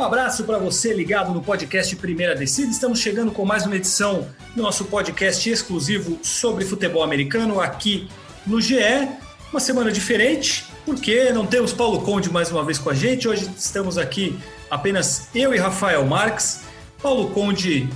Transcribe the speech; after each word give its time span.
Um 0.00 0.02
abraço 0.02 0.44
para 0.44 0.56
você 0.56 0.94
ligado 0.94 1.30
no 1.30 1.42
podcast 1.42 1.94
Primeira 1.94 2.34
Descida. 2.34 2.70
Estamos 2.70 3.00
chegando 3.00 3.30
com 3.32 3.44
mais 3.44 3.66
uma 3.66 3.76
edição 3.76 4.26
do 4.56 4.62
nosso 4.62 4.86
podcast 4.86 5.46
exclusivo 5.50 6.18
sobre 6.22 6.64
futebol 6.64 7.02
americano 7.02 7.60
aqui 7.60 8.08
no 8.46 8.62
GE. 8.62 8.78
Uma 9.52 9.60
semana 9.60 9.92
diferente, 9.92 10.64
porque 10.86 11.30
não 11.34 11.44
temos 11.44 11.74
Paulo 11.74 12.00
Conde 12.00 12.32
mais 12.32 12.50
uma 12.50 12.64
vez 12.64 12.78
com 12.78 12.88
a 12.88 12.94
gente. 12.94 13.28
Hoje 13.28 13.50
estamos 13.58 13.98
aqui 13.98 14.38
apenas 14.70 15.28
eu 15.34 15.52
e 15.52 15.58
Rafael 15.58 16.06
Marques. 16.06 16.62
Paulo 17.02 17.28
Conde, 17.32 17.86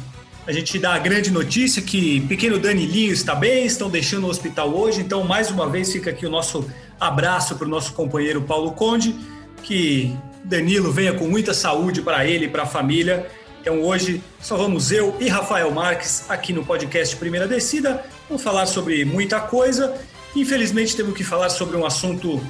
a 0.46 0.52
gente 0.52 0.78
dá 0.78 0.96
a 0.96 0.98
grande 0.98 1.30
notícia 1.30 1.80
que 1.80 2.20
pequeno 2.26 2.58
Danilinho 2.58 3.14
está 3.14 3.34
bem, 3.34 3.64
estão 3.64 3.88
deixando 3.88 4.26
o 4.26 4.28
hospital 4.28 4.68
hoje. 4.76 5.00
Então, 5.00 5.24
mais 5.24 5.50
uma 5.50 5.70
vez, 5.70 5.90
fica 5.90 6.10
aqui 6.10 6.26
o 6.26 6.30
nosso 6.30 6.70
abraço 7.00 7.56
para 7.56 7.66
o 7.66 7.70
nosso 7.70 7.94
companheiro 7.94 8.42
Paulo 8.42 8.72
Conde, 8.72 9.16
que 9.62 10.14
Danilo 10.44 10.92
venha 10.92 11.14
com 11.14 11.26
muita 11.26 11.54
saúde 11.54 12.02
para 12.02 12.26
ele 12.26 12.44
e 12.44 12.48
para 12.48 12.64
a 12.64 12.66
família. 12.66 13.26
Então 13.60 13.80
hoje 13.82 14.22
só 14.40 14.56
vamos 14.56 14.92
eu 14.92 15.16
e 15.18 15.26
Rafael 15.26 15.70
Marques 15.70 16.28
aqui 16.28 16.52
no 16.52 16.64
podcast 16.64 17.16
Primeira 17.16 17.48
Descida. 17.48 18.04
Vamos 18.28 18.42
falar 18.42 18.66
sobre 18.66 19.04
muita 19.06 19.40
coisa. 19.40 19.94
Infelizmente 20.36 20.94
temos 20.94 21.16
que 21.16 21.24
falar 21.24 21.48
sobre 21.48 21.76
um 21.76 21.86
assunto 21.86 22.44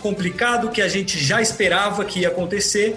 complicado 0.00 0.70
que 0.70 0.80
a 0.80 0.88
gente 0.88 1.18
já 1.18 1.42
esperava 1.42 2.04
que 2.04 2.20
ia 2.20 2.28
acontecer 2.28 2.96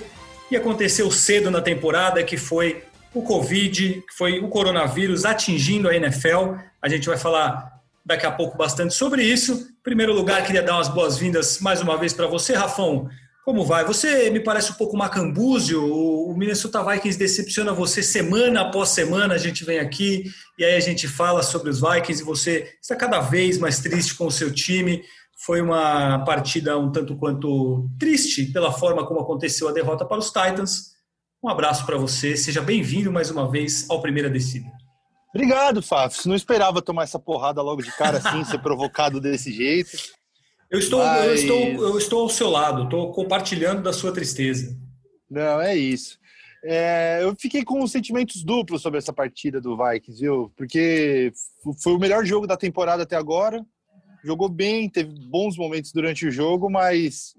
e 0.52 0.55
aconteceu 0.55 1.09
cedo 1.09 1.49
na 1.49 1.62
temporada, 1.62 2.23
que 2.23 2.38
foi 2.38 2.84
o 3.13 3.23
Covid, 3.23 4.04
que 4.07 4.15
foi 4.15 4.40
o 4.40 4.49
coronavírus 4.49 5.26
atingindo 5.26 5.90
a 5.90 5.95
NFL. 5.95 6.55
A 6.79 6.88
gente 6.88 7.07
vai 7.07 7.17
falar 7.17 7.73
daqui 8.05 8.26
a 8.26 8.31
pouco 8.31 8.55
bastante 8.55 8.93
sobre 8.93 9.23
isso. 9.23 9.54
Em 9.54 9.84
primeiro 9.84 10.13
lugar, 10.13 10.45
queria 10.45 10.62
dar 10.62 10.76
umas 10.76 10.90
boas-vindas 10.90 11.59
mais 11.59 11.82
uma 11.82 11.98
vez 11.98 12.13
para 12.13 12.27
você, 12.27 12.54
Rafão. 12.54 13.10
Como 13.44 13.66
vai? 13.66 13.84
Você 13.84 14.30
me 14.30 14.40
parece 14.40 14.72
um 14.72 14.76
pouco 14.76 14.96
macambúzio. 14.96 15.84
O 15.84 16.34
Minnesota 16.38 16.82
Vikings 16.82 17.20
decepciona 17.20 17.74
você 17.74 18.02
semana 18.02 18.62
após 18.62 18.90
semana. 18.90 19.34
A 19.34 19.38
gente 19.38 19.66
vem 19.66 19.80
aqui 19.80 20.24
e 20.58 20.63
aí 20.63 20.76
a 20.76 20.80
gente 20.80 21.10
fala 21.10 21.44
sobre 21.44 21.70
os 21.70 21.82
Vikings 21.82 22.22
e 22.22 22.26
você 22.26 22.74
está 22.82 22.96
cada 22.96 23.20
vez 23.20 23.58
mais 23.58 23.82
triste 23.82 24.16
com 24.16 24.27
o 24.27 24.32
seu 24.32 24.54
time. 24.54 25.04
Foi 25.46 25.62
uma 25.62 26.24
partida 26.24 26.77
um 26.77 26.90
tanto 26.90 27.18
quanto 27.18 27.90
triste 28.00 28.46
pela 28.46 28.72
forma 28.72 29.05
como 29.05 29.20
aconteceu 29.20 29.68
a 29.68 29.74
derrota 29.74 30.05
para 30.05 30.20
os 30.20 30.28
Titans. 30.28 30.94
Um 31.44 31.50
abraço 31.50 31.85
para 31.85 31.98
você. 31.98 32.38
Seja 32.38 32.62
bem-vindo 32.62 33.12
mais 33.12 33.30
uma 33.30 33.52
vez 33.52 33.90
ao 33.90 34.02
Primeira 34.02 34.30
Descida. 34.30 34.72
Obrigado, 35.35 35.82
Fafs. 35.82 36.26
Não 36.26 36.35
esperava 36.35 36.82
tomar 36.82 37.04
essa 37.04 37.20
porrada 37.20 37.62
logo 37.62 37.82
de 37.82 37.91
cara 37.98 38.20
assim, 38.20 38.46
ser 38.50 38.60
provocado 38.60 39.20
desse 39.20 39.52
jeito. 39.52 39.98
Eu 40.74 40.79
estou, 40.79 41.05
Mas... 41.05 41.26
eu 41.27 41.34
estou, 41.35 41.57
eu 41.88 41.98
estou 41.99 42.21
ao 42.24 42.29
seu 42.29 42.49
lado, 42.49 42.85
estou 42.85 43.12
compartilhando 43.12 43.84
da 43.84 43.93
sua 43.93 44.12
tristeza. 44.12 44.76
Não, 45.29 45.62
é 45.62 45.76
isso. 45.76 46.18
É, 46.66 47.20
eu 47.21 47.35
fiquei 47.40 47.63
com 47.63 47.85
sentimentos 47.85 48.43
duplos 48.43 48.82
sobre 48.82 48.98
essa 48.98 49.13
partida 49.13 49.62
do 49.62 49.77
Vikings, 49.77 50.20
viu? 50.20 50.51
Porque 50.55 51.32
foi 51.79 51.94
o 51.94 51.99
melhor 51.99 52.26
jogo 52.26 52.48
da 52.48 52.57
temporada 52.57 53.04
até 53.04 53.16
agora. 53.16 53.63
Jogou 54.24 54.49
bem, 54.49 54.90
teve 54.90 55.13
bons 55.29 55.55
momentos 55.57 55.91
durante 55.91 56.26
o 56.26 56.32
jogo, 56.32 56.71
mas 56.71 57.35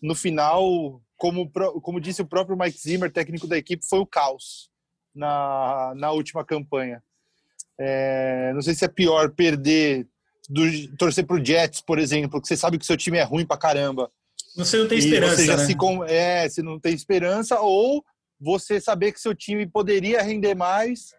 no 0.00 0.14
final, 0.14 1.02
como, 1.16 1.50
como 1.82 2.00
disse 2.00 2.22
o 2.22 2.26
próprio 2.26 2.56
Mike 2.56 2.78
Zimmer, 2.78 3.10
técnico 3.10 3.48
da 3.48 3.58
equipe, 3.58 3.84
foi 3.84 3.98
o 3.98 4.06
caos 4.06 4.70
na, 5.12 5.92
na 5.96 6.12
última 6.12 6.44
campanha. 6.44 7.02
É, 7.76 8.52
não 8.54 8.62
sei 8.62 8.74
se 8.74 8.84
é 8.84 8.88
pior 8.88 9.30
perder 9.32 10.06
do 10.48 10.96
torcer 10.96 11.26
pro 11.26 11.44
Jets, 11.44 11.80
por 11.80 11.98
exemplo, 11.98 12.40
que 12.40 12.48
você 12.48 12.56
sabe 12.56 12.78
que 12.78 12.86
seu 12.86 12.96
time 12.96 13.18
é 13.18 13.22
ruim 13.22 13.46
pra 13.46 13.56
caramba. 13.56 14.10
Você 14.56 14.78
não 14.78 14.88
tem 14.88 14.98
esperança, 14.98 15.36
você 15.36 15.46
já 15.46 15.56
né? 15.56 15.66
se 15.66 15.74
com... 15.74 16.04
É, 16.04 16.48
você 16.48 16.62
não 16.62 16.80
tem 16.80 16.94
esperança, 16.94 17.60
ou 17.60 18.04
você 18.40 18.80
saber 18.80 19.12
que 19.12 19.20
seu 19.20 19.34
time 19.34 19.66
poderia 19.66 20.22
render 20.22 20.54
mais 20.54 21.10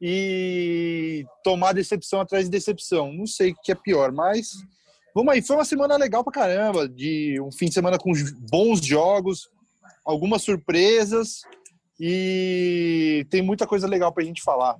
e 0.00 1.24
tomar 1.42 1.72
decepção 1.72 2.20
atrás 2.20 2.44
de 2.44 2.50
decepção. 2.50 3.12
Não 3.12 3.26
sei 3.26 3.50
o 3.50 3.56
que 3.62 3.72
é 3.72 3.74
pior, 3.74 4.12
mas 4.12 4.50
vamos 5.14 5.32
aí. 5.32 5.42
Foi 5.42 5.56
uma 5.56 5.64
semana 5.64 5.96
legal 5.96 6.22
pra 6.22 6.32
caramba, 6.32 6.88
de 6.88 7.40
um 7.40 7.50
fim 7.50 7.66
de 7.66 7.74
semana 7.74 7.98
com 7.98 8.12
bons 8.50 8.84
jogos, 8.84 9.48
algumas 10.04 10.42
surpresas 10.42 11.42
e 12.00 13.26
tem 13.28 13.42
muita 13.42 13.66
coisa 13.66 13.86
legal 13.86 14.12
pra 14.12 14.24
gente 14.24 14.42
falar. 14.42 14.76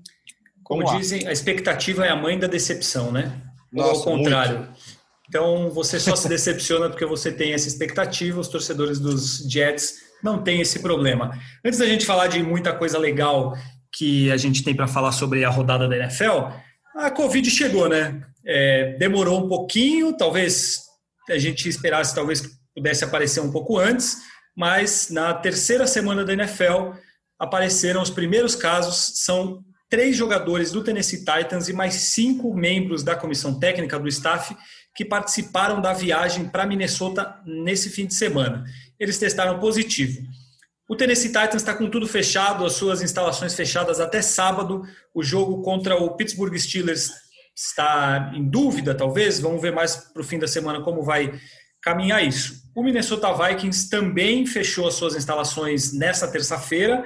Como 0.62 0.84
dizem, 0.98 1.26
a 1.26 1.32
expectativa 1.32 2.04
é 2.04 2.10
a 2.10 2.16
mãe 2.16 2.38
da 2.38 2.46
decepção, 2.46 3.10
né? 3.10 3.40
Nossa, 3.72 3.90
ou 3.90 3.96
ao 3.96 4.18
contrário. 4.18 4.58
Muito. 4.58 4.98
Então 5.28 5.70
você 5.70 6.00
só 6.00 6.16
se 6.16 6.28
decepciona 6.28 6.88
porque 6.88 7.04
você 7.04 7.30
tem 7.30 7.52
essa 7.52 7.68
expectativa, 7.68 8.40
os 8.40 8.48
torcedores 8.48 8.98
dos 8.98 9.38
Jets 9.48 9.96
não 10.22 10.42
têm 10.42 10.60
esse 10.60 10.80
problema. 10.80 11.38
Antes 11.64 11.78
da 11.78 11.86
gente 11.86 12.06
falar 12.06 12.28
de 12.28 12.42
muita 12.42 12.72
coisa 12.72 12.98
legal 12.98 13.54
que 13.92 14.30
a 14.30 14.36
gente 14.36 14.62
tem 14.62 14.74
para 14.74 14.86
falar 14.86 15.12
sobre 15.12 15.44
a 15.44 15.50
rodada 15.50 15.86
da 15.86 15.96
NFL, 15.96 16.48
a 16.96 17.10
Covid 17.10 17.48
chegou, 17.50 17.88
né? 17.88 18.22
É, 18.44 18.96
demorou 18.98 19.44
um 19.44 19.48
pouquinho, 19.48 20.16
talvez 20.16 20.80
a 21.28 21.38
gente 21.38 21.68
esperasse, 21.68 22.14
talvez 22.14 22.42
pudesse 22.74 23.04
aparecer 23.04 23.40
um 23.40 23.52
pouco 23.52 23.78
antes, 23.78 24.16
mas 24.56 25.10
na 25.10 25.34
terceira 25.34 25.86
semana 25.86 26.24
da 26.24 26.32
NFL 26.32 26.92
apareceram 27.38 28.02
os 28.02 28.10
primeiros 28.10 28.54
casos, 28.54 29.24
são 29.24 29.62
três 29.88 30.16
jogadores 30.16 30.70
do 30.70 30.84
Tennessee 30.84 31.24
Titans 31.24 31.68
e 31.68 31.72
mais 31.72 31.94
cinco 31.94 32.54
membros 32.54 33.02
da 33.02 33.16
comissão 33.16 33.58
técnica 33.58 33.98
do 33.98 34.08
staff 34.08 34.56
que 34.94 35.04
participaram 35.04 35.80
da 35.80 35.92
viagem 35.92 36.48
para 36.48 36.66
Minnesota 36.66 37.40
nesse 37.46 37.88
fim 37.88 38.06
de 38.06 38.14
semana. 38.14 38.64
Eles 38.98 39.18
testaram 39.18 39.58
positivo. 39.58 40.20
O 40.88 40.96
Tennessee 40.96 41.28
Titans 41.28 41.56
está 41.56 41.74
com 41.74 41.88
tudo 41.88 42.06
fechado, 42.06 42.64
as 42.64 42.72
suas 42.72 43.02
instalações 43.02 43.54
fechadas 43.54 44.00
até 44.00 44.20
sábado. 44.22 44.82
O 45.14 45.22
jogo 45.22 45.62
contra 45.62 45.96
o 45.96 46.16
Pittsburgh 46.16 46.56
Steelers 46.56 47.12
está 47.54 48.32
em 48.34 48.48
dúvida, 48.48 48.94
talvez. 48.94 49.38
Vamos 49.38 49.60
ver 49.60 49.72
mais 49.72 49.96
para 49.96 50.22
o 50.22 50.24
fim 50.24 50.38
da 50.38 50.48
semana 50.48 50.80
como 50.82 51.02
vai 51.02 51.38
caminhar 51.82 52.24
isso. 52.24 52.62
O 52.74 52.82
Minnesota 52.82 53.32
Vikings 53.32 53.88
também 53.88 54.46
fechou 54.46 54.88
as 54.88 54.94
suas 54.94 55.14
instalações 55.14 55.92
nesta 55.92 56.26
terça-feira 56.26 57.04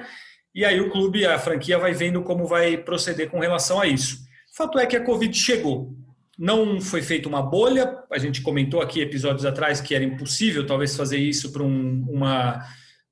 e 0.53 0.63
aí 0.63 0.79
o 0.79 0.91
clube, 0.91 1.25
a 1.25 1.39
franquia 1.39 1.79
vai 1.79 1.93
vendo 1.93 2.21
como 2.21 2.45
vai 2.45 2.77
proceder 2.77 3.29
com 3.29 3.39
relação 3.39 3.79
a 3.79 3.87
isso. 3.87 4.19
Fato 4.55 4.77
é 4.77 4.85
que 4.85 4.95
a 4.95 5.03
Covid 5.03 5.35
chegou. 5.35 5.95
Não 6.37 6.79
foi 6.79 7.01
feita 7.01 7.27
uma 7.27 7.41
bolha, 7.41 8.03
a 8.11 8.17
gente 8.17 8.41
comentou 8.41 8.81
aqui 8.81 9.01
episódios 9.01 9.45
atrás 9.45 9.81
que 9.81 9.95
era 9.95 10.03
impossível 10.03 10.65
talvez 10.65 10.95
fazer 10.95 11.17
isso 11.17 11.51
para 11.51 11.63
um, 11.63 12.05
uma, 12.09 12.63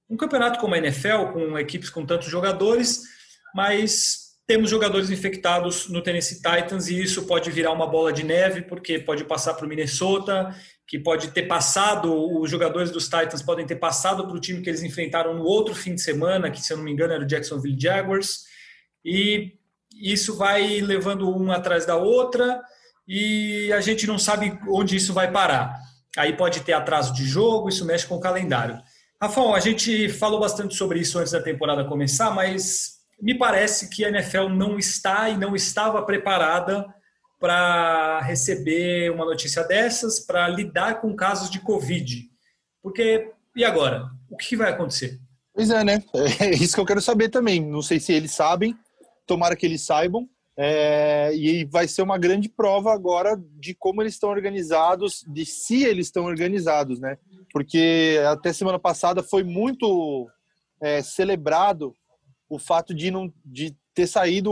um 0.10 0.18
campeonato 0.18 0.60
como 0.60 0.76
a 0.76 0.78
NFL, 0.78 1.32
com 1.34 1.58
equipes 1.58 1.90
com 1.90 2.06
tantos 2.06 2.28
jogadores, 2.30 3.04
mas 3.56 4.31
temos 4.48 4.70
jogadores 4.70 5.10
infectados 5.10 5.88
no 5.88 6.02
Tennessee 6.02 6.42
Titans 6.42 6.88
e 6.88 7.02
isso 7.02 7.26
pode 7.26 7.50
virar 7.52 7.72
uma 7.72 7.88
bola 7.88 8.12
de 8.12 8.24
neve, 8.24 8.62
porque 8.62 9.00
pode 9.00 9.24
passar 9.24 9.54
para 9.54 9.66
o 9.66 9.70
Minnesota, 9.70 10.54
que 10.88 11.00
pode 11.00 11.30
ter 11.30 11.44
passado, 11.44 12.14
os 12.40 12.50
jogadores 12.50 12.92
dos 12.92 13.06
Titans 13.06 13.42
podem 13.42 13.66
ter 13.66 13.78
passado 13.78 14.28
para 14.28 14.36
o 14.36 14.40
time 14.40 14.62
que 14.62 14.70
eles 14.70 14.84
enfrentaram 14.84 15.34
no 15.34 15.44
outro 15.44 15.74
fim 15.74 15.96
de 15.96 16.02
semana, 16.02 16.52
que 16.52 16.62
se 16.62 16.74
eu 16.74 16.78
não 16.78 16.84
me 16.84 16.92
engano 16.92 17.14
era 17.14 17.24
o 17.24 17.28
Jacksonville 17.28 17.80
Jaguars, 17.80 18.44
e 19.06 19.54
isso 19.94 20.36
vai 20.36 20.82
levando 20.82 21.30
uma 21.30 21.56
atrás 21.56 21.86
da 21.86 21.96
outra 21.96 22.62
e 23.08 23.72
a 23.74 23.82
gente 23.82 24.08
não 24.08 24.18
sabe 24.18 24.58
onde 24.68 24.96
isso 24.96 25.14
vai 25.14 25.32
parar. 25.32 25.76
Aí 26.18 26.36
pode 26.36 26.62
ter 26.62 26.74
atraso 26.74 27.14
de 27.14 27.26
jogo, 27.26 27.70
isso 27.70 27.86
mexe 27.86 28.06
com 28.06 28.16
o 28.16 28.20
calendário. 28.20 28.78
Rafael, 29.22 29.54
a 29.54 29.60
gente 29.60 30.10
falou 30.10 30.40
bastante 30.40 30.76
sobre 30.76 31.00
isso 31.00 31.20
antes 31.20 31.32
da 31.32 31.42
temporada 31.42 31.86
começar, 31.86 32.32
mas 32.32 33.01
me 33.22 33.38
parece 33.38 33.90
que 33.90 34.04
a 34.04 34.10
NFL 34.10 34.50
não 34.50 34.80
está 34.80 35.30
e 35.30 35.38
não 35.38 35.56
estava 35.56 36.02
preparada 36.04 36.86
para 37.40 38.20
receber 38.22 39.12
uma 39.12 39.26
notícia 39.26 39.64
dessas, 39.64 40.20
para 40.20 40.48
lidar 40.48 41.02
com 41.02 41.16
casos 41.16 41.50
de 41.50 41.60
Covid. 41.60 42.30
Porque, 42.82 43.32
e 43.56 43.64
agora? 43.64 44.10
O 44.30 44.36
que 44.38 44.56
vai 44.56 44.72
acontecer? 44.72 45.20
Pois 45.54 45.70
é, 45.70 45.84
né? 45.84 46.04
É 46.40 46.50
isso 46.52 46.76
que 46.76 46.82
eu 46.82 46.86
quero 46.86 47.02
saber 47.02 47.30
também. 47.30 47.64
Não 47.64 47.82
sei 47.82 48.00
se 48.00 48.14
eles 48.14 48.32
sabem, 48.32 48.76
tomara 49.28 49.56
que 49.56 49.66
eles 49.66 49.86
saibam. 49.86 50.28
É, 50.58 51.34
e 51.34 51.66
vai 51.66 51.88
ser 51.88 52.02
uma 52.02 52.18
grande 52.18 52.50
prova 52.50 52.94
agora 52.94 53.42
de 53.60 53.74
como 53.74 54.02
eles 54.02 54.14
estão 54.14 54.30
organizados, 54.30 55.24
de 55.28 55.46
se 55.46 55.84
eles 55.84 56.08
estão 56.08 56.26
organizados, 56.26 57.00
né? 57.00 57.18
Porque 57.52 58.20
até 58.28 58.52
semana 58.54 58.78
passada 58.78 59.24
foi 59.24 59.44
muito 59.44 60.30
é, 60.82 61.02
celebrado 61.02 61.96
o 62.52 62.60
fato 62.60 62.94
de 62.94 63.10
não 63.10 63.34
de 63.46 63.74
ter 63.94 64.08
saído 64.08 64.52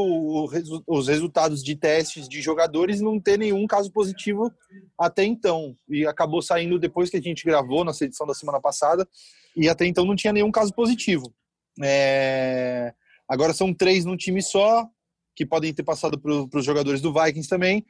os 0.88 1.08
resultados 1.08 1.62
de 1.62 1.76
testes 1.76 2.30
de 2.30 2.42
jogadores 2.42 3.00
e 3.00 3.04
não 3.04 3.20
ter 3.20 3.38
nenhum 3.38 3.68
caso 3.68 3.92
positivo 3.92 4.52
até 4.98 5.24
então. 5.26 5.76
E 5.90 6.06
acabou 6.06 6.42
saindo 6.42 6.80
depois 6.80 7.10
que 7.10 7.18
a 7.18 7.22
gente 7.22 7.46
gravou 7.46 7.84
nossa 7.84 8.06
edição 8.06 8.26
da 8.26 8.34
semana 8.34 8.60
passada, 8.60 9.08
e 9.56 9.68
até 9.68 9.86
então 9.86 10.06
não 10.06 10.16
tinha 10.16 10.34
nenhum 10.34 10.52
caso 10.52 10.74
positivo. 10.74 11.34
É... 11.82 12.94
Agora 13.28 13.54
são 13.54 13.74
três 13.74 14.06
num 14.06 14.18
time 14.18 14.42
só, 14.42 14.88
que 15.36 15.46
podem 15.46 15.74
ter 15.74 15.84
passado 15.84 16.20
para 16.20 16.60
os 16.60 16.66
jogadores 16.66 17.02
do 17.02 17.14
Vikings 17.14 17.50
também. 17.50 17.86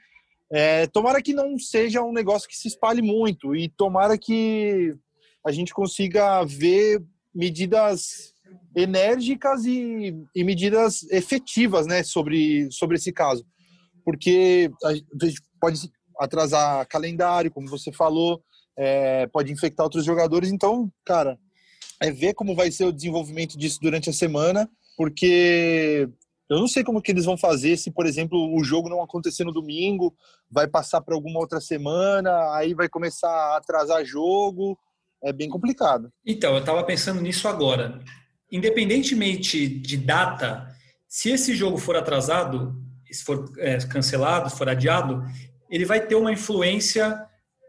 É... 0.52 0.88
Tomara 0.88 1.22
que 1.22 1.34
não 1.34 1.58
seja 1.58 2.04
um 2.04 2.12
negócio 2.12 2.50
que 2.50 2.58
se 2.58 2.68
espalhe 2.68 3.02
muito, 3.02 3.56
e 3.56 3.70
tomara 3.70 4.18
que 4.18 4.96
a 5.46 5.52
gente 5.52 5.74
consiga 5.74 6.44
ver 6.44 7.04
medidas 7.34 8.34
enérgicas 8.76 9.66
e, 9.66 10.16
e 10.36 10.44
medidas 10.44 11.04
efetivas 11.12 11.88
né, 11.88 12.04
sobre, 12.04 12.70
sobre 12.72 12.98
esse 12.98 13.12
caso. 13.12 13.46
Porque 14.04 14.72
a 14.84 14.94
gente 14.94 15.42
pode 15.60 15.92
atrasar 16.20 16.88
calendário, 16.88 17.52
como 17.52 17.68
você 17.68 17.92
falou, 17.92 18.42
é, 18.78 19.28
pode 19.28 19.52
infectar 19.52 19.86
outros 19.86 20.06
jogadores. 20.06 20.52
Então, 20.52 20.92
cara, 21.06 21.38
é 22.02 22.12
ver 22.12 22.34
como 22.34 22.56
vai 22.56 22.72
ser 22.72 22.86
o 22.86 22.94
desenvolvimento 22.94 23.58
disso 23.58 23.80
durante 23.82 24.10
a 24.10 24.14
semana, 24.14 24.70
porque 24.98 26.08
eu 26.50 26.60
não 26.60 26.68
sei 26.68 26.84
como 26.84 27.02
que 27.02 27.12
eles 27.12 27.26
vão 27.26 27.38
fazer 27.38 27.78
se, 27.78 27.92
por 27.92 28.06
exemplo, 28.06 28.56
o 28.58 28.64
jogo 28.64 28.90
não 28.90 29.04
acontecer 29.04 29.44
no 29.44 29.52
domingo, 29.52 30.16
vai 30.50 30.68
passar 30.68 31.02
para 31.02 31.14
alguma 31.14 31.40
outra 31.40 31.62
semana, 31.62 32.32
aí 32.56 32.74
vai 32.74 32.90
começar 32.90 33.30
a 33.30 33.58
atrasar 33.58 34.04
jogo. 34.04 34.78
É 35.22 35.34
bem 35.34 35.50
complicado. 35.50 36.10
Então, 36.26 36.54
eu 36.54 36.60
estava 36.60 36.82
pensando 36.84 37.22
nisso 37.22 37.48
agora. 37.48 38.00
Independentemente 38.52 39.68
de 39.68 39.98
data, 39.98 40.68
se 41.08 41.30
esse 41.32 41.56
jogo 41.56 41.78
for 41.78 41.96
atrasado, 41.96 42.76
se 43.12 43.24
for 43.24 43.52
é, 43.58 43.78
cancelado, 43.80 44.50
for 44.50 44.70
adiado, 44.70 45.24
ele 45.70 45.86
vai 45.86 46.06
ter 46.06 46.16
uma 46.16 46.32
influência 46.32 47.20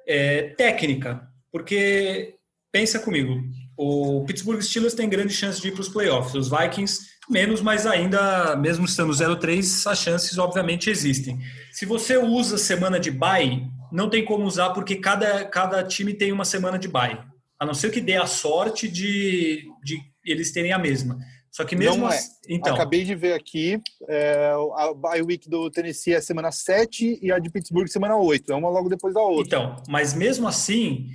é, 0.07 0.55
técnica. 0.57 1.29
Porque, 1.53 2.37
pensa 2.73 2.99
comigo, 2.99 3.43
o 3.77 4.25
Pittsburgh 4.27 4.61
Steelers 4.61 4.95
tem 4.95 5.09
grande 5.09 5.33
chance 5.33 5.61
de 5.61 5.69
ir 5.69 5.73
para 5.73 5.81
os 5.81 5.89
playoffs. 5.89 6.35
Os 6.35 6.51
Vikings, 6.51 7.01
menos, 7.29 7.61
mas 7.61 7.87
ainda, 7.87 8.55
mesmo 8.57 8.85
estando 8.85 9.13
0-3, 9.13 9.91
as 9.91 9.99
chances 9.99 10.37
obviamente 10.39 10.91
existem. 10.91 11.39
Se 11.73 11.87
você 11.87 12.17
usa 12.17 12.59
semana 12.59 13.01
de 13.01 13.11
bye, 13.11 13.67
não 13.91 14.11
tem 14.11 14.25
como 14.25 14.45
usar 14.45 14.71
porque 14.71 14.97
cada, 14.97 15.45
cada 15.47 15.83
time 15.83 16.15
tem 16.15 16.31
uma 16.31 16.45
semana 16.45 16.79
de 16.79 16.89
bye. 16.89 17.19
A 17.59 17.67
não 17.67 17.75
ser 17.75 17.91
que 17.91 18.01
dê 18.01 18.17
a 18.17 18.27
sorte 18.27 18.89
de, 18.89 19.65
de 19.83 19.99
eles 20.25 20.53
terem 20.53 20.73
a 20.73 20.79
mesma. 20.79 21.19
Só 21.51 21.65
que 21.65 21.75
mesmo 21.75 22.07
é. 22.07 22.17
Assim, 22.17 22.31
então, 22.49 22.75
Acabei 22.75 23.05
de 23.05 23.15
ver 23.15 23.33
aqui, 23.33 23.81
é, 24.09 24.53
a 24.77 24.95
bye 24.95 25.23
week 25.23 25.49
do 25.49 25.71
Tennessee 25.71 26.15
é 26.15 26.21
semana 26.21 26.53
7 26.53 27.19
e 27.21 27.33
a 27.33 27.39
de 27.39 27.51
Pittsburgh 27.51 27.89
semana 27.89 28.17
8. 28.17 28.53
É 28.53 28.55
uma 28.55 28.71
logo 28.71 28.89
depois 28.89 29.13
da 29.13 29.21
outra. 29.21 29.47
Então, 29.47 29.83
mas 29.89 30.15
mesmo 30.15 30.47
assim, 30.47 31.09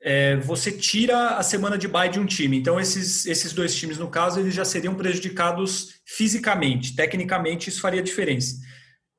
é, 0.00 0.36
você 0.36 0.72
tira 0.72 1.36
a 1.36 1.42
semana 1.42 1.78
de 1.78 1.86
bye 1.86 2.08
de 2.08 2.18
um 2.18 2.26
time. 2.26 2.58
Então, 2.58 2.78
esses, 2.80 3.24
esses 3.26 3.52
dois 3.52 3.74
times, 3.74 3.98
no 3.98 4.08
caso, 4.08 4.40
eles 4.40 4.54
já 4.54 4.64
seriam 4.64 4.94
prejudicados 4.94 6.00
fisicamente. 6.04 6.96
Tecnicamente, 6.96 7.68
isso 7.68 7.80
faria 7.80 8.02
diferença. 8.02 8.56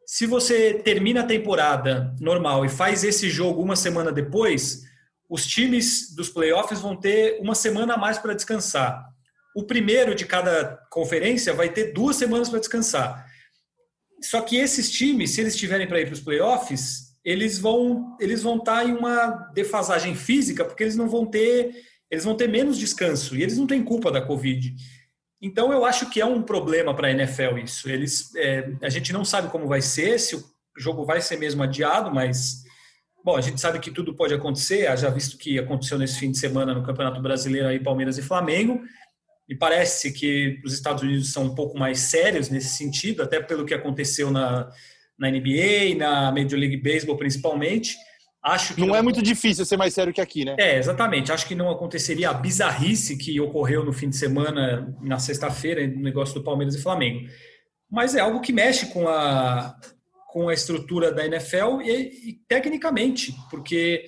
Se 0.05 0.25
você 0.25 0.73
termina 0.73 1.21
a 1.21 1.25
temporada 1.25 2.15
normal 2.19 2.65
e 2.65 2.69
faz 2.69 3.03
esse 3.03 3.29
jogo 3.29 3.61
uma 3.61 3.75
semana 3.75 4.11
depois, 4.11 4.83
os 5.29 5.45
times 5.45 6.15
dos 6.15 6.29
playoffs 6.29 6.81
vão 6.81 6.95
ter 6.95 7.39
uma 7.39 7.53
semana 7.53 7.93
a 7.93 7.97
mais 7.97 8.17
para 8.17 8.33
descansar. 8.33 9.05
O 9.55 9.63
primeiro 9.63 10.15
de 10.15 10.25
cada 10.25 10.77
conferência 10.89 11.53
vai 11.53 11.69
ter 11.69 11.93
duas 11.93 12.15
semanas 12.15 12.49
para 12.49 12.59
descansar. 12.59 13.25
Só 14.21 14.41
que 14.41 14.57
esses 14.57 14.91
times, 14.91 15.31
se 15.31 15.41
eles 15.41 15.55
tiverem 15.55 15.87
para 15.87 15.99
ir 15.99 16.05
para 16.05 16.13
os 16.13 16.19
playoffs, 16.19 17.09
eles 17.23 17.59
vão 17.59 18.17
eles 18.19 18.41
vão 18.41 18.57
estar 18.57 18.77
tá 18.77 18.85
em 18.85 18.93
uma 18.93 19.27
defasagem 19.53 20.15
física 20.15 20.63
porque 20.63 20.83
eles 20.83 20.95
não 20.95 21.09
vão 21.09 21.25
ter 21.25 21.71
eles 22.09 22.23
vão 22.23 22.35
ter 22.35 22.47
menos 22.47 22.77
descanso 22.77 23.35
e 23.35 23.43
eles 23.43 23.57
não 23.57 23.67
têm 23.67 23.83
culpa 23.83 24.11
da 24.11 24.21
Covid. 24.21 24.73
Então 25.41 25.71
eu 25.71 25.85
acho 25.85 26.09
que 26.09 26.19
é 26.19 26.25
um 26.25 26.41
problema 26.41 26.93
para 26.93 27.07
a 27.07 27.11
NFL 27.11 27.59
isso. 27.63 27.89
Eles 27.89 28.33
é, 28.35 28.71
a 28.81 28.89
gente 28.89 29.13
não 29.13 29.23
sabe 29.23 29.49
como 29.49 29.67
vai 29.67 29.81
ser 29.81 30.19
se 30.19 30.35
o 30.35 30.43
jogo 30.77 31.05
vai 31.05 31.21
ser 31.21 31.37
mesmo 31.37 31.61
adiado, 31.61 32.13
mas 32.13 32.63
bom 33.23 33.35
a 33.35 33.41
gente 33.41 33.61
sabe 33.61 33.79
que 33.79 33.91
tudo 33.91 34.15
pode 34.15 34.33
acontecer. 34.33 34.97
Já 34.97 35.09
visto 35.09 35.37
que 35.37 35.59
aconteceu 35.59 35.97
nesse 35.97 36.19
fim 36.19 36.31
de 36.31 36.39
semana 36.39 36.73
no 36.73 36.83
Campeonato 36.83 37.21
Brasileiro 37.21 37.67
aí 37.67 37.79
Palmeiras 37.79 38.17
e 38.17 38.23
Flamengo. 38.23 38.81
E 39.49 39.55
parece 39.55 40.11
que 40.13 40.61
os 40.63 40.73
Estados 40.73 41.01
Unidos 41.01 41.33
são 41.33 41.45
um 41.45 41.55
pouco 41.55 41.77
mais 41.77 41.99
sérios 41.99 42.49
nesse 42.49 42.77
sentido, 42.77 43.23
até 43.23 43.41
pelo 43.41 43.65
que 43.65 43.73
aconteceu 43.73 44.29
na 44.29 44.69
na 45.19 45.29
NBA, 45.29 45.95
na 45.97 46.31
Major 46.31 46.57
League 46.57 46.77
Baseball 46.77 47.17
principalmente. 47.17 47.97
Acho 48.41 48.73
que 48.73 48.79
não, 48.79 48.87
não, 48.87 48.95
é 48.95 49.01
muito 49.01 49.21
difícil 49.21 49.65
ser 49.65 49.75
mais 49.75 49.93
sério 49.93 50.13
que 50.13 50.21
aqui, 50.21 50.45
né? 50.45 50.55
É, 50.57 50.77
exatamente. 50.77 51.29
Acho 51.29 51.45
que 51.45 51.53
não 51.53 51.69
aconteceria 51.69 52.29
a 52.29 52.33
bizarrice 52.33 53.17
que 53.17 53.37
ocorreu 53.41 53.83
no 53.83 53.91
fim 53.91 54.09
de 54.09 54.15
semana, 54.15 54.95
na 55.01 55.19
sexta-feira, 55.19 55.85
no 55.85 56.01
negócio 56.01 56.35
do 56.35 56.43
Palmeiras 56.43 56.73
e 56.73 56.81
Flamengo. 56.81 57.27
Mas 57.91 58.15
é 58.15 58.21
algo 58.21 58.39
que 58.39 58.53
mexe 58.53 58.85
com 58.85 59.09
a, 59.09 59.75
com 60.29 60.47
a 60.47 60.53
estrutura 60.53 61.11
da 61.11 61.25
NFL 61.25 61.81
e, 61.83 62.29
e 62.29 62.33
tecnicamente, 62.47 63.35
porque 63.51 64.05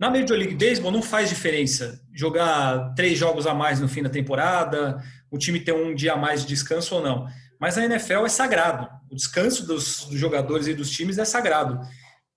na 0.00 0.10
Major 0.10 0.36
League 0.36 0.54
Baseball 0.54 0.90
não 0.90 1.02
faz 1.02 1.28
diferença 1.28 2.00
jogar 2.14 2.94
três 2.94 3.18
jogos 3.18 3.46
a 3.46 3.52
mais 3.52 3.78
no 3.78 3.86
fim 3.86 4.02
da 4.02 4.08
temporada, 4.08 4.98
o 5.30 5.36
time 5.36 5.60
ter 5.60 5.72
um 5.72 5.94
dia 5.94 6.14
a 6.14 6.16
mais 6.16 6.40
de 6.40 6.48
descanso 6.48 6.94
ou 6.94 7.02
não. 7.02 7.26
Mas 7.60 7.76
a 7.76 7.84
NFL 7.84 8.24
é 8.24 8.28
sagrado. 8.30 8.88
O 9.10 9.14
descanso 9.14 9.66
dos, 9.66 10.06
dos 10.06 10.18
jogadores 10.18 10.66
e 10.66 10.72
dos 10.72 10.90
times 10.90 11.18
é 11.18 11.24
sagrado. 11.26 11.78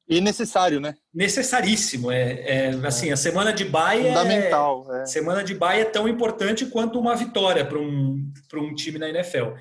E 0.10 0.20
necessário, 0.20 0.82
né? 0.82 0.94
Necessaríssimo. 1.14 2.12
É, 2.12 2.42
é 2.42 2.70
assim, 2.86 3.12
a 3.12 3.16
semana 3.16 3.54
de 3.54 3.64
bye 3.64 4.06
é 4.06 4.10
fundamental. 4.10 4.94
É, 4.96 5.06
semana 5.06 5.42
de 5.42 5.56
bye 5.56 5.80
é 5.80 5.86
tão 5.86 6.10
importante 6.10 6.66
quanto 6.66 7.00
uma 7.00 7.16
vitória 7.16 7.66
para 7.66 7.80
um, 7.80 8.30
para 8.50 8.60
um 8.60 8.76
time 8.76 9.00
na 9.00 9.08
NFL. 9.08 9.54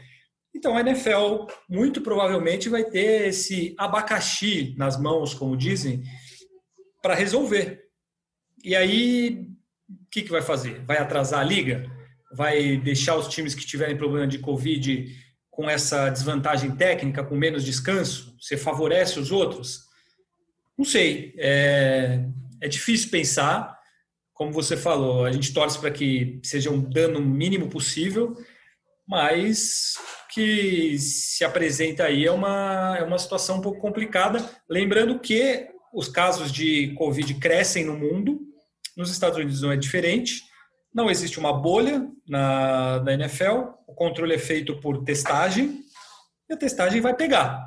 Então 0.53 0.77
a 0.77 0.81
NFL 0.81 1.47
muito 1.69 2.01
provavelmente 2.01 2.69
vai 2.69 2.83
ter 2.83 3.29
esse 3.29 3.77
abacaxi 3.79 4.75
nas 4.77 5.01
mãos, 5.01 5.33
como 5.33 5.57
dizem, 5.57 6.03
para 7.01 7.15
resolver. 7.15 7.92
E 8.62 8.76
aí, 8.76 9.49
o 9.88 10.11
que, 10.11 10.23
que 10.23 10.31
vai 10.31 10.43
fazer? 10.43 10.85
Vai 10.85 10.99
atrasar 10.99 11.41
a 11.41 11.44
liga? 11.44 11.91
Vai 12.32 12.76
deixar 12.76 13.17
os 13.17 13.29
times 13.29 13.55
que 13.55 13.67
tiverem 13.67 13.97
problema 13.97 14.26
de 14.26 14.38
Covid 14.38 15.14
com 15.50 15.69
essa 15.69 16.09
desvantagem 16.09 16.70
técnica, 16.76 17.25
com 17.25 17.35
menos 17.35 17.64
descanso? 17.64 18.37
Você 18.41 18.56
favorece 18.56 19.19
os 19.19 19.32
outros? 19.32 19.81
Não 20.79 20.85
sei. 20.85 21.35
É, 21.38 22.25
é 22.61 22.69
difícil 22.69 23.11
pensar. 23.11 23.76
Como 24.32 24.53
você 24.53 24.76
falou, 24.76 25.25
a 25.25 25.32
gente 25.32 25.53
torce 25.53 25.79
para 25.79 25.91
que 25.91 26.41
seja 26.43 26.70
um 26.70 26.81
dano 26.81 27.20
mínimo 27.20 27.69
possível, 27.69 28.37
mas 29.06 29.94
que 30.32 30.99
se 30.99 31.44
apresenta 31.44 32.05
aí 32.05 32.26
é 32.26 32.32
uma, 32.32 32.97
é 32.99 33.03
uma 33.03 33.19
situação 33.19 33.58
um 33.58 33.61
pouco 33.61 33.81
complicada. 33.81 34.43
Lembrando 34.69 35.19
que 35.20 35.69
os 35.93 36.08
casos 36.08 36.50
de 36.50 36.94
Covid 36.94 37.35
crescem 37.35 37.84
no 37.84 37.96
mundo, 37.96 38.41
nos 38.96 39.11
Estados 39.11 39.39
Unidos 39.39 39.63
não 39.63 39.72
é 39.72 39.77
diferente. 39.77 40.43
Não 40.94 41.11
existe 41.11 41.39
uma 41.39 41.53
bolha 41.53 42.06
na, 42.29 43.01
na 43.03 43.15
NFL, 43.15 43.70
o 43.87 43.94
controle 43.94 44.34
é 44.34 44.39
feito 44.39 44.79
por 44.81 45.03
testagem 45.05 45.81
e 46.49 46.53
a 46.53 46.56
testagem 46.56 47.01
vai 47.01 47.15
pegar. 47.15 47.67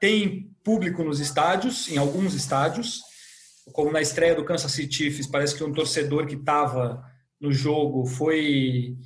Tem 0.00 0.50
público 0.64 1.04
nos 1.04 1.20
estádios, 1.20 1.88
em 1.88 1.96
alguns 1.96 2.34
estádios, 2.34 3.00
como 3.72 3.92
na 3.92 4.00
estreia 4.00 4.34
do 4.34 4.44
Kansas 4.44 4.72
City 4.72 4.94
Chiefs, 4.94 5.26
parece 5.26 5.56
que 5.56 5.64
um 5.64 5.72
torcedor 5.72 6.26
que 6.26 6.34
estava 6.34 7.04
no 7.40 7.52
jogo 7.52 8.06
foi 8.06 8.96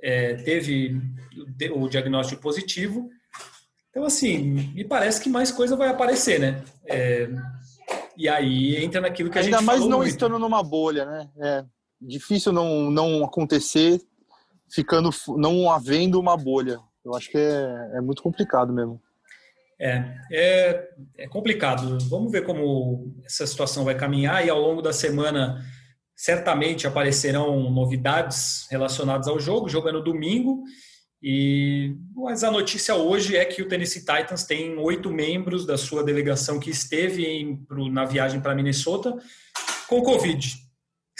é, 0.00 0.34
teve 0.34 1.00
o 1.74 1.88
diagnóstico 1.88 2.40
positivo. 2.40 3.08
Então, 3.90 4.04
assim, 4.04 4.38
me 4.74 4.84
parece 4.84 5.20
que 5.20 5.28
mais 5.28 5.50
coisa 5.50 5.76
vai 5.76 5.88
aparecer, 5.88 6.40
né? 6.40 6.64
É, 6.86 7.28
e 8.16 8.28
aí 8.28 8.76
entra 8.82 9.00
naquilo 9.00 9.30
que 9.30 9.38
Ainda 9.38 9.56
a 9.56 9.60
gente 9.60 9.66
mais 9.66 9.80
não 9.80 9.98
muito. 9.98 10.10
estando 10.10 10.38
numa 10.38 10.62
bolha, 10.62 11.04
né? 11.04 11.30
É 11.38 11.64
difícil 12.00 12.52
não, 12.52 12.90
não 12.90 13.24
acontecer 13.24 14.00
ficando 14.70 15.10
não 15.36 15.70
havendo 15.70 16.18
uma 16.18 16.36
bolha. 16.36 16.80
Eu 17.04 17.14
acho 17.14 17.30
que 17.30 17.38
é, 17.38 17.90
é 17.94 18.00
muito 18.00 18.22
complicado 18.22 18.72
mesmo. 18.72 19.00
É, 19.80 20.14
é, 20.32 20.88
é, 21.18 21.28
complicado. 21.28 21.98
Vamos 22.08 22.30
ver 22.30 22.44
como 22.44 23.12
essa 23.24 23.46
situação 23.46 23.84
vai 23.84 23.96
caminhar 23.96 24.46
e 24.46 24.50
ao 24.50 24.60
longo 24.60 24.80
da 24.80 24.92
semana 24.92 25.60
certamente 26.14 26.86
aparecerão 26.86 27.68
novidades 27.70 28.66
relacionadas 28.70 29.26
ao 29.26 29.40
jogo. 29.40 29.66
O 29.66 29.68
jogo 29.68 29.88
é 29.88 29.92
no 29.92 30.02
domingo 30.02 30.62
e 31.22 31.94
mas 32.14 32.42
a 32.42 32.50
notícia 32.50 32.94
hoje 32.94 33.36
é 33.36 33.44
que 33.44 33.62
o 33.62 33.68
Tennessee 33.68 34.04
Titans 34.04 34.44
tem 34.44 34.76
oito 34.78 35.10
membros 35.10 35.64
da 35.64 35.78
sua 35.78 36.02
delegação 36.02 36.58
que 36.58 36.70
esteve 36.70 37.24
em, 37.24 37.64
na 37.90 38.04
viagem 38.04 38.40
para 38.40 38.54
Minnesota 38.54 39.16
com 39.88 40.02
Covid 40.02 40.62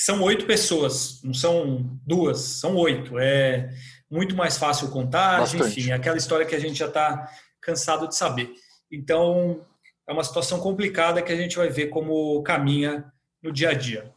são 0.04 0.20
oito 0.22 0.46
pessoas, 0.46 1.20
não 1.22 1.32
são 1.32 1.98
duas, 2.04 2.40
são 2.40 2.76
oito. 2.76 3.18
É 3.18 3.70
muito 4.10 4.34
mais 4.34 4.56
fácil 4.56 4.90
contar, 4.90 5.40
Bastante. 5.40 5.78
enfim, 5.78 5.90
é 5.90 5.94
aquela 5.94 6.16
história 6.16 6.44
que 6.44 6.54
a 6.54 6.58
gente 6.58 6.76
já 6.76 6.86
está 6.86 7.30
cansado 7.60 8.08
de 8.08 8.16
saber. 8.16 8.52
Então, 8.90 9.64
é 10.08 10.12
uma 10.12 10.24
situação 10.24 10.58
complicada 10.58 11.22
que 11.22 11.32
a 11.32 11.36
gente 11.36 11.56
vai 11.56 11.68
ver 11.68 11.86
como 11.86 12.42
caminha 12.42 13.04
no 13.40 13.52
dia 13.52 13.70
a 13.70 13.74
dia. 13.74 14.12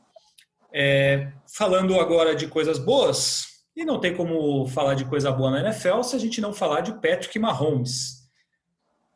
É, 0.74 1.32
falando 1.56 2.00
agora 2.00 2.36
de 2.36 2.48
coisas 2.48 2.80
boas, 2.80 3.46
e 3.76 3.84
não 3.84 4.00
tem 4.00 4.16
como 4.16 4.66
falar 4.68 4.94
de 4.94 5.06
coisa 5.06 5.32
boa 5.32 5.52
na 5.52 5.60
NFL 5.60 6.02
se 6.04 6.16
a 6.16 6.20
gente 6.20 6.40
não 6.40 6.54
falar 6.54 6.82
de 6.82 6.94
Patrick 6.94 7.38
Mahomes. 7.38 8.24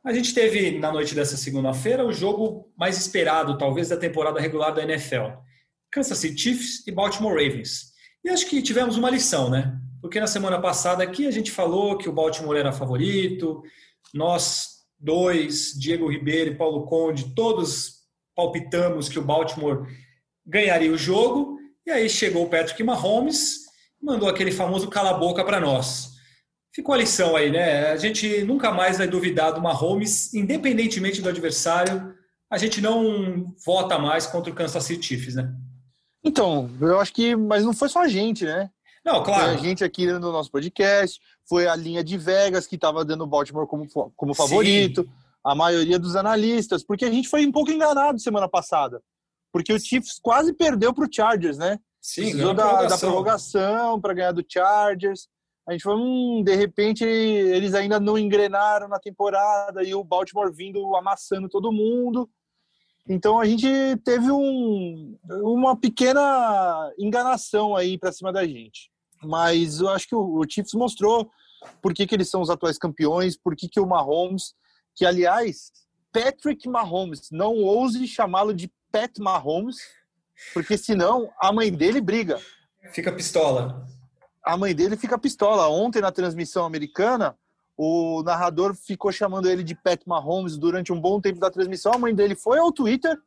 A 0.04 0.13
gente 0.13 0.34
teve 0.34 0.78
na 0.80 0.92
noite 0.92 1.13
dessa 1.13 1.38
segunda-feira 1.38 2.06
o 2.06 2.12
jogo 2.12 2.72
mais 2.78 2.98
esperado, 2.98 3.58
talvez, 3.58 3.89
da 3.89 3.98
temporada 3.98 4.39
regular 4.39 4.74
da 4.74 4.84
NFL. 4.84 5.38
Kansas 5.92 6.18
City 6.18 6.42
Chiefs 6.42 6.88
e 6.88 6.92
Baltimore 6.92 7.34
Ravens. 7.34 7.92
E 8.24 8.30
acho 8.30 8.48
que 8.48 8.62
tivemos 8.62 8.98
uma 8.98 9.10
lição, 9.10 9.50
né? 9.50 9.78
Porque 10.01 10.20
na 10.20 10.28
semana 10.28 10.60
passada 10.60 11.04
aqui 11.04 11.28
a 11.28 11.32
gente 11.32 11.51
falou 11.51 11.98
que 11.98 12.08
o 12.08 12.13
Baltimore 12.13 12.58
era 12.58 12.72
favorito, 12.72 13.62
nós 14.13 14.80
dois, 15.00 15.74
Diego 15.78 16.10
Ribeiro 16.10 16.51
e 16.51 16.56
Paulo 16.56 16.86
Conde, 16.86 17.34
todos 17.34 18.00
palpitamos 18.36 19.08
que 19.10 19.20
o 19.20 19.24
Baltimore 19.24 19.86
ganharia 20.46 20.92
o 20.92 20.98
jogo, 20.98 21.58
e 21.86 21.92
aí 21.92 22.10
chegou 22.10 22.46
o 22.46 22.50
Patrick 22.50 22.82
Mahomes, 22.84 23.69
mandou 24.01 24.29
aquele 24.29 24.51
famoso 24.51 24.89
cala-boca 24.89 25.44
para 25.44 25.60
nós. 25.60 26.18
Ficou 26.74 26.94
a 26.94 26.98
lição 26.98 27.36
aí, 27.36 27.51
né? 27.51 27.91
A 27.91 27.98
gente 27.98 28.44
nunca 28.44 28.72
mais 28.72 28.98
vai 28.98 29.08
duvidar 29.08 29.53
do 29.53 29.62
Mahomes, 29.62 30.34
independentemente 30.34 31.22
do 31.22 31.29
adversário, 31.29 32.13
a 32.50 32.58
gente 32.58 32.82
não 32.82 33.53
vota 33.65 34.00
mais 34.00 34.25
contra 34.25 34.51
o 34.51 34.56
Kansas 34.56 34.84
City 34.84 35.06
Chiefs, 35.06 35.36
né? 35.36 35.53
Então, 36.24 36.70
eu 36.82 37.00
acho 37.00 37.13
que, 37.13 37.36
mas 37.36 37.63
não 37.63 37.74
foi 37.74 37.89
só 37.89 38.01
a 38.01 38.08
gente, 38.08 38.46
né? 38.46 38.70
Não, 39.06 39.24
claro. 39.24 39.46
Foi 39.46 39.53
a 39.53 39.58
gente 39.58 39.84
aqui 39.84 40.06
no 40.08 40.20
nosso 40.32 40.51
podcast, 40.51 41.20
foi 41.48 41.68
a 41.68 41.75
linha 41.75 42.03
de 42.03 42.18
Vegas 42.18 42.68
que 42.68 42.75
estava 42.75 43.06
dando 43.06 43.24
o 43.24 43.27
Baltimore 43.27 43.68
como, 43.68 43.88
como 44.15 44.34
favorito, 44.34 45.03
Sim. 45.03 45.10
a 45.44 45.56
maioria 45.56 45.98
dos 45.98 46.15
analistas, 46.15 46.84
porque 46.84 47.06
a 47.06 47.12
gente 47.12 47.29
foi 47.29 47.46
um 47.46 47.51
pouco 47.51 47.72
enganado 47.72 48.20
semana 48.20 48.48
passada, 48.48 49.01
porque 49.51 49.72
o 49.72 49.79
Chiefs 49.79 50.20
quase 50.22 50.53
perdeu 50.53 50.94
para 50.94 51.06
o 51.06 51.10
Chargers, 51.12 51.58
né? 51.58 51.79
Sim, 52.10 52.22
Precisou 52.24 52.56
da, 52.56 52.88
da 52.88 52.98
prorrogação 52.98 54.01
para 54.01 54.16
ganhar 54.16 54.32
do 54.32 54.44
Chargers. 54.48 55.28
A 55.68 55.74
gente 55.74 55.84
foi, 55.84 55.94
hum, 55.96 56.42
de 56.44 56.56
repente, 56.56 57.04
eles 57.04 57.75
ainda 57.75 58.00
não 58.00 58.18
engrenaram 58.18 58.88
na 58.88 58.98
temporada 58.98 59.84
e 59.84 59.94
o 59.94 60.04
Baltimore 60.04 60.51
vindo 60.51 60.96
amassando 60.96 61.48
todo 61.48 61.72
mundo. 61.72 62.28
Então 63.08 63.39
a 63.39 63.46
gente 63.46 63.68
teve 64.04 64.32
um, 64.32 65.20
uma 65.30 65.80
pequena 65.80 66.92
enganação 66.98 67.75
aí 67.75 67.96
para 67.96 68.12
cima 68.12 68.34
da 68.34 68.44
gente. 68.44 68.89
Mas 69.22 69.80
eu 69.80 69.89
acho 69.89 70.08
que 70.08 70.16
o, 70.16 70.39
o 70.39 70.50
Chiefs 70.50 70.74
mostrou 70.74 71.30
por 71.80 71.94
que, 71.94 72.08
que 72.08 72.16
eles 72.16 72.32
são 72.32 72.42
os 72.42 72.50
atuais 72.50 72.80
campeões, 72.80 73.38
por 73.38 73.56
que, 73.56 73.70
que 73.70 73.80
o 73.80 73.86
Mahomes, 73.86 74.56
que 74.96 75.06
aliás, 75.06 75.72
Patrick 76.12 76.68
Mahomes, 76.68 77.30
não 77.32 77.54
ouse 77.58 78.08
chamá-lo 78.08 78.51
de 78.51 78.72
Pat 78.92 79.16
Mahomes, 79.20 79.78
porque 80.53 80.77
senão 80.77 81.31
a 81.39 81.51
mãe 81.51 81.72
dele 81.72 82.01
briga. 82.01 82.39
Fica 82.91 83.12
pistola. 83.12 83.86
A 84.43 84.58
mãe 84.58 84.74
dele 84.74 84.98
fica 84.98 85.17
pistola. 85.17 85.67
Ontem 85.67 86.01
na 86.01 86.12
transmissão 86.12 86.65
americana, 86.65 87.38
o 87.77 88.24
narrador 88.24 88.75
ficou 88.75 89.12
chamando 89.12 89.50
ele 89.50 89.63
de 89.63 89.75
Pat 89.75 90.01
Mahomes 90.05 90.58
durante 90.58 90.91
um 90.91 91.00
bom 91.00 91.22
tempo 91.22 91.39
da 91.39 91.51
transmissão. 91.51 91.93
A 91.93 91.98
mãe 91.98 92.13
dele 92.13 92.36
foi 92.36 92.60
ao 92.60 92.72
Twitter 92.72 93.17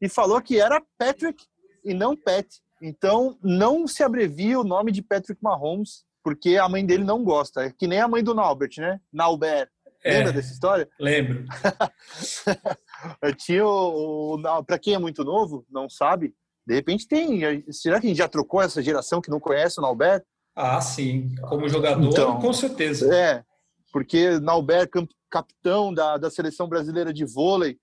e 0.00 0.08
falou 0.08 0.40
que 0.40 0.60
era 0.60 0.82
Patrick 0.98 1.44
e 1.84 1.94
não 1.94 2.16
Pat. 2.16 2.46
Então, 2.80 3.38
não 3.42 3.86
se 3.86 4.02
abrevia 4.02 4.58
o 4.58 4.64
nome 4.64 4.90
de 4.90 5.02
Patrick 5.02 5.40
Mahomes, 5.42 6.04
porque 6.22 6.56
a 6.56 6.68
mãe 6.68 6.84
dele 6.84 7.04
não 7.04 7.22
gosta. 7.22 7.62
É 7.62 7.70
que 7.70 7.86
nem 7.86 8.00
a 8.00 8.08
mãe 8.08 8.24
do 8.24 8.34
Naubert, 8.34 8.76
né? 8.78 9.00
Naubert. 9.12 9.70
É, 10.04 10.18
Lembra 10.18 10.32
dessa 10.32 10.52
história? 10.52 10.88
Lembro. 10.98 11.44
Eu 13.22 13.34
tinha 13.34 13.64
o, 13.64 14.34
o 14.34 14.64
para 14.64 14.78
quem 14.78 14.94
é 14.94 14.98
muito 14.98 15.22
novo, 15.22 15.64
não 15.70 15.88
sabe, 15.88 16.34
de 16.66 16.74
repente 16.74 17.06
tem. 17.06 17.64
Será 17.70 18.00
que 18.00 18.06
a 18.06 18.08
gente 18.08 18.18
já 18.18 18.28
trocou 18.28 18.62
essa 18.62 18.82
geração 18.82 19.20
que 19.20 19.30
não 19.30 19.40
conhece 19.40 19.78
o 19.78 19.82
Naubert? 19.82 20.22
Ah, 20.54 20.80
sim. 20.80 21.34
Como 21.48 21.68
jogador, 21.68 22.04
então, 22.04 22.38
com 22.40 22.52
certeza. 22.52 23.14
É 23.14 23.44
porque 23.92 24.40
Nauber, 24.40 24.88
capitão 25.30 25.92
da, 25.92 26.16
da 26.16 26.30
seleção 26.30 26.66
brasileira 26.66 27.12
de 27.12 27.24
vôlei, 27.24 27.78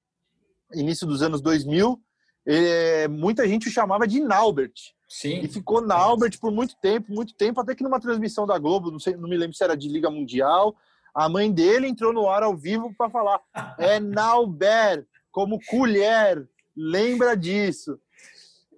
início 0.74 1.06
dos 1.06 1.22
anos 1.22 1.40
2000, 1.42 2.02
ele, 2.46 3.08
muita 3.08 3.48
gente 3.48 3.68
o 3.68 3.72
chamava 3.72 4.08
de 4.08 4.20
Naubert. 4.20 4.74
Sim. 5.08 5.40
E 5.42 5.48
ficou 5.48 5.82
Naubert 5.82 6.38
por 6.40 6.52
muito 6.52 6.76
tempo, 6.82 7.14
muito 7.14 7.34
tempo, 7.36 7.62
até 7.62 7.76
que 7.76 7.84
numa 7.84 8.00
transmissão 8.00 8.46
da 8.46 8.58
Globo, 8.58 8.92
não, 8.92 9.00
sei, 9.00 9.16
não 9.16 9.30
me 9.30 9.38
lembro 9.38 9.56
se 9.56 9.64
era 9.64 9.78
de 9.78 9.88
Liga 9.88 10.10
Mundial, 10.10 10.76
a 11.14 11.30
mãe 11.30 11.52
dele 11.52 11.88
entrou 11.88 12.12
no 12.12 12.28
ar 12.28 12.44
ao 12.44 12.58
vivo 12.58 12.94
para 12.98 13.10
falar: 13.10 13.40
é 13.78 14.00
Naubert, 14.02 15.06
como 15.32 15.60
colher, 15.68 16.48
lembra 16.76 17.36
disso. 17.36 18.00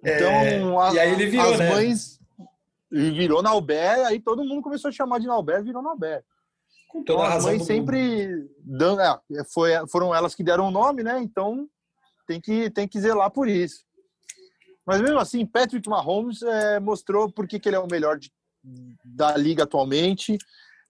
Então, 0.02 0.82
é, 0.82 0.88
a, 0.88 0.94
e 0.94 0.98
aí 0.98 1.12
ele 1.12 1.26
virou, 1.26 1.52
as 1.52 1.58
né? 1.58 1.70
mães. 1.70 2.20
E 2.90 3.10
virou 3.10 3.42
Naubert, 3.42 4.04
aí 4.06 4.20
todo 4.20 4.44
mundo 4.44 4.60
começou 4.60 4.88
a 4.88 4.92
chamar 4.92 5.18
de 5.18 5.26
Naubert, 5.26 5.62
virou 5.62 5.82
toda 5.82 6.22
então, 6.94 7.20
a 7.22 7.28
razão. 7.28 7.50
As 7.50 7.56
mães 7.56 7.66
sempre 7.66 8.50
dando, 8.58 9.00
é, 9.00 9.18
foi, 9.52 9.70
foram 9.88 10.14
elas 10.14 10.34
que 10.34 10.42
deram 10.42 10.68
o 10.68 10.70
nome, 10.70 11.02
né? 11.02 11.20
Então 11.20 11.66
tem 12.26 12.40
que, 12.40 12.70
tem 12.70 12.86
que 12.86 13.00
zelar 13.00 13.30
por 13.30 13.48
isso. 13.48 13.84
Mas 14.84 15.00
mesmo 15.00 15.18
assim, 15.18 15.46
Patrick 15.46 15.88
Mahomes 15.88 16.42
é, 16.42 16.80
mostrou 16.80 17.30
por 17.30 17.46
que, 17.46 17.58
que 17.58 17.68
ele 17.68 17.76
é 17.76 17.80
o 17.80 17.88
melhor 17.90 18.18
de, 18.18 18.30
da 19.04 19.36
liga 19.36 19.62
atualmente, 19.62 20.36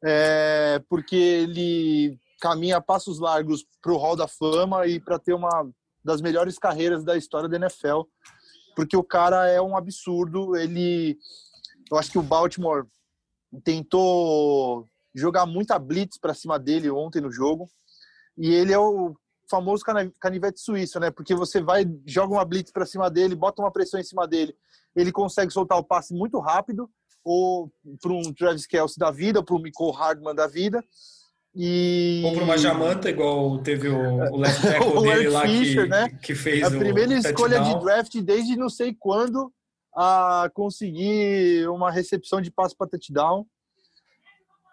é, 0.03 0.83
porque 0.89 1.17
ele 1.17 2.19
caminha 2.41 2.79
a 2.79 2.81
passos 2.81 3.21
largos 3.21 3.65
para 3.81 3.93
o 3.93 3.97
Hall 3.97 4.17
da 4.17 4.27
Fama 4.27 4.87
e 4.87 4.99
para 4.99 5.19
ter 5.19 5.35
uma 5.35 5.71
das 6.05 6.21
melhores 6.21 6.59
carreiras 6.59 7.05
da 7.05 7.17
história 7.17 7.49
da 7.49 7.57
NFL, 7.57 8.03
porque 8.75 8.97
o 8.97 9.05
cara 9.05 9.49
é 9.49 9.61
um 9.61 9.77
absurdo. 9.77 10.57
Ele, 10.57 11.19
eu 11.91 11.99
acho 11.99 12.11
que 12.11 12.19
o 12.19 12.23
Baltimore 12.23 12.87
tentou 13.65 14.87
jogar 15.15 15.47
muita 15.47 15.79
blitz 15.79 16.19
para 16.19 16.35
cima 16.35 16.59
dele 16.59 16.91
ontem 16.91 17.21
no 17.21 17.31
jogo. 17.31 17.69
E 18.37 18.51
ele 18.51 18.73
é 18.73 18.79
o 18.79 19.15
famoso 19.51 19.85
canivete 20.19 20.61
suíço, 20.61 20.99
né? 20.99 21.11
Porque 21.11 21.35
você 21.35 21.61
vai, 21.61 21.85
joga 22.07 22.33
uma 22.33 22.45
blitz 22.45 22.73
para 22.73 22.87
cima 22.87 23.11
dele, 23.11 23.35
bota 23.35 23.61
uma 23.61 23.71
pressão 23.71 24.01
em 24.01 24.05
cima 24.05 24.27
dele, 24.27 24.57
ele 24.97 25.13
consegue 25.13 25.53
soltar 25.53 25.79
o 25.79 25.85
passe 25.85 26.15
muito 26.15 26.39
rápido, 26.39 26.89
ou 27.23 27.71
para 28.01 28.13
um 28.13 28.33
Travis 28.33 28.67
Kelsey 28.67 28.99
da 28.99 29.11
vida, 29.11 29.43
para 29.43 29.55
um 29.55 29.61
Michael 29.61 29.91
Hardman 29.91 30.35
da 30.35 30.47
vida. 30.47 30.83
E... 31.55 32.23
Ou 32.25 32.33
para 32.33 32.45
uma 32.45 32.57
Jamanta, 32.57 33.11
igual 33.11 33.59
teve 33.59 33.89
o, 33.89 34.33
o 34.33 34.37
left 34.37 34.63
tackle 34.67 34.97
o 34.97 35.03
dele 35.03 35.29
lá 35.29 35.43
Fischer, 35.43 35.85
que, 35.85 35.89
né? 35.91 36.09
que 36.23 36.35
fez 36.35 36.63
a 36.63 36.71
primeira 36.71 37.15
escolha 37.15 37.61
de 37.61 37.79
draft 37.81 38.21
desde 38.23 38.57
não 38.57 38.71
sei 38.71 38.97
quando 38.99 39.53
a 39.95 40.51
conseguir 40.55 41.69
uma 41.69 41.91
recepção 41.91 42.41
de 42.41 42.51
passe 42.51 42.75
para 42.77 42.89
touchdown. 42.89 43.47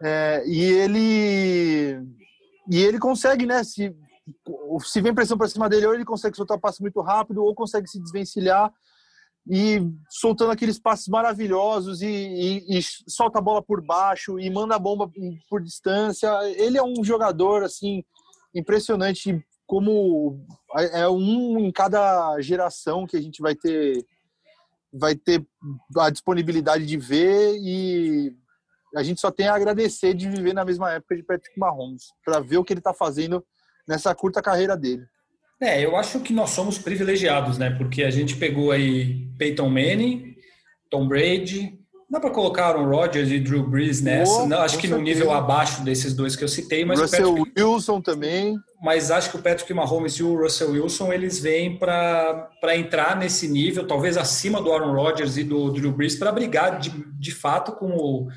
É, 0.01 0.43
e 0.47 0.61
ele 0.61 2.01
e 2.69 2.77
ele 2.77 2.99
consegue, 2.99 3.45
né? 3.45 3.63
Se, 3.63 3.93
se 4.81 5.01
vem 5.01 5.13
pressão 5.13 5.37
para 5.37 5.49
cima 5.49 5.67
dele, 5.67 5.87
ou 5.87 5.93
ele 5.93 6.05
consegue 6.05 6.37
soltar 6.37 6.55
o 6.55 6.61
passe 6.61 6.81
muito 6.81 7.01
rápido, 7.01 7.43
ou 7.43 7.53
consegue 7.53 7.89
se 7.89 7.99
desvencilhar 7.99 8.71
e 9.49 9.81
soltando 10.07 10.51
aqueles 10.51 10.79
passes 10.79 11.07
maravilhosos 11.07 12.03
e, 12.03 12.07
e, 12.07 12.77
e, 12.77 12.81
solta 13.07 13.39
a 13.39 13.41
bola 13.41 13.63
por 13.63 13.83
baixo 13.83 14.39
e 14.39 14.47
manda 14.47 14.75
a 14.75 14.79
bomba 14.79 15.09
por 15.49 15.63
distância. 15.63 16.29
Ele 16.55 16.77
é 16.77 16.83
um 16.83 17.03
jogador 17.03 17.63
assim 17.63 18.03
impressionante, 18.53 19.43
como 19.65 20.39
é, 20.77 21.01
é 21.01 21.09
um 21.09 21.57
em 21.57 21.71
cada 21.71 22.39
geração 22.41 23.07
que 23.07 23.17
a 23.17 23.21
gente 23.21 23.41
vai 23.41 23.55
ter 23.55 24.05
vai 24.91 25.15
ter 25.15 25.45
a 25.97 26.09
disponibilidade 26.09 26.85
de 26.85 26.97
ver 26.97 27.55
e 27.59 28.35
a 28.95 29.03
gente 29.03 29.21
só 29.21 29.31
tem 29.31 29.47
a 29.47 29.53
agradecer 29.53 30.13
de 30.13 30.27
viver 30.27 30.53
na 30.53 30.65
mesma 30.65 30.91
época 30.91 31.15
de 31.15 31.23
Patrick 31.23 31.59
Mahomes, 31.59 32.11
para 32.25 32.39
ver 32.39 32.57
o 32.57 32.63
que 32.63 32.73
ele 32.73 32.79
está 32.79 32.93
fazendo 32.93 33.45
nessa 33.87 34.13
curta 34.15 34.41
carreira 34.41 34.75
dele. 34.75 35.05
É, 35.61 35.83
eu 35.83 35.95
acho 35.95 36.19
que 36.21 36.31
nós 36.31 36.51
somos 36.51 36.77
privilegiados, 36.77 37.57
né? 37.57 37.69
Porque 37.71 38.03
a 38.03 38.09
gente 38.09 38.35
pegou 38.35 38.71
aí 38.71 39.27
Peyton 39.37 39.69
Manning, 39.69 40.35
Tom 40.89 41.07
Brady, 41.07 41.77
dá 42.09 42.19
para 42.19 42.29
colocar 42.31 42.67
Aaron 42.67 42.89
Rodgers 42.89 43.29
e 43.29 43.39
Drew 43.39 43.67
Brees 43.67 44.01
nessa. 44.01 44.43
Oh, 44.43 44.47
Não, 44.47 44.61
acho 44.61 44.77
que 44.77 44.87
certeza. 44.87 44.97
no 44.97 45.03
nível 45.03 45.31
abaixo 45.31 45.83
desses 45.83 46.13
dois 46.13 46.35
que 46.35 46.43
eu 46.43 46.47
citei, 46.47 46.85
mas 46.85 46.99
Russell 46.99 47.35
Patrick, 47.35 47.61
Wilson 47.61 48.01
também. 48.01 48.55
Mas 48.81 49.11
acho 49.11 49.29
que 49.31 49.37
o 49.37 49.41
Patrick 49.41 49.73
Mahomes 49.73 50.13
e 50.13 50.23
o 50.23 50.35
Russell 50.41 50.71
Wilson 50.71 51.11
eles 51.11 51.39
vêm 51.39 51.77
para 51.77 52.49
entrar 52.75 53.17
nesse 53.17 53.47
nível, 53.47 53.85
talvez 53.85 54.15
acima 54.15 54.61
do 54.61 54.71
Aaron 54.71 54.93
Rodgers 54.93 55.35
e 55.37 55.43
do 55.43 55.71
Drew 55.71 55.91
Brees, 55.91 56.15
para 56.15 56.31
brigar 56.31 56.79
de, 56.79 56.89
de 57.19 57.31
fato 57.31 57.73
com 57.73 57.89
o 57.89 58.29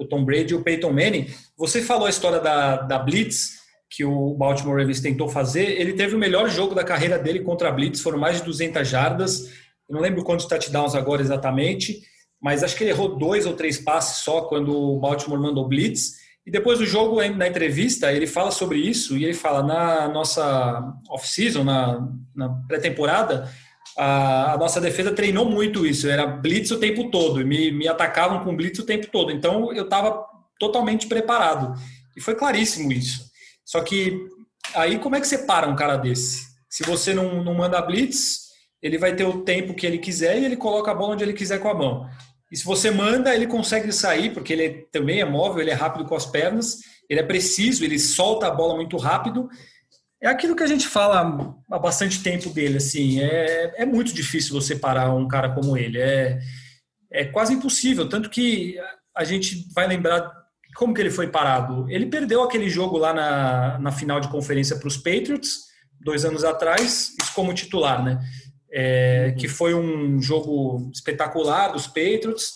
o 0.00 0.06
Tom 0.06 0.24
Brady 0.24 0.54
e 0.54 0.56
o 0.56 0.62
Peyton 0.62 0.92
Manning. 0.92 1.26
Você 1.58 1.82
falou 1.82 2.06
a 2.06 2.10
história 2.10 2.40
da, 2.40 2.76
da 2.76 2.98
Blitz, 2.98 3.59
que 3.90 4.04
o 4.04 4.34
Baltimore 4.34 4.78
Ravens 4.78 5.00
tentou 5.00 5.28
fazer. 5.28 5.80
Ele 5.80 5.94
teve 5.94 6.14
o 6.14 6.18
melhor 6.18 6.48
jogo 6.48 6.74
da 6.74 6.84
carreira 6.84 7.18
dele 7.18 7.40
contra 7.40 7.68
a 7.68 7.72
Blitz, 7.72 8.00
foram 8.00 8.18
mais 8.18 8.36
de 8.36 8.44
200 8.44 8.86
jardas. 8.86 9.50
Eu 9.88 9.94
não 9.94 10.00
lembro 10.00 10.22
quantos 10.22 10.46
touchdowns 10.46 10.94
agora 10.94 11.20
exatamente, 11.20 12.00
mas 12.40 12.62
acho 12.62 12.76
que 12.76 12.84
ele 12.84 12.90
errou 12.90 13.18
dois 13.18 13.44
ou 13.44 13.54
três 13.54 13.78
passes 13.78 14.18
só 14.18 14.42
quando 14.42 14.72
o 14.72 15.00
Baltimore 15.00 15.40
mandou 15.40 15.68
Blitz. 15.68 16.20
E 16.46 16.50
depois 16.50 16.78
do 16.78 16.86
jogo, 16.86 17.20
na 17.32 17.48
entrevista, 17.48 18.12
ele 18.12 18.26
fala 18.26 18.50
sobre 18.50 18.78
isso 18.78 19.16
e 19.18 19.24
ele 19.24 19.34
fala: 19.34 19.62
na 19.62 20.08
nossa 20.08 20.94
off-season, 21.10 21.64
na, 21.64 22.08
na 22.34 22.48
pré-temporada, 22.66 23.50
a, 23.96 24.54
a, 24.54 24.56
nossa 24.58 24.80
defesa 24.80 25.12
treinou 25.12 25.44
muito 25.44 25.84
isso, 25.84 26.08
era 26.08 26.26
blitz 26.26 26.70
o 26.70 26.78
tempo 26.78 27.10
todo, 27.10 27.44
me, 27.44 27.70
me 27.70 27.86
atacavam 27.86 28.42
com 28.42 28.56
blitz 28.56 28.78
o 28.78 28.86
tempo 28.86 29.08
todo, 29.08 29.30
então 29.30 29.72
eu 29.72 29.84
estava 29.84 30.24
totalmente 30.58 31.06
preparado. 31.06 31.74
E 32.16 32.20
foi 32.20 32.34
claríssimo 32.34 32.90
isso. 32.92 33.29
Só 33.70 33.80
que 33.82 34.26
aí 34.74 34.98
como 34.98 35.14
é 35.14 35.20
que 35.20 35.28
você 35.28 35.38
para 35.38 35.68
um 35.68 35.76
cara 35.76 35.96
desse? 35.96 36.44
Se 36.68 36.82
você 36.82 37.14
não, 37.14 37.44
não 37.44 37.54
manda 37.54 37.80
blitz, 37.80 38.48
ele 38.82 38.98
vai 38.98 39.14
ter 39.14 39.24
o 39.24 39.44
tempo 39.44 39.74
que 39.74 39.86
ele 39.86 39.98
quiser 39.98 40.40
e 40.40 40.44
ele 40.44 40.56
coloca 40.56 40.90
a 40.90 40.94
bola 40.94 41.12
onde 41.12 41.22
ele 41.22 41.32
quiser 41.32 41.60
com 41.60 41.68
a 41.68 41.74
mão. 41.74 42.10
E 42.50 42.56
se 42.56 42.64
você 42.64 42.90
manda, 42.90 43.32
ele 43.32 43.46
consegue 43.46 43.92
sair, 43.92 44.34
porque 44.34 44.52
ele 44.52 44.88
também 44.90 45.20
é 45.20 45.24
móvel, 45.24 45.60
ele 45.60 45.70
é 45.70 45.74
rápido 45.74 46.04
com 46.04 46.16
as 46.16 46.26
pernas, 46.26 46.78
ele 47.08 47.20
é 47.20 47.22
preciso, 47.22 47.84
ele 47.84 47.96
solta 47.96 48.48
a 48.48 48.50
bola 48.50 48.74
muito 48.74 48.96
rápido. 48.96 49.48
É 50.20 50.26
aquilo 50.26 50.56
que 50.56 50.64
a 50.64 50.66
gente 50.66 50.88
fala 50.88 51.54
há 51.70 51.78
bastante 51.78 52.24
tempo 52.24 52.50
dele, 52.50 52.78
assim, 52.78 53.20
é, 53.20 53.82
é 53.82 53.86
muito 53.86 54.12
difícil 54.12 54.52
você 54.52 54.74
parar 54.74 55.14
um 55.14 55.28
cara 55.28 55.54
como 55.54 55.76
ele, 55.76 56.00
é, 56.00 56.40
é 57.12 57.24
quase 57.24 57.54
impossível, 57.54 58.08
tanto 58.08 58.28
que 58.28 58.76
a 59.16 59.22
gente 59.22 59.72
vai 59.72 59.86
lembrar 59.86 60.39
como 60.80 60.94
que 60.94 61.00
ele 61.00 61.10
foi 61.10 61.28
parado. 61.28 61.88
Ele 61.88 62.06
perdeu 62.06 62.42
aquele 62.42 62.68
jogo 62.68 62.96
lá 62.96 63.12
na, 63.12 63.78
na 63.78 63.92
final 63.92 64.18
de 64.18 64.28
conferência 64.28 64.76
para 64.76 64.88
os 64.88 64.96
Patriots, 64.96 65.66
dois 66.00 66.24
anos 66.24 66.42
atrás, 66.42 67.14
isso 67.20 67.34
como 67.34 67.52
titular, 67.52 68.02
né? 68.02 68.18
é, 68.72 69.28
uhum. 69.28 69.36
que 69.36 69.48
foi 69.48 69.74
um 69.74 70.20
jogo 70.22 70.90
espetacular 70.92 71.72
dos 71.72 71.86
Patriots. 71.86 72.52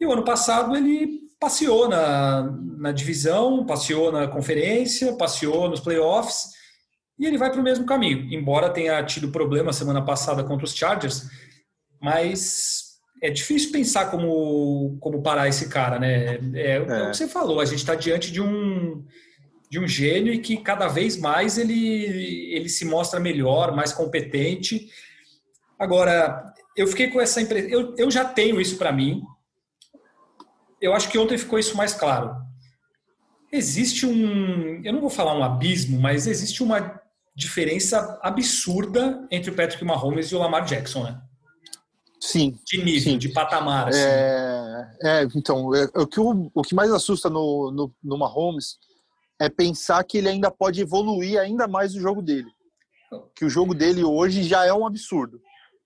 E 0.00 0.06
o 0.06 0.12
ano 0.12 0.24
passado 0.24 0.76
ele 0.76 1.20
passeou 1.38 1.88
na, 1.88 2.42
na 2.78 2.92
divisão, 2.92 3.64
passeou 3.64 4.12
na 4.12 4.28
conferência, 4.28 5.16
passeou 5.16 5.68
nos 5.68 5.80
playoffs 5.80 6.50
e 7.18 7.26
ele 7.26 7.38
vai 7.38 7.50
para 7.50 7.60
o 7.60 7.64
mesmo 7.64 7.86
caminho. 7.86 8.32
Embora 8.32 8.70
tenha 8.70 9.02
tido 9.04 9.30
problema 9.30 9.72
semana 9.72 10.04
passada 10.04 10.44
contra 10.44 10.64
os 10.64 10.74
Chargers, 10.74 11.24
mas 12.00 12.81
é 13.22 13.30
difícil 13.30 13.72
pensar 13.72 14.10
como, 14.10 14.98
como 15.00 15.22
parar 15.22 15.48
esse 15.48 15.68
cara, 15.68 15.98
né? 15.98 16.40
É, 16.54 16.76
é. 16.76 16.80
o 16.80 16.86
que 16.86 16.92
é. 16.92 17.14
você 17.14 17.28
falou, 17.28 17.60
a 17.60 17.64
gente 17.64 17.78
está 17.78 17.94
diante 17.94 18.30
de 18.30 18.40
um 18.42 19.04
de 19.70 19.80
um 19.80 19.88
gênio 19.88 20.34
e 20.34 20.38
que 20.38 20.58
cada 20.58 20.86
vez 20.86 21.16
mais 21.16 21.56
ele, 21.56 22.52
ele 22.52 22.68
se 22.68 22.84
mostra 22.84 23.18
melhor, 23.18 23.74
mais 23.74 23.90
competente 23.90 24.86
Agora, 25.82 26.54
eu 26.76 26.86
fiquei 26.86 27.10
com 27.10 27.20
essa 27.20 27.40
impressão. 27.40 27.68
Eu, 27.68 27.96
eu 27.98 28.08
já 28.08 28.24
tenho 28.24 28.60
isso 28.60 28.78
para 28.78 28.92
mim. 28.92 29.20
Eu 30.80 30.94
acho 30.94 31.10
que 31.10 31.18
ontem 31.18 31.36
ficou 31.36 31.58
isso 31.58 31.76
mais 31.76 31.92
claro. 31.92 32.36
Existe 33.50 34.06
um. 34.06 34.80
Eu 34.84 34.92
não 34.92 35.00
vou 35.00 35.10
falar 35.10 35.36
um 35.36 35.42
abismo, 35.42 36.00
mas 36.00 36.28
existe 36.28 36.62
uma 36.62 37.00
diferença 37.34 38.16
absurda 38.22 39.26
entre 39.28 39.50
o 39.50 39.56
Patrick 39.56 39.84
Mahomes 39.84 40.28
e 40.28 40.36
o 40.36 40.38
Lamar 40.38 40.64
Jackson, 40.64 41.02
né? 41.02 41.20
Sim. 42.22 42.56
De 42.64 42.84
nível, 42.84 43.12
sim. 43.12 43.18
de 43.18 43.28
patamar. 43.30 43.88
Assim. 43.88 43.98
É, 43.98 44.90
é, 45.02 45.28
então, 45.34 45.74
é, 45.74 45.88
o, 45.96 46.06
que, 46.06 46.20
o, 46.20 46.50
o 46.54 46.62
que 46.62 46.72
mais 46.72 46.92
assusta 46.92 47.28
no, 47.28 47.72
no, 47.72 47.92
no 48.00 48.16
Mahomes 48.16 48.78
é 49.40 49.48
pensar 49.48 50.04
que 50.04 50.18
ele 50.18 50.28
ainda 50.28 50.48
pode 50.48 50.80
evoluir 50.80 51.40
ainda 51.40 51.66
mais 51.66 51.96
o 51.96 52.00
jogo 52.00 52.22
dele. 52.22 52.48
Que 53.34 53.44
o 53.44 53.50
jogo 53.50 53.74
dele 53.74 54.04
hoje 54.04 54.44
já 54.44 54.64
é 54.64 54.72
um 54.72 54.86
absurdo. 54.86 55.40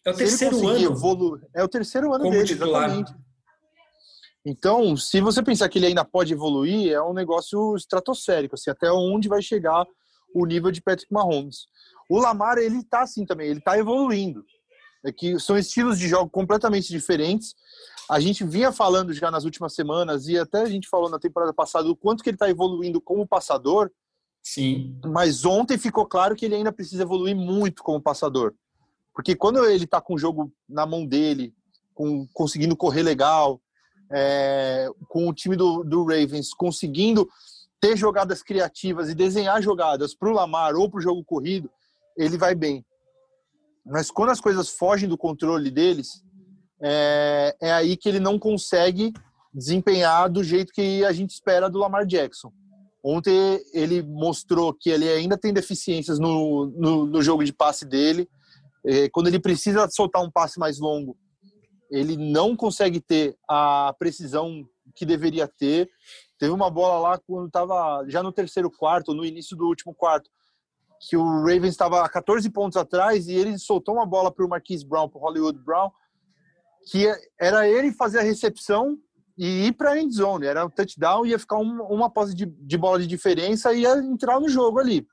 É 0.04 0.10
o 0.10 0.14
terceiro 0.14 0.68
ano. 0.68 0.84
Evolu... 0.84 1.40
É 1.54 1.64
o 1.64 1.68
terceiro 1.68 2.12
ano 2.12 2.30
dele, 2.30 2.44
titular. 2.44 2.84
exatamente. 2.84 3.14
Então, 4.44 4.94
se 4.94 5.22
você 5.22 5.42
pensar 5.42 5.70
que 5.70 5.78
ele 5.78 5.86
ainda 5.86 6.04
pode 6.04 6.34
evoluir, 6.34 6.92
é 6.92 7.02
um 7.02 7.14
negócio 7.14 7.74
estratosférico, 7.76 8.54
assim, 8.54 8.70
até 8.70 8.92
onde 8.92 9.26
vai 9.26 9.40
chegar 9.40 9.86
o 10.34 10.44
nível 10.44 10.70
de 10.70 10.82
Patrick 10.82 11.10
Mahomes. 11.10 11.66
O 12.10 12.20
Lamar, 12.20 12.58
ele 12.58 12.84
tá 12.84 13.00
assim 13.00 13.24
também, 13.24 13.48
ele 13.48 13.60
tá 13.60 13.78
evoluindo. 13.78 14.44
É 15.06 15.12
que 15.12 15.38
são 15.38 15.56
estilos 15.56 15.98
de 15.98 16.08
jogo 16.08 16.28
completamente 16.28 16.88
diferentes. 16.88 17.54
A 18.10 18.18
gente 18.18 18.44
vinha 18.44 18.72
falando 18.72 19.12
já 19.12 19.30
nas 19.30 19.44
últimas 19.44 19.74
semanas, 19.74 20.26
e 20.26 20.38
até 20.38 20.62
a 20.62 20.66
gente 20.66 20.88
falou 20.88 21.08
na 21.08 21.18
temporada 21.18 21.52
passada, 21.52 21.88
o 21.88 21.96
quanto 21.96 22.22
que 22.22 22.30
ele 22.30 22.34
está 22.36 22.50
evoluindo 22.50 23.00
como 23.00 23.26
passador. 23.26 23.90
Sim. 24.42 24.98
Mas 25.04 25.44
ontem 25.44 25.78
ficou 25.78 26.06
claro 26.06 26.34
que 26.34 26.44
ele 26.44 26.54
ainda 26.54 26.72
precisa 26.72 27.02
evoluir 27.02 27.36
muito 27.36 27.82
como 27.82 28.00
passador. 28.00 28.54
Porque 29.14 29.34
quando 29.34 29.64
ele 29.64 29.86
tá 29.86 30.00
com 30.00 30.14
o 30.14 30.18
jogo 30.18 30.52
na 30.68 30.84
mão 30.84 31.06
dele, 31.06 31.54
com, 31.94 32.26
conseguindo 32.32 32.76
correr 32.76 33.02
legal, 33.02 33.60
é, 34.12 34.88
com 35.08 35.28
o 35.28 35.34
time 35.34 35.56
do, 35.56 35.82
do 35.82 36.04
Ravens 36.04 36.52
conseguindo 36.54 37.28
ter 37.80 37.96
jogadas 37.96 38.42
criativas 38.42 39.08
e 39.08 39.14
desenhar 39.14 39.62
jogadas 39.62 40.14
para 40.14 40.28
o 40.28 40.32
Lamar 40.32 40.74
ou 40.74 40.88
para 40.90 40.98
o 40.98 41.02
jogo 41.02 41.24
corrido, 41.24 41.70
ele 42.16 42.36
vai 42.36 42.54
bem. 42.54 42.84
Mas 43.86 44.10
quando 44.10 44.30
as 44.30 44.40
coisas 44.40 44.68
fogem 44.68 45.08
do 45.08 45.16
controle 45.16 45.70
deles, 45.70 46.22
é, 46.82 47.56
é 47.60 47.72
aí 47.72 47.96
que 47.96 48.08
ele 48.08 48.20
não 48.20 48.38
consegue 48.38 49.12
desempenhar 49.54 50.28
do 50.28 50.42
jeito 50.44 50.72
que 50.72 51.04
a 51.04 51.12
gente 51.12 51.30
espera 51.30 51.70
do 51.70 51.78
Lamar 51.78 52.04
Jackson. 52.04 52.52
Ontem 53.02 53.60
ele 53.72 54.02
mostrou 54.02 54.74
que 54.74 54.90
ele 54.90 55.08
ainda 55.08 55.38
tem 55.38 55.52
deficiências 55.52 56.18
no, 56.18 56.66
no, 56.76 57.06
no 57.06 57.22
jogo 57.22 57.44
de 57.44 57.52
passe 57.52 57.86
dele, 57.86 58.28
é, 58.84 59.08
quando 59.08 59.28
ele 59.28 59.40
precisa 59.40 59.88
soltar 59.88 60.22
um 60.22 60.30
passe 60.30 60.58
mais 60.58 60.78
longo, 60.78 61.16
ele 61.90 62.16
não 62.16 62.56
consegue 62.56 63.00
ter 63.00 63.36
a 63.48 63.94
precisão 63.98 64.64
que 64.94 65.06
deveria 65.06 65.48
ter. 65.48 65.88
Teve 66.38 66.52
uma 66.52 66.70
bola 66.70 66.98
lá 67.00 67.18
quando 67.26 67.46
estava 67.46 68.04
já 68.08 68.22
no 68.22 68.32
terceiro 68.32 68.70
quarto, 68.70 69.14
no 69.14 69.24
início 69.24 69.56
do 69.56 69.66
último 69.66 69.94
quarto, 69.94 70.30
que 71.00 71.16
o 71.16 71.40
Ravens 71.40 71.68
estava 71.68 72.08
14 72.08 72.48
pontos 72.50 72.76
atrás 72.76 73.28
e 73.28 73.34
ele 73.34 73.58
soltou 73.58 73.94
uma 73.94 74.06
bola 74.06 74.30
para 74.30 74.44
o 74.44 74.48
Marquise 74.48 74.86
Brown, 74.86 75.08
para 75.08 75.20
Hollywood 75.20 75.58
Brown, 75.58 75.90
que 76.90 77.06
era 77.40 77.68
ele 77.68 77.92
fazer 77.92 78.20
a 78.20 78.22
recepção 78.22 78.98
e 79.36 79.66
ir 79.66 79.72
para 79.72 79.92
a 79.92 80.00
end 80.00 80.14
zone. 80.14 80.46
Era 80.46 80.64
um 80.64 80.70
touchdown, 80.70 81.26
ia 81.26 81.38
ficar 81.38 81.56
uma, 81.56 81.84
uma 81.84 82.10
posse 82.10 82.34
de, 82.34 82.46
de 82.46 82.78
bola 82.78 82.98
de 82.98 83.06
diferença 83.06 83.72
e 83.72 83.82
ia 83.82 83.98
entrar 83.98 84.40
no 84.40 84.48
jogo 84.48 84.78
ali. 84.78 85.06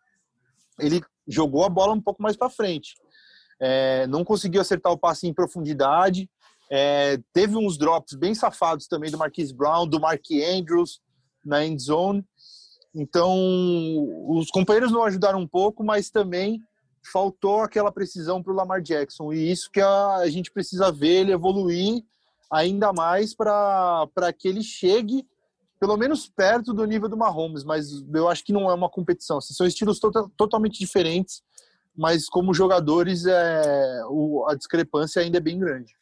Ele 0.79 1.01
jogou 1.27 1.63
a 1.63 1.69
bola 1.69 1.93
um 1.93 2.01
pouco 2.01 2.21
mais 2.21 2.35
para 2.35 2.49
frente 2.49 2.93
é, 3.65 4.05
não 4.07 4.25
conseguiu 4.25 4.59
acertar 4.59 4.91
o 4.91 4.97
passe 4.97 5.25
em 5.25 5.33
profundidade. 5.33 6.29
É, 6.69 7.17
teve 7.31 7.55
uns 7.55 7.77
drops 7.77 8.13
bem 8.13 8.35
safados 8.35 8.87
também 8.87 9.09
do 9.09 9.17
Marquise 9.17 9.53
Brown, 9.53 9.87
do 9.87 10.01
Mark 10.01 10.25
Andrews 10.31 10.99
na 11.45 11.65
end 11.65 11.81
zone. 11.81 12.25
Então, 12.95 13.33
os 14.27 14.49
companheiros 14.49 14.91
não 14.91 15.03
ajudaram 15.03 15.39
um 15.39 15.47
pouco, 15.47 15.83
mas 15.83 16.09
também 16.09 16.61
faltou 17.11 17.61
aquela 17.61 17.91
precisão 17.91 18.41
para 18.41 18.53
o 18.53 18.55
Lamar 18.55 18.81
Jackson. 18.81 19.33
E 19.33 19.51
isso 19.51 19.69
que 19.71 19.81
a, 19.81 20.17
a 20.17 20.29
gente 20.29 20.51
precisa 20.51 20.91
ver 20.91 21.21
ele 21.21 21.31
evoluir 21.31 22.03
ainda 22.51 22.93
mais 22.93 23.35
para 23.35 24.33
que 24.37 24.47
ele 24.47 24.61
chegue 24.61 25.25
pelo 25.79 25.97
menos 25.97 26.29
perto 26.29 26.73
do 26.73 26.85
nível 26.85 27.09
do 27.09 27.17
Mahomes, 27.17 27.65
mas 27.65 27.89
eu 28.13 28.29
acho 28.29 28.45
que 28.45 28.53
não 28.53 28.71
é 28.71 28.73
uma 28.73 28.89
competição. 28.89 29.39
Assim, 29.39 29.53
são 29.53 29.67
estilos 29.67 29.99
to 29.99 30.11
totalmente 30.37 30.79
diferentes 30.79 31.43
mas 31.95 32.27
como 32.27 32.53
jogadores 32.53 33.25
é, 33.25 34.03
o, 34.07 34.45
a 34.47 34.55
discrepância 34.55 35.21
ainda 35.21 35.37
é 35.37 35.41
bem 35.41 35.59
grande. 35.59 35.93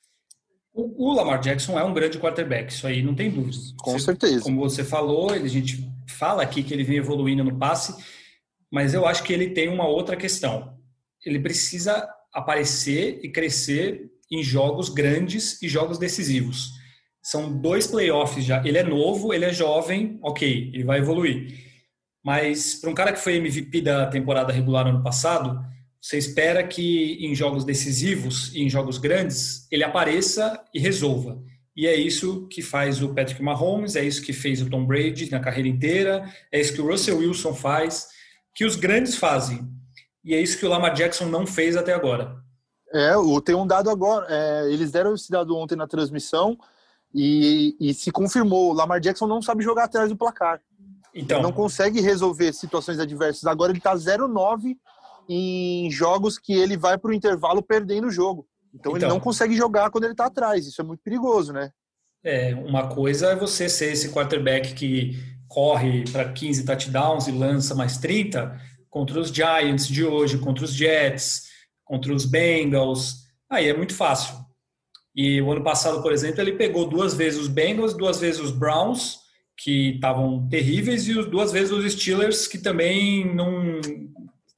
O, 0.98 1.14
Lamar 1.14 1.40
Jackson 1.40 1.78
é 1.78 1.84
um 1.84 1.94
grande 1.94 2.18
quarterback, 2.18 2.72
isso 2.72 2.88
aí 2.88 3.02
não 3.02 3.16
tem 3.16 3.30
dúvida. 3.30 3.58
Com 3.78 3.94
você, 3.94 4.06
certeza. 4.06 4.42
Como 4.42 4.60
você 4.60 4.84
falou, 4.84 5.32
a 5.32 5.48
gente 5.48 5.88
fala 6.08 6.44
aqui 6.44 6.64
que 6.64 6.74
ele 6.74 6.84
vem 6.84 6.98
evoluindo 6.98 7.44
no 7.44 7.58
passe, 7.58 7.96
mas 8.72 8.94
eu 8.94 9.06
acho 9.06 9.24
que 9.24 9.34
ele 9.34 9.50
tem 9.50 9.68
uma 9.68 9.88
outra 9.88 10.16
questão. 10.16 10.78
Ele 11.26 11.40
precisa 11.40 12.08
aparecer 12.34 13.20
e 13.24 13.30
crescer 13.30 14.10
em 14.32 14.42
jogos 14.42 14.90
grandes 14.90 15.62
e 15.62 15.68
jogos 15.68 15.98
decisivos. 15.98 16.72
São 17.22 17.56
dois 17.60 17.86
playoffs 17.86 18.46
já. 18.46 18.66
Ele 18.66 18.78
é 18.78 18.84
novo, 18.84 19.34
ele 19.34 19.46
é 19.46 19.54
jovem, 19.54 20.18
ok, 20.24 20.72
ele 20.74 20.84
vai 20.84 21.00
evoluir. 21.00 21.54
Mas 22.24 22.76
para 22.76 22.90
um 22.90 22.94
cara 22.94 23.12
que 23.12 23.20
foi 23.20 23.36
MVP 23.36 23.82
da 23.82 24.08
temporada 24.08 24.54
regular 24.54 24.88
ano 24.88 25.04
passado, 25.04 25.60
você 26.02 26.18
espera 26.18 26.68
que 26.68 27.24
em 27.24 27.36
jogos 27.36 27.64
decisivos 27.64 28.52
e 28.56 28.64
em 28.64 28.70
jogos 28.70 28.98
grandes 28.98 29.68
ele 29.72 29.84
apareça 29.84 30.60
e 30.74 30.80
resolva. 30.80 31.40
E 31.76 31.86
é 31.86 31.96
isso 31.96 32.48
que 32.48 32.62
faz 32.62 33.02
o 33.02 33.14
Patrick 33.14 33.42
Mahomes, 33.42 33.96
é 33.96 34.04
isso 34.04 34.22
que 34.22 34.34
fez 34.34 34.62
o 34.62 34.70
Tom 34.70 34.86
Brady 34.86 35.30
na 35.30 35.40
carreira 35.40 35.70
inteira, 35.70 36.26
é 36.52 36.60
isso 36.60 36.74
que 36.74 36.82
o 36.82 36.88
Russell 36.88 37.20
Wilson 37.20 37.54
faz, 37.54 38.08
que 38.54 38.66
os 38.66 38.76
grandes 38.76 39.16
fazem. 39.16 39.70
E 40.24 40.34
é 40.34 40.42
isso 40.42 40.58
que 40.58 40.66
o 40.66 40.70
Lamar 40.70 40.94
Jackson 40.94 41.26
não 41.26 41.46
fez 41.46 41.78
até 41.78 41.94
agora. 41.94 42.36
É, 42.94 43.14
tem 43.46 43.56
um 43.56 43.66
dado 43.66 43.90
agora. 43.90 44.26
É, 44.30 44.72
eles 44.72 44.92
deram 44.92 45.14
esse 45.16 45.32
dado 45.32 45.56
ontem 45.56 45.76
na 45.76 45.88
transmissão 45.88 46.58
e, 47.14 47.76
e 47.80 47.94
se 47.94 48.12
confirmou. 48.12 48.72
O 48.72 48.74
Lamar 48.74 49.00
Jackson 49.00 49.28
não 49.28 49.42
sabe 49.42 49.64
jogar 49.64 49.86
atrás 49.86 50.10
do 50.10 50.18
placar. 50.18 50.62
Então, 51.14 51.38
ele 51.38 51.44
não 51.44 51.54
consegue 51.54 52.02
resolver 52.02 52.54
situações 52.54 53.00
adversas. 53.00 53.46
Agora 53.46 53.72
ele 53.72 53.80
está 53.80 53.96
0-9 53.96 54.78
em 55.28 55.90
jogos 55.90 56.38
que 56.38 56.54
ele 56.54 56.78
vai 56.78 56.98
para 56.98 57.12
o 57.12 57.14
intervalo 57.14 57.62
perdendo 57.62 58.08
o 58.08 58.12
jogo. 58.12 58.48
Então, 58.74 58.96
então, 58.96 59.08
ele 59.08 59.08
não 59.08 59.20
consegue 59.20 59.56
jogar 59.56 59.90
quando 59.90 60.06
ele 60.06 60.14
está 60.14 60.26
atrás. 60.26 60.66
Isso 60.66 60.82
é 60.82 60.84
muito 60.84 61.02
perigoso, 61.04 61.52
né? 61.52 61.72
É, 62.24 62.54
uma 62.56 62.88
coisa 62.88 63.32
é 63.32 63.36
você 63.36 63.68
ser 63.68 63.92
esse 63.94 64.10
quarterback 64.10 64.74
que 64.74 65.18
corre 65.48 66.04
para 66.12 66.32
15 66.32 66.66
touchdowns 66.66 67.28
e 67.28 67.32
lança 67.32 67.76
mais 67.76 67.98
30 67.98 68.60
contra 68.90 69.20
os 69.20 69.30
Giants 69.30 69.88
de 69.88 70.06
hoje, 70.06 70.38
contra 70.38 70.64
os 70.64 70.74
Jets, 70.74 71.44
contra 71.84 72.14
os 72.14 72.26
Bengals. 72.26 73.26
Aí 73.50 73.68
é 73.68 73.76
muito 73.76 73.94
fácil. 73.94 74.36
E 75.16 75.42
o 75.42 75.52
ano 75.52 75.64
passado, 75.64 76.02
por 76.02 76.14
exemplo, 76.14 76.40
ele 76.40 76.54
pegou 76.54 76.88
duas 76.88 77.14
vezes 77.14 77.40
os 77.40 77.48
Bengals, 77.48 77.94
duas 77.94 78.20
vezes 78.20 78.40
os 78.40 78.52
Browns, 78.52 79.20
que 79.58 79.96
estavam 79.96 80.48
terríveis, 80.48 81.08
e 81.08 81.14
duas 81.26 81.52
vezes 81.52 81.72
os 81.72 81.92
Steelers, 81.92 82.48
que 82.48 82.58
também 82.58 83.34
não 83.36 83.82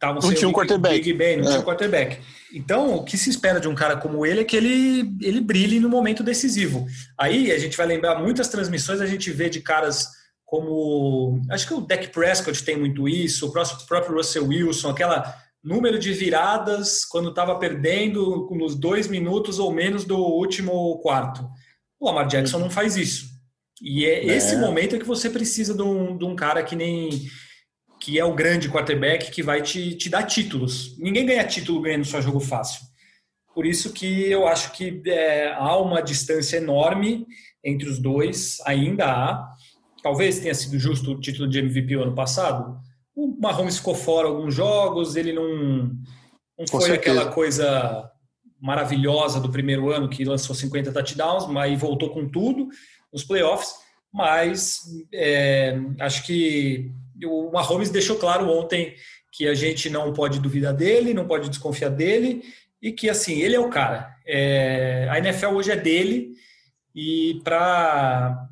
Tavam 0.04 0.22
não 0.22 0.34
tinha 0.34 0.50
um 0.50 0.52
quarterback. 0.52 0.96
Big 0.98 1.14
Ben, 1.14 1.38
não 1.38 1.46
é. 1.46 1.48
tinha 1.48 1.62
um 1.62 1.64
quarterback. 1.64 2.20
Então, 2.54 2.96
o 2.96 3.06
que 3.06 3.18
se 3.18 3.30
espera 3.30 3.58
de 3.58 3.70
um 3.70 3.74
cara 3.74 3.96
como 3.96 4.26
ele 4.26 4.42
é 4.42 4.44
que 4.44 4.58
ele, 4.58 5.16
ele 5.22 5.40
brilhe 5.40 5.80
no 5.80 5.88
momento 5.88 6.22
decisivo. 6.22 6.86
Aí 7.18 7.54
a 7.54 7.58
gente 7.58 7.78
vai 7.78 7.86
lembrar 7.86 8.20
muitas 8.20 8.50
transmissões, 8.50 9.00
a 9.00 9.06
gente 9.06 9.32
vê 9.32 9.50
de 9.50 9.62
caras 9.62 10.10
como. 10.44 11.42
Acho 11.50 11.66
que 11.66 11.74
o 11.74 11.80
Dak 11.80 12.10
Prescott 12.10 12.66
tem 12.66 12.78
muito 12.78 13.08
isso, 13.08 13.48
o 13.48 13.52
próprio 13.88 14.18
Russell 14.18 14.46
Wilson, 14.46 14.90
aquela 14.90 15.38
número 15.64 15.98
de 15.98 16.12
viradas 16.12 17.06
quando 17.06 17.30
estava 17.30 17.58
perdendo 17.58 18.50
nos 18.52 18.76
dois 18.76 19.08
minutos 19.08 19.58
ou 19.58 19.72
menos 19.72 20.04
do 20.04 20.18
último 20.18 21.00
quarto. 21.00 21.48
O 21.98 22.08
Lamar 22.08 22.28
Jackson 22.28 22.60
não 22.60 22.70
faz 22.70 22.98
isso. 22.98 23.28
E 23.82 24.06
é, 24.06 24.26
é. 24.26 24.36
esse 24.36 24.58
momento 24.58 24.98
é 24.98 25.00
que 25.00 25.06
você 25.06 25.30
precisa 25.30 25.74
de 25.74 25.82
um, 25.82 26.18
de 26.18 26.26
um 26.26 26.36
cara 26.36 26.62
que 26.62 26.76
nem 26.76 27.10
que 28.04 28.20
é 28.20 28.26
o 28.26 28.36
grande 28.36 28.70
quarterback 28.70 29.32
que 29.32 29.42
vai 29.42 29.62
te, 29.62 29.96
te 29.96 30.10
dar 30.10 30.24
títulos. 30.24 30.94
Ninguém 30.98 31.26
ganha 31.26 31.48
título 31.48 31.80
ganhando 31.80 32.04
só 32.04 32.20
jogo 32.20 32.42
fácil. 32.42 32.82
Por 33.56 33.66
isso 33.66 33.94
que 33.94 34.30
eu 34.30 34.46
acho 34.46 34.74
que 34.74 35.02
é, 35.06 35.54
há 35.54 35.78
uma 35.78 36.02
distância 36.02 36.58
enorme 36.58 37.26
entre 37.64 37.88
os 37.88 38.00
dois, 38.00 38.58
ainda 38.66 39.06
há. 39.06 39.50
Talvez 40.02 40.40
tenha 40.40 40.54
sido 40.54 40.78
justo 40.78 41.14
o 41.14 41.20
título 41.22 41.48
de 41.48 41.60
MVP 41.60 41.94
ano 41.94 42.14
passado. 42.14 42.78
O 43.16 43.38
Mahomes 43.40 43.78
ficou 43.78 43.96
fora 43.96 44.28
alguns 44.28 44.54
jogos, 44.54 45.16
ele 45.16 45.32
não, 45.32 45.98
não 46.60 46.68
foi 46.70 46.92
aquela 46.92 47.32
coisa 47.32 48.12
maravilhosa 48.60 49.40
do 49.40 49.50
primeiro 49.50 49.92
ano 49.92 50.10
que 50.10 50.26
lançou 50.26 50.54
50 50.54 50.92
touchdowns, 50.92 51.48
mas 51.48 51.80
voltou 51.80 52.10
com 52.10 52.28
tudo 52.28 52.68
nos 53.14 53.24
playoffs. 53.24 53.72
Mas 54.12 54.82
é, 55.14 55.80
acho 56.02 56.26
que 56.26 56.92
o 57.26 57.52
Mahomes 57.52 57.90
deixou 57.90 58.18
claro 58.18 58.50
ontem 58.50 58.96
que 59.32 59.48
a 59.48 59.54
gente 59.54 59.90
não 59.90 60.14
pode 60.14 60.40
duvidar 60.40 60.74
dele, 60.74 61.14
não 61.14 61.28
pode 61.28 61.50
desconfiar 61.50 61.90
dele 61.90 62.44
e 62.82 62.92
que 62.92 63.10
assim 63.10 63.40
ele 63.40 63.56
é 63.56 63.60
o 63.60 63.70
cara. 63.70 64.16
É, 64.26 65.08
a 65.10 65.18
NFL 65.18 65.48
hoje 65.48 65.72
é 65.72 65.76
dele 65.76 66.34
e 66.96 67.42
para 67.44 68.48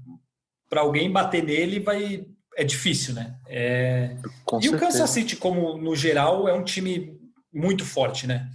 para 0.70 0.82
alguém 0.82 1.12
bater 1.12 1.44
nele 1.44 1.80
vai 1.80 2.26
é 2.56 2.64
difícil, 2.64 3.14
né? 3.14 3.36
É, 3.48 4.16
e 4.62 4.70
o 4.70 4.78
Kansas 4.78 5.10
City, 5.10 5.36
como 5.36 5.78
no 5.78 5.96
geral, 5.96 6.48
é 6.48 6.54
um 6.54 6.64
time 6.64 7.20
muito 7.54 7.86
forte, 7.86 8.28
né? 8.28 8.48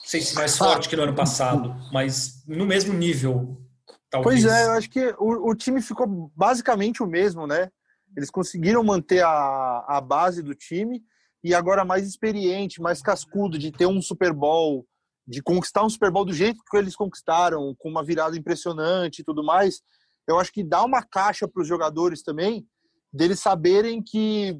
Não 0.00 0.10
sei 0.10 0.20
se 0.20 0.34
mais 0.34 0.54
ah, 0.60 0.64
forte 0.64 0.88
que 0.88 0.96
no 0.96 1.02
ano 1.02 1.14
passado, 1.14 1.74
mas 1.92 2.44
no 2.46 2.64
mesmo 2.64 2.92
nível. 2.92 3.60
Talvez. 4.08 4.42
Pois 4.42 4.52
é, 4.52 4.66
eu 4.66 4.72
acho 4.72 4.88
que 4.88 5.14
o, 5.18 5.50
o 5.50 5.54
time 5.54 5.82
ficou 5.82 6.30
basicamente 6.34 7.02
o 7.02 7.06
mesmo, 7.06 7.46
né? 7.46 7.70
Eles 8.16 8.30
conseguiram 8.30 8.82
manter 8.82 9.22
a, 9.22 9.84
a 9.86 10.00
base 10.00 10.42
do 10.42 10.54
time 10.54 11.02
e 11.44 11.54
agora 11.54 11.84
mais 11.84 12.06
experiente, 12.08 12.80
mais 12.80 13.02
cascudo 13.02 13.58
de 13.58 13.70
ter 13.70 13.86
um 13.86 14.00
Super 14.00 14.32
Bowl, 14.32 14.86
de 15.26 15.42
conquistar 15.42 15.84
um 15.84 15.90
Super 15.90 16.10
Bowl 16.10 16.24
do 16.24 16.32
jeito 16.32 16.62
que 16.68 16.76
eles 16.76 16.96
conquistaram, 16.96 17.74
com 17.78 17.88
uma 17.88 18.04
virada 18.04 18.36
impressionante 18.36 19.20
e 19.20 19.24
tudo 19.24 19.44
mais. 19.44 19.80
Eu 20.26 20.38
acho 20.38 20.52
que 20.52 20.64
dá 20.64 20.84
uma 20.84 21.02
caixa 21.02 21.46
para 21.46 21.62
os 21.62 21.68
jogadores 21.68 22.22
também, 22.22 22.66
deles 23.12 23.38
saberem 23.40 24.02
que 24.02 24.58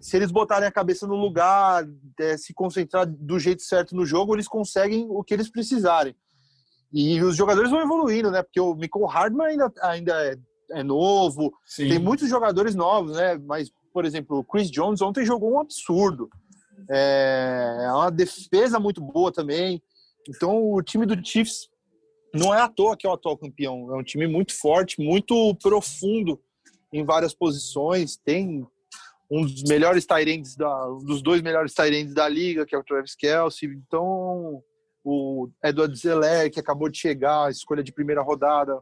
se 0.00 0.16
eles 0.16 0.30
botarem 0.30 0.68
a 0.68 0.72
cabeça 0.72 1.06
no 1.06 1.16
lugar, 1.16 1.84
é, 2.20 2.36
se 2.36 2.54
concentrar 2.54 3.06
do 3.06 3.38
jeito 3.38 3.62
certo 3.62 3.96
no 3.96 4.06
jogo, 4.06 4.34
eles 4.34 4.46
conseguem 4.46 5.06
o 5.08 5.24
que 5.24 5.34
eles 5.34 5.50
precisarem. 5.50 6.14
E 6.92 7.20
os 7.22 7.36
jogadores 7.36 7.70
vão 7.70 7.80
evoluindo, 7.80 8.30
né? 8.30 8.42
Porque 8.42 8.60
o 8.60 8.74
Michael 8.74 9.06
Hardman 9.06 9.46
ainda, 9.46 9.72
ainda 9.82 10.12
é 10.24 10.36
é 10.72 10.82
novo, 10.82 11.52
Sim. 11.64 11.88
tem 11.88 11.98
muitos 11.98 12.28
jogadores 12.28 12.74
novos, 12.74 13.16
né? 13.16 13.38
Mas, 13.38 13.70
por 13.92 14.04
exemplo, 14.04 14.38
o 14.38 14.44
Chris 14.44 14.70
Jones 14.70 15.02
ontem 15.02 15.24
jogou 15.24 15.52
um 15.52 15.60
absurdo. 15.60 16.28
É, 16.90 17.84
é 17.84 17.92
uma 17.92 18.10
defesa 18.10 18.78
muito 18.78 19.00
boa 19.00 19.32
também. 19.32 19.82
Então, 20.28 20.72
o 20.72 20.82
time 20.82 21.06
do 21.06 21.24
Chiefs 21.24 21.68
não 22.34 22.54
é 22.54 22.60
à 22.60 22.68
toa 22.68 22.96
que 22.96 23.06
é 23.06 23.10
o 23.10 23.12
atual 23.12 23.36
campeão. 23.36 23.92
É 23.92 23.96
um 23.96 24.02
time 24.02 24.26
muito 24.26 24.54
forte, 24.54 25.00
muito 25.02 25.54
profundo 25.56 26.40
em 26.92 27.04
várias 27.04 27.34
posições. 27.34 28.16
Tem 28.16 28.66
um 29.30 29.42
dos 29.42 29.62
melhores 29.64 30.04
Tyrands 30.06 30.56
da, 30.56 30.90
um 30.90 31.04
dos 31.04 31.22
dois 31.22 31.42
melhores 31.42 31.74
Tyrands 31.74 32.14
da 32.14 32.28
liga, 32.28 32.66
que 32.66 32.74
é 32.74 32.78
o 32.78 32.84
Travis 32.84 33.14
Kelsey. 33.14 33.68
Então, 33.68 34.62
o 35.04 35.48
Edward 35.64 35.96
Zeller, 35.96 36.50
que 36.50 36.60
acabou 36.60 36.88
de 36.88 36.98
chegar, 36.98 37.50
escolha 37.50 37.82
de 37.82 37.92
primeira 37.92 38.22
rodada, 38.22 38.78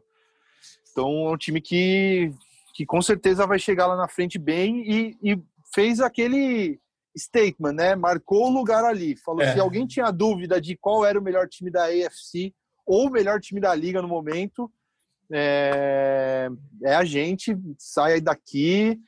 então 0.91 1.27
é 1.27 1.31
um 1.31 1.37
time 1.37 1.61
que, 1.61 2.31
que 2.73 2.85
com 2.85 3.01
certeza 3.01 3.47
vai 3.47 3.57
chegar 3.57 3.87
lá 3.87 3.95
na 3.95 4.07
frente 4.07 4.37
bem 4.37 4.83
e, 4.85 5.17
e 5.23 5.41
fez 5.73 5.99
aquele 5.99 6.79
statement, 7.17 7.73
né? 7.73 7.95
Marcou 7.95 8.47
o 8.47 8.53
lugar 8.53 8.83
ali. 8.83 9.15
Falou 9.15 9.41
é. 9.41 9.53
se 9.53 9.59
alguém 9.59 9.87
tinha 9.87 10.11
dúvida 10.11 10.59
de 10.59 10.75
qual 10.75 11.05
era 11.05 11.19
o 11.19 11.23
melhor 11.23 11.47
time 11.47 11.71
da 11.71 11.85
AFC 11.85 12.53
ou 12.85 13.07
o 13.07 13.11
melhor 13.11 13.39
time 13.39 13.59
da 13.59 13.73
liga 13.73 14.01
no 14.01 14.07
momento, 14.07 14.71
é, 15.31 16.49
é 16.83 16.95
a 16.95 17.03
gente. 17.03 17.57
Sai 17.77 18.21
daqui. 18.21 18.99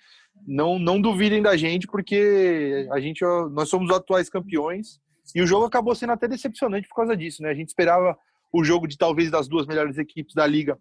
Não, 0.46 0.78
não 0.78 1.00
duvidem 1.00 1.42
da 1.42 1.56
gente, 1.56 1.88
porque 1.88 2.88
a 2.92 3.00
gente, 3.00 3.24
nós 3.52 3.70
somos 3.70 3.90
os 3.90 3.96
atuais 3.96 4.30
campeões. 4.30 5.00
E 5.34 5.42
o 5.42 5.48
jogo 5.48 5.66
acabou 5.66 5.96
sendo 5.96 6.12
até 6.12 6.28
decepcionante 6.28 6.88
por 6.88 6.96
causa 6.96 7.16
disso, 7.16 7.42
né? 7.42 7.50
A 7.50 7.54
gente 7.54 7.70
esperava 7.70 8.18
o 8.52 8.64
jogo 8.64 8.88
de 8.88 8.98
talvez 8.98 9.32
das 9.32 9.48
duas 9.48 9.66
melhores 9.66 9.98
equipes 9.98 10.36
da 10.36 10.46
liga 10.46 10.78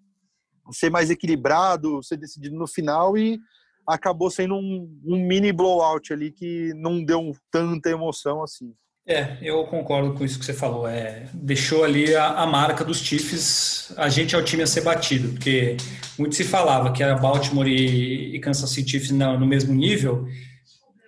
ser 0.70 0.90
mais 0.90 1.10
equilibrado, 1.10 2.02
ser 2.02 2.16
decidido 2.16 2.56
no 2.56 2.66
final 2.66 3.16
e 3.16 3.40
acabou 3.86 4.30
sendo 4.30 4.54
um, 4.54 5.00
um 5.04 5.16
mini 5.26 5.52
blowout 5.52 6.12
ali 6.12 6.30
que 6.30 6.72
não 6.74 7.02
deu 7.02 7.34
tanta 7.50 7.90
emoção 7.90 8.42
assim. 8.42 8.72
É, 9.04 9.36
eu 9.42 9.64
concordo 9.64 10.14
com 10.14 10.24
isso 10.24 10.38
que 10.38 10.44
você 10.44 10.54
falou. 10.54 10.86
É, 10.86 11.26
deixou 11.32 11.82
ali 11.82 12.14
a, 12.14 12.28
a, 12.28 12.46
marca 12.46 12.84
dos 12.84 12.98
Chiefs, 12.98 13.92
a 13.96 14.08
gente 14.08 14.34
é 14.34 14.38
o 14.38 14.44
time 14.44 14.62
a 14.62 14.66
ser 14.66 14.82
batido, 14.82 15.30
porque 15.30 15.76
muito 16.16 16.36
se 16.36 16.44
falava 16.44 16.92
que 16.92 17.02
era 17.02 17.16
Baltimore 17.16 17.66
e, 17.66 18.36
e 18.36 18.38
Kansas 18.38 18.70
City 18.70 18.92
Chiefs 18.92 19.10
no, 19.10 19.38
no 19.40 19.46
mesmo 19.46 19.74
nível. 19.74 20.28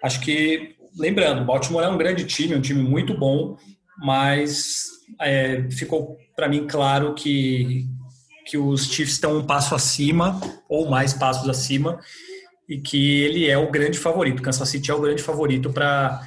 Acho 0.02 0.20
que, 0.20 0.74
lembrando, 0.98 1.44
Baltimore 1.44 1.84
é 1.84 1.88
um 1.88 1.96
grande 1.96 2.24
time, 2.24 2.56
um 2.56 2.60
time 2.60 2.82
muito 2.82 3.16
bom, 3.16 3.56
mas 3.98 4.86
é, 5.20 5.62
ficou 5.70 6.18
para 6.34 6.48
mim 6.48 6.66
claro 6.66 7.14
que, 7.14 7.86
que 8.44 8.58
os 8.58 8.86
Chiefs 8.86 9.14
estão 9.14 9.38
um 9.38 9.44
passo 9.44 9.74
acima, 9.74 10.40
ou 10.68 10.88
mais 10.88 11.14
passos 11.14 11.48
acima, 11.48 11.98
e 12.68 12.78
que 12.78 13.22
ele 13.22 13.48
é 13.48 13.56
o 13.56 13.70
grande 13.70 13.98
favorito. 13.98 14.42
Kansas 14.42 14.68
City 14.68 14.90
é 14.90 14.94
o 14.94 15.00
grande 15.00 15.22
favorito 15.22 15.72
para 15.72 16.20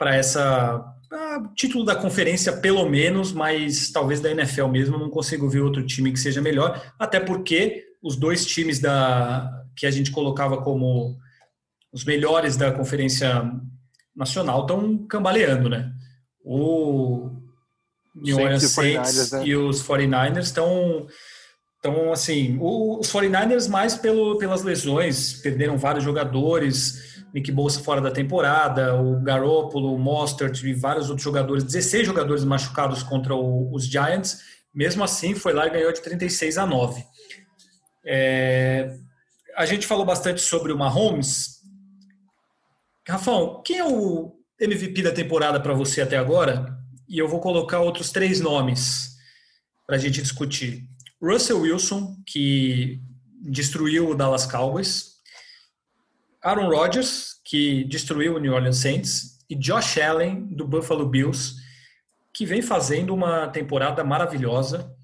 essa. 0.00 0.84
título 1.56 1.84
da 1.84 1.96
conferência, 1.96 2.52
pelo 2.52 2.88
menos, 2.88 3.32
mas 3.32 3.90
talvez 3.90 4.20
da 4.20 4.30
NFL 4.30 4.66
mesmo, 4.66 4.98
não 4.98 5.10
consigo 5.10 5.48
ver 5.48 5.60
outro 5.60 5.84
time 5.84 6.12
que 6.12 6.20
seja 6.20 6.40
melhor, 6.40 6.92
até 6.98 7.20
porque 7.20 7.84
os 8.02 8.16
dois 8.16 8.46
times 8.46 8.78
da 8.78 9.54
que 9.76 9.86
a 9.86 9.90
gente 9.90 10.10
colocava 10.10 10.60
como 10.62 11.16
os 11.92 12.04
melhores 12.04 12.56
da 12.56 12.72
conferência 12.72 13.48
nacional 14.14 14.62
estão 14.62 15.06
cambaleando, 15.06 15.68
né? 15.68 15.92
O 16.44 17.30
New 18.14 18.36
Orleans 18.36 18.64
Saints 18.64 19.30
né? 19.32 19.46
e 19.46 19.56
os 19.56 19.82
49ers 19.82 20.42
estão 20.42 21.06
então, 21.88 22.12
assim, 22.12 22.58
os 22.60 23.10
49ers 23.10 23.68
mais 23.68 23.94
pelo, 23.94 24.36
pelas 24.36 24.62
lesões, 24.62 25.34
perderam 25.34 25.76
vários 25.78 26.04
jogadores, 26.04 27.24
Nick 27.32 27.50
Bolsa 27.50 27.80
fora 27.80 28.00
da 28.00 28.10
temporada, 28.10 28.94
o 29.00 29.20
Garoppolo, 29.20 29.94
o 29.94 29.98
Mostert 29.98 30.62
e 30.62 30.74
vários 30.74 31.08
outros 31.08 31.24
jogadores, 31.24 31.64
16 31.64 32.06
jogadores 32.06 32.44
machucados 32.44 33.02
contra 33.02 33.34
o, 33.34 33.72
os 33.72 33.86
Giants, 33.86 34.40
mesmo 34.74 35.02
assim 35.02 35.34
foi 35.34 35.52
lá 35.52 35.66
e 35.66 35.70
ganhou 35.70 35.92
de 35.92 36.02
36 36.02 36.58
a 36.58 36.66
9. 36.66 37.04
É, 38.04 38.94
a 39.56 39.66
gente 39.66 39.86
falou 39.86 40.04
bastante 40.04 40.40
sobre 40.40 40.72
o 40.72 40.78
Mahomes. 40.78 41.58
Rafão, 43.06 43.62
quem 43.64 43.78
é 43.78 43.84
o 43.84 44.34
MVP 44.60 45.02
da 45.02 45.12
temporada 45.12 45.58
para 45.58 45.72
você 45.72 46.02
até 46.02 46.16
agora? 46.16 46.76
E 47.08 47.18
eu 47.18 47.26
vou 47.26 47.40
colocar 47.40 47.80
outros 47.80 48.10
três 48.10 48.40
nomes 48.40 49.16
para 49.86 49.96
a 49.96 49.98
gente 49.98 50.20
discutir. 50.20 50.86
Russell 51.20 51.60
Wilson, 51.60 52.16
que 52.26 53.00
destruiu 53.40 54.10
o 54.10 54.14
Dallas 54.14 54.46
Cowboys, 54.46 55.18
Aaron 56.42 56.68
Rodgers, 56.68 57.40
que 57.44 57.84
destruiu 57.84 58.36
o 58.36 58.38
New 58.38 58.52
Orleans 58.52 58.78
Saints, 58.78 59.38
e 59.50 59.54
Josh 59.54 59.98
Allen, 59.98 60.46
do 60.46 60.66
Buffalo 60.66 61.08
Bills, 61.08 61.54
que 62.32 62.44
vem 62.44 62.62
fazendo 62.62 63.14
uma 63.14 63.48
temporada 63.48 64.04
maravilhosa. 64.04 64.94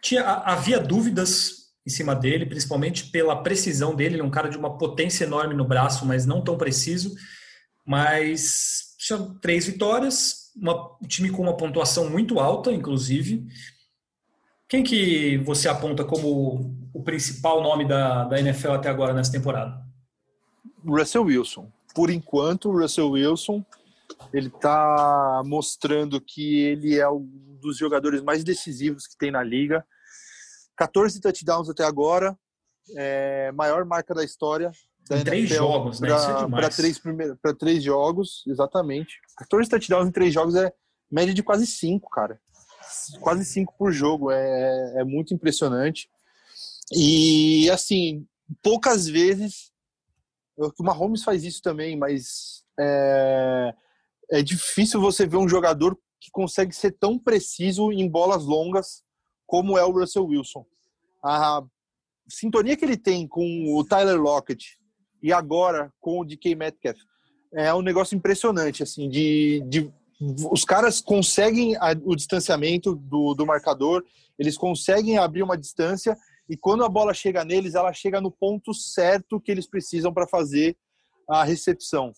Tinha, 0.00 0.22
havia 0.22 0.78
dúvidas 0.78 1.66
em 1.86 1.90
cima 1.90 2.14
dele, 2.14 2.46
principalmente 2.46 3.10
pela 3.10 3.42
precisão 3.42 3.94
dele, 3.94 4.14
ele 4.14 4.22
é 4.22 4.24
um 4.24 4.30
cara 4.30 4.48
de 4.48 4.56
uma 4.56 4.76
potência 4.76 5.24
enorme 5.24 5.54
no 5.54 5.64
braço, 5.64 6.06
mas 6.06 6.26
não 6.26 6.42
tão 6.42 6.56
preciso. 6.56 7.14
Mas 7.84 8.94
tinha 8.98 9.18
três 9.40 9.66
vitórias, 9.66 10.50
uma, 10.56 10.96
um 11.00 11.06
time 11.06 11.30
com 11.30 11.42
uma 11.42 11.56
pontuação 11.56 12.08
muito 12.08 12.40
alta, 12.40 12.72
inclusive, 12.72 13.46
quem 14.68 14.82
que 14.82 15.38
você 15.38 15.68
aponta 15.68 16.04
como 16.04 16.74
o 16.92 17.02
principal 17.02 17.62
nome 17.62 17.86
da, 17.86 18.24
da 18.24 18.38
NFL 18.38 18.72
até 18.72 18.88
agora 18.88 19.12
nessa 19.12 19.32
temporada? 19.32 19.80
Russell 20.84 21.24
Wilson. 21.24 21.70
Por 21.94 22.10
enquanto, 22.10 22.70
Russell 22.70 23.10
Wilson 23.10 23.64
Ele 24.32 24.48
está 24.48 25.42
mostrando 25.44 26.20
que 26.20 26.60
ele 26.60 26.98
é 26.98 27.08
um 27.08 27.26
dos 27.60 27.76
jogadores 27.76 28.22
mais 28.22 28.44
decisivos 28.44 29.06
que 29.06 29.16
tem 29.16 29.30
na 29.30 29.42
liga. 29.42 29.84
14 30.76 31.20
touchdowns 31.20 31.70
até 31.70 31.84
agora, 31.84 32.36
é, 32.96 33.50
maior 33.52 33.84
marca 33.84 34.14
da 34.14 34.24
história. 34.24 34.70
Da 35.08 35.18
em 35.18 35.24
três 35.24 35.48
jogos, 35.48 36.00
né? 36.00 36.08
Para 36.50 36.66
é 36.66 36.68
três, 36.68 37.00
pra 37.40 37.54
três 37.54 37.82
jogos, 37.82 38.44
exatamente. 38.46 39.18
14 39.38 39.70
touchdowns 39.70 40.08
em 40.08 40.12
três 40.12 40.34
jogos 40.34 40.54
é 40.54 40.72
média 41.10 41.32
de 41.32 41.42
quase 41.42 41.66
cinco, 41.66 42.10
cara. 42.10 42.40
Quase 43.20 43.44
cinco 43.44 43.74
por 43.78 43.92
jogo. 43.92 44.30
É, 44.30 45.00
é 45.00 45.04
muito 45.04 45.34
impressionante. 45.34 46.08
E, 46.92 47.68
assim, 47.70 48.26
poucas 48.62 49.06
vezes. 49.06 49.72
O 50.58 50.82
Mahomes 50.82 51.22
faz 51.22 51.44
isso 51.44 51.60
também, 51.60 51.96
mas 51.96 52.64
é, 52.80 53.74
é 54.30 54.42
difícil 54.42 55.00
você 55.00 55.26
ver 55.26 55.36
um 55.36 55.48
jogador 55.48 55.98
que 56.18 56.30
consegue 56.30 56.74
ser 56.74 56.92
tão 56.92 57.18
preciso 57.18 57.92
em 57.92 58.08
bolas 58.08 58.44
longas 58.44 59.04
como 59.46 59.76
é 59.76 59.84
o 59.84 59.92
Russell 59.92 60.26
Wilson. 60.26 60.64
A 61.22 61.62
sintonia 62.28 62.76
que 62.76 62.84
ele 62.84 62.96
tem 62.96 63.28
com 63.28 63.76
o 63.76 63.84
Tyler 63.84 64.20
Lockett 64.20 64.78
e 65.22 65.32
agora 65.32 65.92
com 66.00 66.20
o 66.20 66.24
DK 66.24 66.54
Metcalf 66.54 66.98
é 67.54 67.72
um 67.72 67.82
negócio 67.82 68.16
impressionante, 68.16 68.82
assim, 68.82 69.08
de, 69.08 69.62
de 69.68 69.92
os 70.20 70.64
caras 70.64 71.00
conseguem 71.00 71.76
a, 71.76 71.94
o 72.04 72.14
distanciamento 72.16 72.94
do, 72.94 73.34
do 73.34 73.46
marcador, 73.46 74.04
eles 74.38 74.56
conseguem 74.56 75.18
abrir 75.18 75.42
uma 75.42 75.56
distância 75.56 76.16
e 76.48 76.56
quando 76.56 76.84
a 76.84 76.88
bola 76.88 77.12
chega 77.12 77.44
neles, 77.44 77.74
ela 77.74 77.92
chega 77.92 78.20
no 78.20 78.30
ponto 78.30 78.72
certo 78.72 79.40
que 79.40 79.50
eles 79.50 79.66
precisam 79.66 80.12
para 80.12 80.28
fazer 80.28 80.76
a 81.28 81.42
recepção. 81.42 82.12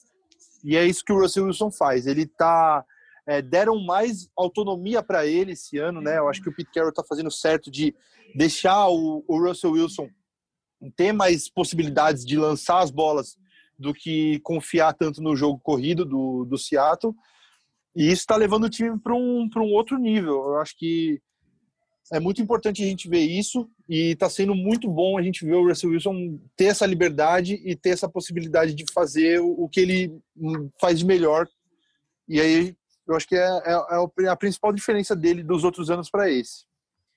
E 0.63 0.77
é 0.77 0.85
isso 0.87 1.05
que 1.05 1.13
o 1.13 1.19
Russell 1.19 1.47
Wilson 1.47 1.71
faz. 1.71 2.07
Ele 2.07 2.27
tá 2.27 2.85
é, 3.29 3.43
deram 3.43 3.79
mais 3.79 4.31
autonomia 4.35 5.03
para 5.03 5.27
ele 5.27 5.53
esse 5.53 5.77
ano, 5.77 6.01
né? 6.01 6.17
Eu 6.17 6.29
acho 6.29 6.43
que 6.43 6.49
o 6.49 6.55
Pete 6.55 6.73
Carroll 6.73 6.89
está 6.89 7.05
fazendo 7.05 7.31
certo 7.31 7.71
de 7.71 7.95
deixar 8.35 8.89
o, 8.89 9.23
o, 9.29 9.39
Russell 9.39 9.73
Wilson 9.73 10.09
ter 10.97 11.13
mais 11.13 11.49
possibilidades 11.49 12.25
de 12.25 12.39
lançar 12.39 12.81
as 12.81 12.91
bolas 12.91 13.37
do 13.79 13.93
que 13.93 14.41
confiar 14.41 14.95
tanto 14.95 15.23
no 15.23 15.37
jogo 15.37 15.61
corrido 15.61 16.07
do, 16.07 16.47
do 16.47 16.57
Seattle. 16.57 17.15
E 17.95 18.07
isso 18.07 18.23
está 18.23 18.37
levando 18.37 18.65
o 18.65 18.71
time 18.71 18.99
para 18.99 19.15
um, 19.15 19.49
um 19.57 19.73
outro 19.73 19.99
nível. 19.99 20.35
Eu 20.45 20.59
acho 20.59 20.77
que 20.77 21.21
é 22.13 22.19
muito 22.19 22.41
importante 22.41 22.83
a 22.83 22.87
gente 22.87 23.09
ver 23.09 23.21
isso 23.21 23.69
e 23.89 24.13
está 24.13 24.31
sendo 24.31 24.55
muito 24.55 24.89
bom 24.89 25.19
a 25.19 25.23
gente 25.23 25.45
ver 25.45 25.55
o 25.55 25.69
Russell 25.69 25.91
Wilson 25.91 26.39
ter 26.57 26.67
essa 26.67 26.87
liberdade 26.87 27.61
e 27.65 27.77
ter 27.77 27.91
essa 27.91 28.09
possibilidade 28.09 28.75
de 28.75 28.85
fazer 28.93 29.41
o 29.41 29.69
que 29.69 29.81
ele 29.81 30.19
faz 30.81 30.99
de 30.99 31.05
melhor. 31.05 31.47
E 32.29 32.41
aí 32.41 32.75
eu 33.07 33.17
acho 33.17 33.27
que 33.27 33.37
é, 33.37 33.41
é, 33.41 34.25
é 34.25 34.29
a 34.29 34.37
principal 34.37 34.73
diferença 34.73 35.17
dele 35.17 35.43
dos 35.43 35.65
outros 35.65 35.91
anos 35.91 36.11
para 36.11 36.31
esse. 36.31 36.69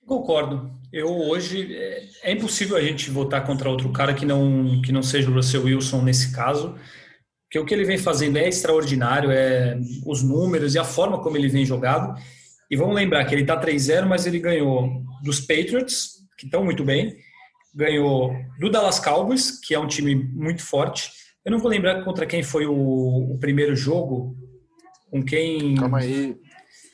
Concordo. 0.06 0.72
Eu 0.92 1.08
hoje 1.08 1.74
é, 1.74 2.08
é, 2.22 2.32
impossível 2.32 2.76
a 2.76 2.82
gente 2.82 3.10
votar 3.10 3.46
contra 3.46 3.70
outro 3.70 3.90
cara 3.92 4.12
que 4.12 4.26
não 4.26 4.82
que 4.82 4.90
não 4.90 5.02
seja 5.02 5.30
o 5.30 5.34
Russell 5.34 5.64
Wilson 5.64 6.02
nesse 6.02 6.34
caso, 6.34 6.76
porque 7.52 7.58
o 7.58 7.66
que 7.66 7.74
ele 7.74 7.84
vem 7.84 7.98
fazendo 7.98 8.38
é 8.38 8.48
extraordinário, 8.48 9.30
é 9.30 9.78
os 10.06 10.22
números 10.22 10.74
e 10.74 10.78
a 10.78 10.84
forma 10.84 11.20
como 11.20 11.36
ele 11.36 11.48
vem 11.48 11.66
jogado. 11.66 12.18
E 12.70 12.74
vamos 12.74 12.94
lembrar 12.94 13.26
que 13.26 13.34
ele 13.34 13.42
está 13.42 13.60
3-0, 13.60 14.06
mas 14.06 14.24
ele 14.24 14.38
ganhou 14.38 15.04
dos 15.22 15.38
Patriots, 15.38 16.12
que 16.38 16.46
estão 16.46 16.64
muito 16.64 16.82
bem, 16.82 17.14
ganhou 17.74 18.34
do 18.58 18.70
Dallas 18.70 18.98
Cowboys, 18.98 19.60
que 19.60 19.74
é 19.74 19.78
um 19.78 19.86
time 19.86 20.14
muito 20.14 20.64
forte. 20.64 21.10
Eu 21.44 21.52
não 21.52 21.58
vou 21.58 21.70
lembrar 21.70 22.02
contra 22.04 22.24
quem 22.24 22.42
foi 22.42 22.64
o, 22.64 22.72
o 23.34 23.38
primeiro 23.38 23.76
jogo, 23.76 24.34
com 25.10 25.22
quem. 25.22 25.74
Calma 25.74 25.98
aí. 25.98 26.34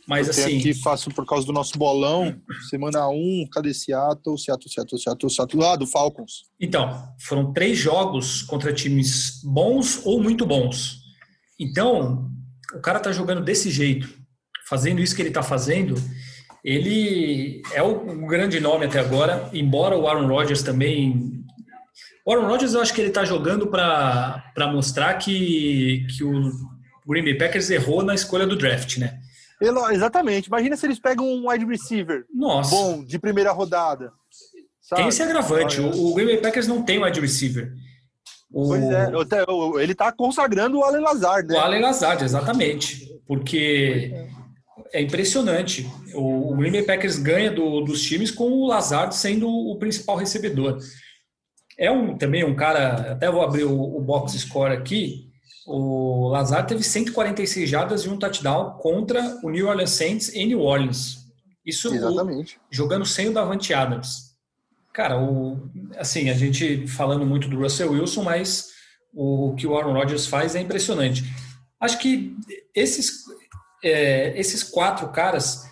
Mas 0.09 0.27
eu 0.27 0.31
assim. 0.31 0.59
Aqui 0.59 0.75
faço 0.75 1.11
por 1.11 1.27
causa 1.27 1.47
do 1.47 1.53
nosso 1.53 1.79
bolão. 1.79 2.35
Semana 2.71 3.09
1, 3.09 3.49
cadê 3.53 3.75
Seattle? 3.75 4.38
Seattle, 4.38 4.71
Seattle, 4.71 5.01
Seattle, 5.01 5.31
Seattle. 5.31 5.64
Ah, 5.64 5.77
do 5.77 5.87
Falcons. 5.87 6.44
Então, 6.59 7.12
foram 7.21 7.53
três 7.53 7.77
jogos 7.77 8.42
contra 8.42 8.73
times 8.73 9.42
bons 9.44 10.01
ou 10.07 10.23
muito 10.23 10.47
bons. 10.47 11.01
Então, 11.61 12.31
o 12.75 12.81
cara 12.81 13.01
tá 13.01 13.12
jogando 13.12 13.44
desse 13.44 13.71
jeito, 13.71 14.09
fazendo 14.66 15.01
isso 15.01 15.14
que 15.14 15.21
ele 15.21 15.31
tá 15.31 15.42
fazendo. 15.42 15.94
Ele 16.64 17.62
é 17.73 17.83
o, 17.83 18.25
o 18.25 18.27
grande 18.27 18.59
nome 18.61 18.87
até 18.87 18.99
agora, 18.99 19.51
embora 19.53 19.97
o 19.97 20.09
Aaron 20.09 20.27
Rodgers 20.27 20.62
também 20.62 21.38
o 22.29 22.33
Aaron 22.33 22.47
Rodgers, 22.47 22.75
eu 22.75 22.83
acho 22.83 22.92
que 22.92 23.01
ele 23.01 23.09
está 23.09 23.25
jogando 23.25 23.68
para 23.68 24.71
mostrar 24.71 25.14
que, 25.14 26.07
que 26.14 26.23
o 26.23 26.53
Green 27.07 27.25
Bay 27.25 27.38
Packers 27.38 27.71
errou 27.71 28.03
na 28.03 28.14
escolha 28.14 28.47
do 28.47 28.55
draft, 28.55 28.99
né? 28.99 29.18
Exatamente. 29.61 30.47
Imagina 30.47 30.77
se 30.77 30.87
eles 30.87 30.99
pegam 30.99 31.27
um 31.27 31.51
wide 31.51 31.64
receiver 31.64 32.25
Nossa. 32.33 32.71
bom 32.71 33.05
de 33.05 33.18
primeira 33.18 33.53
rodada. 33.53 34.12
Sabe? 34.81 35.03
Tem 35.03 35.09
esse 35.09 35.23
agravante. 35.23 35.81
O, 35.81 36.09
o 36.09 36.14
Green 36.14 36.27
Bay 36.27 36.38
Packers 36.38 36.66
não 36.66 36.83
tem 36.83 37.03
wide 37.03 37.21
receiver. 37.21 37.73
O... 38.51 38.68
Pois 38.68 38.83
é, 38.83 39.11
ele 39.83 39.92
está 39.92 40.11
consagrando 40.11 40.79
o 40.79 40.85
Allen 40.85 41.03
Lazard, 41.03 41.49
né? 41.49 41.55
O 41.55 41.61
Allen 41.61 41.83
Lazard, 41.83 42.25
exatamente. 42.25 43.07
Porque 43.27 44.14
é 44.92 45.03
impressionante. 45.03 45.87
O, 46.14 46.53
o 46.53 46.57
Green 46.57 46.73
Bay 46.73 46.83
Packers 46.83 47.18
ganha 47.18 47.51
do, 47.51 47.83
dos 47.83 48.03
times 48.03 48.31
com 48.31 48.51
o 48.51 48.66
Lazard 48.66 49.14
sendo 49.14 49.49
o 49.49 49.77
principal 49.79 50.16
recebedor. 50.16 50.79
É 51.79 51.90
um, 51.90 52.16
também 52.16 52.44
um 52.44 52.57
cara, 52.57 53.12
até 53.12 53.31
vou 53.31 53.42
abrir 53.42 53.64
o, 53.64 53.97
o 53.97 54.01
box 54.01 54.33
score 54.38 54.73
aqui, 54.73 55.28
o 55.68 56.28
Lazar 56.28 56.66
teve 56.66 56.83
146 56.83 57.68
jardas 57.68 58.02
e 58.02 58.09
um 58.09 58.18
touchdown 58.18 58.78
contra 58.78 59.38
o 59.42 59.50
New 59.50 59.68
Orleans 59.68 59.90
Saints 59.90 60.35
em 60.35 60.46
New 60.46 60.61
Orleans. 60.61 61.26
Isso. 61.64 61.94
O, 61.94 62.44
jogando 62.70 63.04
sem 63.04 63.28
o 63.28 63.35
Davante 63.35 63.74
Adams. 63.74 64.35
Cara, 64.94 65.20
o, 65.20 65.70
assim, 65.98 66.31
a 66.31 66.35
gente 66.35 66.87
falando 66.87 67.26
muito 67.26 67.48
do 67.48 67.59
Russell 67.59 67.92
Wilson, 67.92 68.22
mas 68.22 68.68
o 69.12 69.54
que 69.57 69.66
o 69.66 69.76
Aaron 69.76 69.92
Rodgers 69.92 70.26
faz 70.26 70.57
é 70.57 70.61
impressionante. 70.61 71.22
Acho 71.78 71.98
que 71.98 72.35
esses, 72.74 73.24
é, 73.85 74.38
esses 74.40 74.62
quatro 74.62 75.09
caras. 75.11 75.68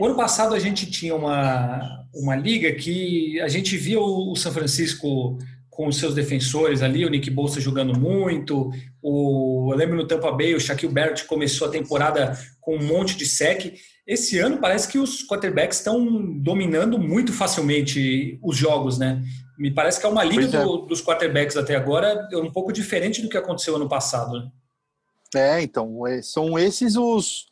O 0.00 0.06
ano 0.06 0.16
passado 0.16 0.52
a 0.52 0.58
gente 0.58 0.90
tinha 0.90 1.14
uma, 1.14 2.04
uma 2.12 2.34
liga 2.34 2.72
que 2.72 3.40
a 3.40 3.46
gente 3.46 3.76
via 3.76 4.00
o, 4.00 4.32
o 4.32 4.36
São 4.36 4.50
Francisco 4.50 5.38
com 5.72 5.88
os 5.88 5.96
seus 5.96 6.14
defensores 6.14 6.82
ali, 6.82 7.02
o 7.06 7.08
Nick 7.08 7.30
Bolsa 7.30 7.58
jogando 7.58 7.98
muito, 7.98 8.70
o, 9.00 9.70
eu 9.72 9.76
lembro 9.76 9.96
no 9.96 10.06
Tampa 10.06 10.30
Bay, 10.30 10.54
o 10.54 10.60
Shaquille 10.60 10.92
Barrett 10.92 11.24
começou 11.24 11.66
a 11.66 11.70
temporada 11.70 12.38
com 12.60 12.76
um 12.76 12.84
monte 12.84 13.16
de 13.16 13.24
sec. 13.24 13.74
Esse 14.06 14.38
ano 14.38 14.58
parece 14.58 14.86
que 14.86 14.98
os 14.98 15.26
quarterbacks 15.26 15.78
estão 15.78 16.26
dominando 16.40 16.98
muito 16.98 17.32
facilmente 17.32 18.38
os 18.42 18.54
jogos, 18.54 18.98
né? 18.98 19.22
Me 19.58 19.70
parece 19.70 19.98
que 19.98 20.04
é 20.04 20.10
uma 20.10 20.22
liga 20.22 20.58
é. 20.58 20.62
do, 20.62 20.82
dos 20.82 21.02
quarterbacks 21.02 21.56
até 21.56 21.74
agora 21.74 22.28
um 22.34 22.52
pouco 22.52 22.70
diferente 22.70 23.22
do 23.22 23.30
que 23.30 23.38
aconteceu 23.38 23.74
ano 23.74 23.88
passado. 23.88 24.40
Né? 24.40 24.50
É, 25.34 25.62
então, 25.62 26.06
é, 26.06 26.20
são 26.20 26.58
esses 26.58 26.96
os, 26.96 27.46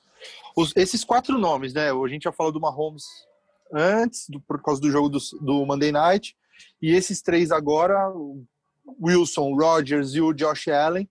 os, 0.54 0.76
esses 0.76 1.04
quatro 1.04 1.38
nomes, 1.38 1.72
né? 1.72 1.90
A 1.90 2.08
gente 2.08 2.24
já 2.24 2.32
falou 2.32 2.52
do 2.52 2.60
Mahomes 2.60 3.04
antes, 3.72 4.28
do, 4.28 4.38
por 4.40 4.60
causa 4.60 4.78
do 4.78 4.90
jogo 4.90 5.08
do, 5.08 5.18
do 5.40 5.64
Monday 5.64 5.90
Night. 5.90 6.36
E 6.82 6.92
esses 6.92 7.20
três 7.20 7.50
agora, 7.50 8.12
Wilson, 9.02 9.54
Rodgers 9.54 10.14
e 10.14 10.20
o 10.20 10.32
Josh 10.32 10.68
Allen, 10.68 11.08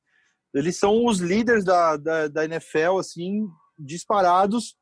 eles 0.54 0.78
são 0.78 1.06
os 1.06 1.20
líderes 1.20 1.64
da, 1.64 1.96
da, 1.96 2.28
da 2.28 2.46
NFL, 2.46 2.98
assim, 3.00 3.48
disparados 3.78 4.76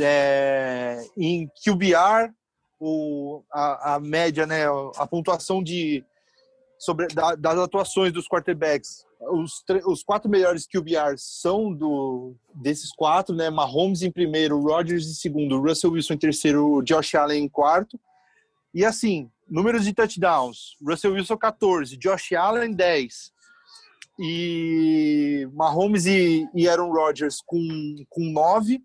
é, 0.00 1.02
em 1.16 1.48
QBR, 1.64 2.32
o, 2.78 3.42
a, 3.50 3.94
a, 3.94 4.00
média, 4.00 4.46
né, 4.46 4.66
a 4.96 5.06
pontuação 5.06 5.62
de, 5.62 6.04
sobre, 6.78 7.06
da, 7.08 7.34
das 7.34 7.58
atuações 7.58 8.12
dos 8.12 8.28
quarterbacks. 8.28 9.06
Os, 9.18 9.64
os 9.86 10.02
quatro 10.02 10.30
melhores 10.30 10.66
QBRs 10.66 11.22
são 11.40 11.72
do, 11.72 12.36
desses 12.54 12.92
quatro, 12.92 13.34
né? 13.34 13.48
Mahomes 13.48 14.02
em 14.02 14.10
primeiro, 14.10 14.60
Rodgers 14.60 15.06
em 15.06 15.14
segundo, 15.14 15.58
Russell 15.58 15.92
Wilson 15.92 16.14
em 16.14 16.18
terceiro, 16.18 16.82
Josh 16.82 17.14
Allen 17.14 17.44
em 17.44 17.48
quarto. 17.48 17.98
E 18.74 18.84
assim, 18.84 19.30
números 19.48 19.84
de 19.84 19.94
touchdowns: 19.94 20.76
Russell 20.82 21.12
Wilson 21.12 21.36
14, 21.36 21.96
Josh 21.96 22.32
Allen 22.32 22.72
10. 22.72 23.32
E 24.18 25.46
Mahomes 25.52 26.06
e, 26.06 26.48
e 26.54 26.66
Aaron 26.68 26.90
Rodgers 26.90 27.42
com, 27.44 27.58
com 28.08 28.32
9. 28.32 28.82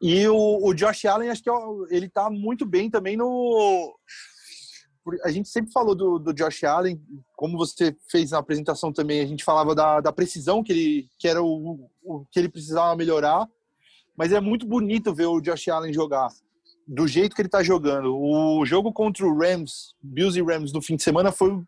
E 0.00 0.28
o, 0.28 0.66
o 0.66 0.74
Josh 0.74 1.06
Allen, 1.06 1.30
acho 1.30 1.42
que 1.42 1.50
é 1.50 1.54
ele 1.90 2.08
tá 2.08 2.30
muito 2.30 2.64
bem 2.64 2.90
também 2.90 3.16
no. 3.16 3.96
A 5.24 5.30
gente 5.30 5.48
sempre 5.48 5.72
falou 5.72 5.94
do, 5.94 6.18
do 6.18 6.34
Josh 6.34 6.64
Allen, 6.64 7.00
como 7.34 7.56
você 7.56 7.96
fez 8.10 8.30
na 8.30 8.38
apresentação 8.38 8.92
também, 8.92 9.22
a 9.22 9.26
gente 9.26 9.42
falava 9.42 9.74
da, 9.74 10.00
da 10.00 10.12
precisão 10.12 10.62
que 10.62 10.70
ele 10.70 11.08
que 11.18 11.26
era 11.26 11.42
o, 11.42 11.90
o 12.02 12.26
que 12.30 12.38
ele 12.38 12.48
precisava 12.48 12.94
melhorar. 12.94 13.48
Mas 14.16 14.32
é 14.32 14.40
muito 14.40 14.66
bonito 14.66 15.14
ver 15.14 15.26
o 15.26 15.40
Josh 15.40 15.68
Allen 15.68 15.94
jogar 15.94 16.28
do 16.88 17.06
jeito 17.06 17.36
que 17.36 17.42
ele 17.42 17.50
tá 17.50 17.62
jogando. 17.62 18.16
O 18.16 18.64
jogo 18.64 18.90
contra 18.90 19.26
o 19.26 19.38
Rams, 19.38 19.94
Bills 20.02 20.38
e 20.38 20.42
Rams 20.42 20.72
no 20.72 20.80
fim 20.80 20.96
de 20.96 21.02
semana 21.02 21.30
foi 21.30 21.62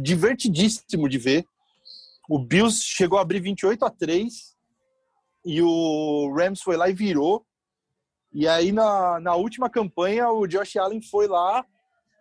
divertidíssimo 0.00 1.06
de 1.06 1.18
ver. 1.18 1.46
O 2.26 2.38
Bills 2.38 2.82
chegou 2.82 3.18
a 3.18 3.22
abrir 3.22 3.40
28 3.40 3.84
a 3.84 3.90
3 3.90 4.56
e 5.44 5.60
o 5.60 6.34
Rams 6.34 6.62
foi 6.62 6.78
lá 6.78 6.88
e 6.88 6.94
virou. 6.94 7.44
E 8.32 8.48
aí, 8.48 8.72
na, 8.72 9.20
na 9.20 9.34
última 9.34 9.68
campanha, 9.68 10.30
o 10.30 10.46
Josh 10.46 10.76
Allen 10.76 11.02
foi 11.02 11.28
lá 11.28 11.64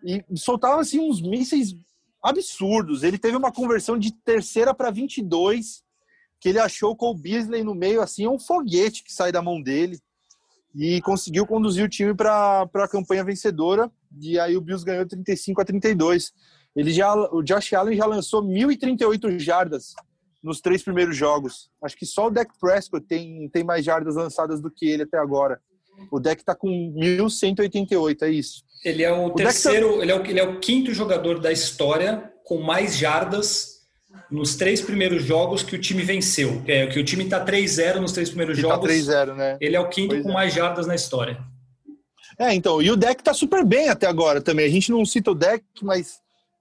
e 0.04 0.22
soltava 0.36 0.82
assim, 0.82 1.00
uns 1.00 1.22
mísseis 1.22 1.74
absurdos. 2.22 3.04
Ele 3.04 3.18
teve 3.18 3.38
uma 3.38 3.54
conversão 3.54 3.98
de 3.98 4.12
terceira 4.12 4.74
para 4.74 4.92
22, 4.92 5.82
que 6.42 6.50
ele 6.50 6.60
achou 6.60 6.94
com 6.94 7.08
o 7.08 7.18
Beasley 7.18 7.64
no 7.64 7.74
meio, 7.74 8.02
assim, 8.02 8.28
um 8.28 8.38
foguete 8.38 9.02
que 9.02 9.14
sai 9.14 9.32
da 9.32 9.42
mão 9.42 9.62
dele. 9.62 9.98
E 10.76 11.02
conseguiu 11.02 11.46
conduzir 11.46 11.86
o 11.86 11.90
time 11.90 12.14
para 12.14 12.68
a 12.74 12.88
campanha 12.88 13.24
vencedora. 13.24 13.92
E 14.20 14.40
aí 14.40 14.58
o 14.58 14.62
Bills 14.62 14.84
ganhou 14.86 15.06
35 15.06 15.62
a 15.62 15.66
32. 15.66 16.32
Ele 16.76 16.92
já, 16.92 17.14
o 17.14 17.44
Josh 17.44 17.74
Allen 17.74 17.96
já 17.96 18.06
lançou 18.06 18.44
1.038 18.44 19.38
jardas 19.40 19.94
nos 20.44 20.60
três 20.60 20.84
primeiros 20.84 21.16
jogos. 21.16 21.70
Acho 21.82 21.96
que 21.96 22.06
só 22.06 22.28
o 22.28 22.32
Dak 22.32 22.52
Prescott 22.60 23.06
tem, 23.08 23.48
tem 23.50 23.64
mais 23.64 23.86
jardas 23.86 24.16
lançadas 24.16 24.60
do 24.60 24.70
que 24.70 24.88
ele 24.88 25.04
até 25.04 25.18
agora. 25.18 25.62
O 26.12 26.20
Dak 26.20 26.42
está 26.42 26.56
com 26.56 26.68
1.188, 26.68 28.24
é 28.24 28.30
isso. 28.30 28.64
Ele 28.84 29.04
é 29.04 29.12
o, 29.12 29.28
o 29.28 29.30
tá- 29.30 29.36
terceiro, 29.36 29.98
tá... 29.98 30.02
ele, 30.02 30.12
é 30.12 30.16
o, 30.16 30.26
ele 30.26 30.40
é 30.40 30.44
o 30.44 30.60
quinto 30.60 30.94
jogador 30.94 31.40
da 31.40 31.52
história 31.52 32.34
com 32.44 32.62
mais 32.62 32.98
jardas 32.98 33.73
nos 34.30 34.56
três 34.56 34.82
primeiros 34.82 35.24
jogos 35.24 35.64
que 35.64 35.76
o 35.76 35.80
time 35.80 36.04
venceu. 36.04 36.62
É, 36.68 36.88
que 36.88 37.00
o 37.00 37.04
time 37.04 37.24
está 37.24 37.44
3-0 37.44 38.00
nos 38.00 38.12
três 38.12 38.30
primeiros 38.30 38.56
que 38.56 38.62
tá 38.62 38.70
jogos. 38.70 38.88
Tá 38.88 38.94
3-0, 38.94 39.36
né? 39.36 39.58
Ele 39.62 39.76
é 39.76 39.80
o 39.80 39.90
quinto 39.90 40.10
pois 40.10 40.24
com 40.24 40.30
é. 40.30 40.34
mais 40.34 40.54
jardas 40.54 40.88
na 40.88 40.96
história. 40.96 41.38
É, 42.38 42.54
então, 42.54 42.82
e 42.82 42.90
o 42.90 42.96
deck 42.96 43.24
tá 43.24 43.34
super 43.34 43.64
bem 43.64 43.90
até 43.90 44.08
agora 44.08 44.42
também. 44.42 44.66
A 44.66 44.70
gente 44.70 44.92
não 44.92 45.06
cita 45.06 45.32
o 45.32 45.36
deck, 45.36 45.64
mas 45.82 46.20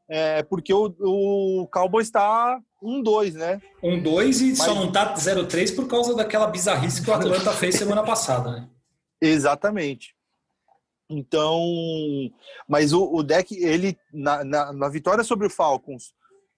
é 0.09 0.43
porque 0.43 0.75
o, 0.75 0.95
o 1.01 1.67
Cowboys 1.73 2.09
está 2.09 2.61
1-2, 2.83 3.33
né? 3.33 3.61
1-2 3.83 4.41
e 4.41 4.49
mas... 4.51 4.59
só 4.59 4.75
não 4.75 4.93
tá 4.93 5.15
0-3 5.15 5.75
por 5.75 5.89
causa 5.89 6.15
daquela 6.15 6.47
bizarrice 6.47 7.03
que 7.03 7.11
o 7.11 7.15
Atlanta 7.15 7.53
fez 7.55 7.77
semana 7.77 8.03
passada, 8.03 8.51
né? 8.51 8.69
Exatamente. 9.21 10.15
Então, 11.09 11.63
mas 12.69 12.93
o, 12.93 13.05
o 13.15 13.23
deck, 13.23 13.55
ele, 13.55 13.97
na, 14.13 14.45
na, 14.45 14.73
na, 14.73 14.89
vitória 14.89 15.23
sobre 15.23 15.47
o 15.47 15.51
Falcons 15.51 16.13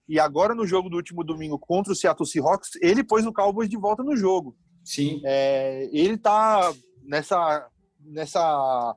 e 0.07 0.19
agora 0.19 0.53
no 0.53 0.67
jogo 0.67 0.89
do 0.89 0.97
último 0.97 1.23
domingo 1.23 1.57
contra 1.57 1.91
o 1.91 1.95
Seattle 1.95 2.27
Seahawks, 2.27 2.71
ele 2.81 3.03
pôs 3.03 3.25
o 3.25 3.33
Cowboys 3.33 3.69
de 3.69 3.77
volta 3.77 4.03
no 4.03 4.15
jogo. 4.15 4.55
Sim. 4.83 5.21
É, 5.25 5.89
ele 5.91 6.17
tá 6.17 6.71
nessa, 7.03 7.67
nessa 7.99 8.95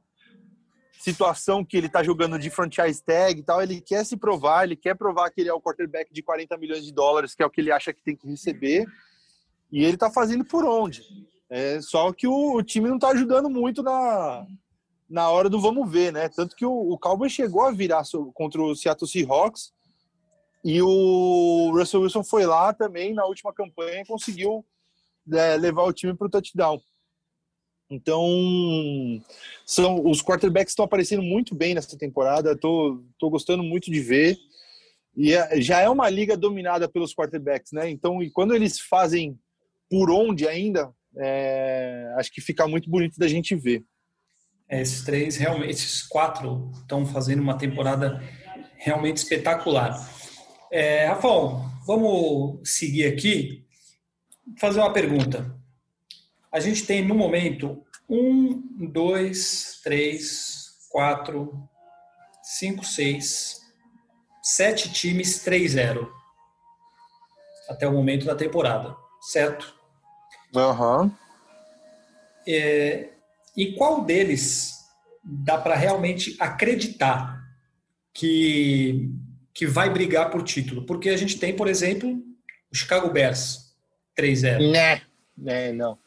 situação 0.98 1.64
que 1.64 1.76
ele 1.76 1.88
tá 1.88 2.02
jogando 2.02 2.38
de 2.38 2.50
franchise 2.50 3.02
tag 3.02 3.40
e 3.40 3.42
tal, 3.42 3.62
ele 3.62 3.80
quer 3.80 4.04
se 4.04 4.16
provar, 4.16 4.64
ele 4.64 4.76
quer 4.76 4.94
provar 4.94 5.30
que 5.30 5.40
ele 5.40 5.48
é 5.48 5.54
o 5.54 5.60
quarterback 5.60 6.12
de 6.12 6.22
40 6.22 6.56
milhões 6.58 6.84
de 6.84 6.92
dólares, 6.92 7.34
que 7.34 7.42
é 7.42 7.46
o 7.46 7.50
que 7.50 7.60
ele 7.60 7.72
acha 7.72 7.92
que 7.92 8.02
tem 8.02 8.16
que 8.16 8.28
receber, 8.28 8.84
e 9.72 9.84
ele 9.84 9.96
tá 9.96 10.10
fazendo 10.10 10.44
por 10.44 10.64
onde. 10.64 11.02
É, 11.48 11.80
só 11.80 12.12
que 12.12 12.26
o, 12.26 12.56
o 12.56 12.62
time 12.62 12.88
não 12.88 12.98
tá 12.98 13.08
ajudando 13.08 13.48
muito 13.48 13.82
na, 13.82 14.46
na 15.08 15.30
hora 15.30 15.48
do 15.48 15.58
vamos 15.58 15.90
ver, 15.90 16.12
né? 16.12 16.28
Tanto 16.28 16.54
que 16.54 16.66
o, 16.66 16.92
o 16.92 16.98
Cowboys 16.98 17.32
chegou 17.32 17.62
a 17.62 17.70
virar 17.70 18.02
contra 18.34 18.60
o 18.60 18.74
Seattle 18.74 19.08
Seahawks 19.08 19.72
e 20.64 20.82
o 20.82 21.70
Russell 21.72 22.02
Wilson 22.02 22.24
foi 22.24 22.46
lá 22.46 22.72
também 22.72 23.14
na 23.14 23.24
última 23.24 23.52
campanha 23.52 24.02
e 24.02 24.06
conseguiu 24.06 24.64
é, 25.32 25.56
levar 25.56 25.84
o 25.84 25.92
time 25.92 26.14
para 26.14 26.26
o 26.26 26.30
touchdown. 26.30 26.80
Então, 27.90 28.22
são 29.64 30.04
os 30.04 30.22
quarterbacks 30.22 30.72
estão 30.72 30.84
aparecendo 30.84 31.22
muito 31.22 31.54
bem 31.54 31.74
nessa 31.74 31.96
temporada. 31.96 32.56
Tô, 32.56 33.02
tô 33.18 33.30
gostando 33.30 33.62
muito 33.62 33.90
de 33.90 34.00
ver. 34.00 34.36
E 35.16 35.32
é, 35.32 35.60
já 35.60 35.80
é 35.80 35.88
uma 35.88 36.08
liga 36.10 36.36
dominada 36.36 36.88
pelos 36.88 37.14
quarterbacks, 37.14 37.72
né? 37.72 37.88
Então, 37.88 38.22
e 38.22 38.30
quando 38.30 38.54
eles 38.54 38.78
fazem 38.78 39.38
por 39.88 40.10
onde 40.10 40.46
ainda, 40.46 40.92
é, 41.16 42.12
acho 42.16 42.30
que 42.30 42.42
fica 42.42 42.68
muito 42.68 42.90
bonito 42.90 43.18
da 43.18 43.26
gente 43.26 43.54
ver. 43.54 43.82
É, 44.68 44.82
esses 44.82 45.02
três, 45.02 45.36
realmente, 45.36 45.70
esses 45.70 46.02
quatro 46.02 46.70
estão 46.74 47.06
fazendo 47.06 47.40
uma 47.40 47.56
temporada 47.56 48.22
realmente 48.76 49.16
espetacular. 49.16 49.98
É, 50.70 51.06
Rafael, 51.06 51.62
vamos 51.86 52.60
seguir 52.64 53.06
aqui. 53.06 53.64
Fazer 54.58 54.80
uma 54.80 54.92
pergunta. 54.92 55.54
A 56.50 56.60
gente 56.60 56.86
tem 56.86 57.04
no 57.04 57.14
momento 57.14 57.84
um, 58.08 58.88
dois, 58.90 59.80
três, 59.82 60.76
quatro, 60.90 61.68
cinco, 62.42 62.84
seis, 62.84 63.60
sete 64.42 64.90
times 64.92 65.44
3-0 65.44 66.08
até 67.68 67.86
o 67.86 67.92
momento 67.92 68.24
da 68.24 68.34
temporada, 68.34 68.96
certo? 69.20 69.74
Aham. 70.56 71.02
Uhum. 71.02 71.12
É, 72.46 73.10
e 73.54 73.72
qual 73.74 74.02
deles 74.04 74.78
dá 75.22 75.58
para 75.58 75.74
realmente 75.74 76.34
acreditar 76.40 77.44
que, 78.14 79.10
que 79.58 79.66
vai 79.66 79.90
brigar 79.90 80.30
por 80.30 80.44
título? 80.44 80.86
Porque 80.86 81.08
a 81.08 81.16
gente 81.16 81.36
tem, 81.36 81.52
por 81.52 81.66
exemplo, 81.66 82.22
o 82.70 82.76
Chicago 82.76 83.10
Bears 83.10 83.74
3-0. 84.16 84.70
Né, 84.70 85.02
né, 85.36 85.72
não. 85.72 85.98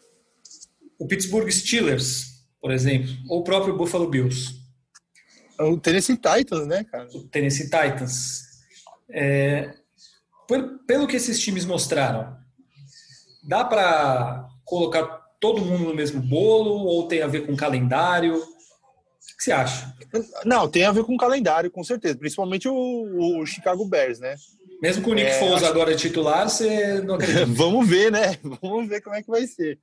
O 0.97 1.05
Pittsburgh 1.05 1.51
Steelers, 1.51 2.45
por 2.61 2.71
exemplo, 2.71 3.09
ou 3.27 3.41
o 3.41 3.43
próprio 3.43 3.75
Buffalo 3.75 4.09
Bills. 4.09 4.55
O 5.59 5.77
Tennessee 5.77 6.15
Titans, 6.15 6.65
né, 6.65 6.85
cara? 6.85 7.09
O 7.13 7.27
Tennessee 7.27 7.65
Titans. 7.65 8.43
É, 9.09 9.73
pelo 10.87 11.05
que 11.05 11.17
esses 11.17 11.37
times 11.37 11.65
mostraram, 11.65 12.37
dá 13.43 13.65
para 13.65 14.47
colocar 14.63 15.03
todo 15.41 15.59
mundo 15.59 15.89
no 15.89 15.93
mesmo 15.93 16.21
bolo 16.21 16.85
ou 16.85 17.05
tem 17.05 17.21
a 17.21 17.27
ver 17.27 17.45
com 17.45 17.53
calendário? 17.57 18.41
O 19.41 19.43
que 19.43 19.45
você 19.45 19.51
acha? 19.51 19.95
Não, 20.45 20.69
tem 20.69 20.83
a 20.83 20.91
ver 20.91 21.03
com 21.03 21.17
calendário, 21.17 21.71
com 21.71 21.83
certeza. 21.83 22.15
Principalmente 22.15 22.67
o, 22.67 23.39
o 23.39 23.45
Chicago 23.45 23.83
Bears, 23.85 24.19
né? 24.19 24.35
Mesmo 24.79 25.03
com 25.03 25.11
o 25.11 25.13
Nick 25.15 25.29
é, 25.29 25.39
Foles 25.39 25.55
acho... 25.55 25.65
agora 25.65 25.95
titular, 25.95 26.47
você 26.47 27.01
não 27.01 27.15
acredita? 27.15 27.45
Vamos 27.49 27.87
ver, 27.87 28.11
né? 28.11 28.37
Vamos 28.61 28.87
ver 28.87 29.01
como 29.01 29.15
é 29.15 29.23
que 29.23 29.29
vai 29.29 29.47
ser. 29.47 29.79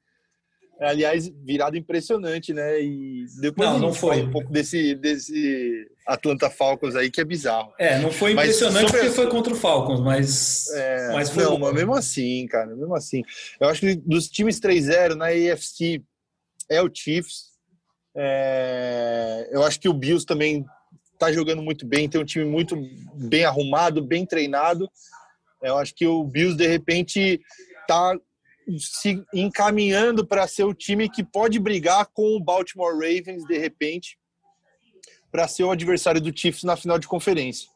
Aliás, 0.81 1.29
virada 1.45 1.77
impressionante, 1.77 2.55
né? 2.55 2.81
E 2.81 3.27
depois 3.41 3.69
não, 3.69 3.79
não 3.81 3.93
foi 3.93 4.23
um 4.23 4.31
pouco 4.31 4.53
desse, 4.53 4.95
desse 4.95 5.89
Atlanta 6.07 6.49
Falcons 6.49 6.95
aí 6.95 7.11
que 7.11 7.21
é 7.21 7.25
bizarro. 7.25 7.73
É, 7.81 7.99
não 7.99 8.13
foi 8.13 8.33
impressionante 8.33 8.85
mas, 8.85 8.93
porque 8.93 9.11
foi 9.11 9.29
contra 9.29 9.53
o 9.53 9.57
Falcons, 9.57 9.99
mas, 9.99 10.69
é, 10.73 11.13
mas 11.13 11.31
foi 11.31 11.43
não, 11.43 11.59
mas 11.59 11.75
mesmo 11.75 11.95
assim, 11.95 12.47
cara, 12.47 12.77
mesmo 12.77 12.95
assim. 12.95 13.25
Eu 13.61 13.69
acho 13.69 13.81
que 13.81 13.97
dos 13.97 14.29
times 14.29 14.61
3-0 14.61 15.15
na 15.15 15.27
AFC 15.27 16.01
é 16.71 16.81
o 16.81 16.89
Chiefs. 16.93 17.48
É, 18.15 19.49
eu 19.53 19.63
acho 19.63 19.79
que 19.79 19.89
o 19.89 19.95
Bills 19.95 20.27
também 20.27 20.65
tá 21.19 21.33
jogando 21.33 21.63
muito 21.63 21.87
bem, 21.87 22.09
tem 22.09 22.21
um 22.21 22.25
time 22.25 22.45
muito 22.45 22.77
bem 23.15 23.45
arrumado, 23.45 24.03
bem 24.03 24.25
treinado. 24.25 24.89
Eu 25.63 25.77
acho 25.77 25.95
que 25.95 26.07
o 26.07 26.25
Bills 26.25 26.57
de 26.57 26.67
repente 26.67 27.41
tá 27.87 28.17
se 28.79 29.25
encaminhando 29.33 30.27
para 30.27 30.47
ser 30.47 30.65
o 30.65 30.75
time 30.75 31.09
que 31.09 31.25
pode 31.25 31.59
brigar 31.59 32.07
com 32.07 32.37
o 32.37 32.41
Baltimore 32.41 32.93
Ravens 32.93 33.45
de 33.45 33.57
repente 33.57 34.19
para 35.31 35.49
ser 35.49 35.65
o 35.65 35.71
adversário 35.71 36.21
do 36.21 36.37
Chiefs 36.37 36.65
na 36.65 36.77
final 36.77 36.99
de 36.99 37.09
conferência. 37.09 37.69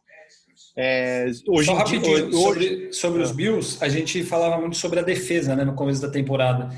É, 0.76 1.26
hoje 1.48 1.66
Só 1.66 1.74
rapidinho, 1.74 2.28
hoje, 2.28 2.32
sobre, 2.32 2.92
sobre 2.92 3.22
os 3.22 3.30
é. 3.30 3.34
Bills, 3.34 3.78
a 3.80 3.88
gente 3.88 4.22
falava 4.24 4.58
muito 4.58 4.76
sobre 4.76 5.00
a 5.00 5.02
defesa 5.02 5.54
né, 5.54 5.64
no 5.64 5.74
começo 5.74 6.00
da 6.00 6.10
temporada. 6.10 6.70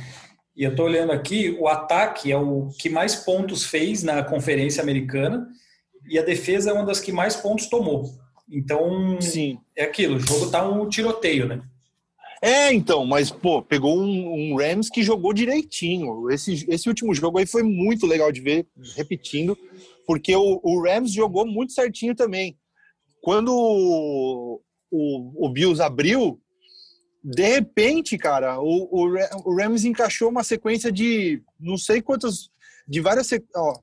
E 0.56 0.62
eu 0.62 0.70
estou 0.70 0.86
olhando 0.86 1.10
aqui, 1.10 1.56
o 1.58 1.66
ataque 1.66 2.30
é 2.30 2.36
o 2.36 2.68
que 2.78 2.88
mais 2.88 3.16
pontos 3.16 3.64
fez 3.64 4.02
na 4.02 4.22
conferência 4.22 4.82
americana 4.82 5.48
e 6.08 6.18
a 6.18 6.22
defesa 6.22 6.70
é 6.70 6.72
uma 6.72 6.84
das 6.84 7.00
que 7.00 7.10
mais 7.10 7.34
pontos 7.34 7.66
tomou. 7.66 8.04
Então, 8.48 9.20
Sim. 9.20 9.58
é 9.76 9.84
aquilo, 9.84 10.16
o 10.16 10.20
jogo 10.20 10.46
está 10.46 10.68
um 10.68 10.88
tiroteio, 10.88 11.46
né? 11.46 11.62
É, 12.42 12.72
então, 12.72 13.06
mas, 13.06 13.30
pô, 13.30 13.62
pegou 13.62 13.98
um, 13.98 14.52
um, 14.52 14.56
Rams 14.56 14.90
que 14.90 15.02
jogou 15.02 15.32
direitinho. 15.32 16.30
Esse, 16.30 16.66
esse 16.68 16.88
último 16.88 17.14
jogo 17.14 17.38
aí 17.38 17.46
foi 17.46 17.62
muito 17.62 18.06
legal 18.06 18.30
de 18.30 18.42
ver, 18.42 18.66
repetindo, 18.94 19.56
porque 20.06 20.36
o, 20.36 20.60
o 20.62 20.82
Rams 20.82 21.10
jogou 21.10 21.46
muito 21.46 21.72
certinho 21.72 22.14
também. 22.14 22.58
Quando 23.22 23.48
o, 23.50 24.60
o, 24.90 25.46
o 25.46 25.48
Bills 25.48 25.82
abriu, 25.82 26.38
de 27.24 27.48
repente, 27.48 28.18
cara, 28.18 28.60
o, 28.60 28.88
o, 28.90 29.14
o 29.44 29.56
Rams 29.56 29.84
encaixou 29.84 30.28
uma 30.28 30.44
sequência 30.44 30.92
de 30.92 31.42
não 31.58 31.78
sei 31.78 32.02
quantos, 32.02 32.50
de 32.86 33.00
várias. 33.00 33.30
Ó, 33.56 33.80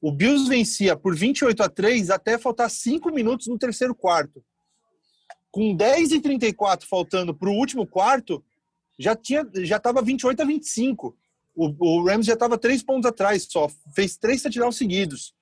o 0.00 0.10
Bills 0.10 0.48
vencia 0.48 0.96
por 0.96 1.14
28 1.14 1.62
a 1.62 1.68
3 1.68 2.10
até 2.10 2.36
faltar 2.36 2.68
5 2.68 3.12
minutos 3.12 3.46
no 3.46 3.56
terceiro 3.56 3.94
quarto 3.94 4.42
com 5.52 5.76
10 5.76 6.12
e 6.12 6.20
34 6.20 6.88
faltando 6.88 7.34
para 7.34 7.50
o 7.50 7.52
último 7.52 7.86
quarto, 7.86 8.42
já 8.98 9.14
tinha 9.14 9.46
já 9.56 9.76
estava 9.76 10.00
28 10.00 10.40
a 10.40 10.44
25. 10.46 11.14
O, 11.54 11.66
o 11.78 12.04
Rams 12.06 12.26
já 12.26 12.32
estava 12.32 12.56
três 12.56 12.82
pontos 12.82 13.06
atrás 13.06 13.46
só, 13.48 13.68
fez 13.94 14.16
três 14.16 14.42
touchdowns 14.42 14.76
seguidos. 14.76 15.34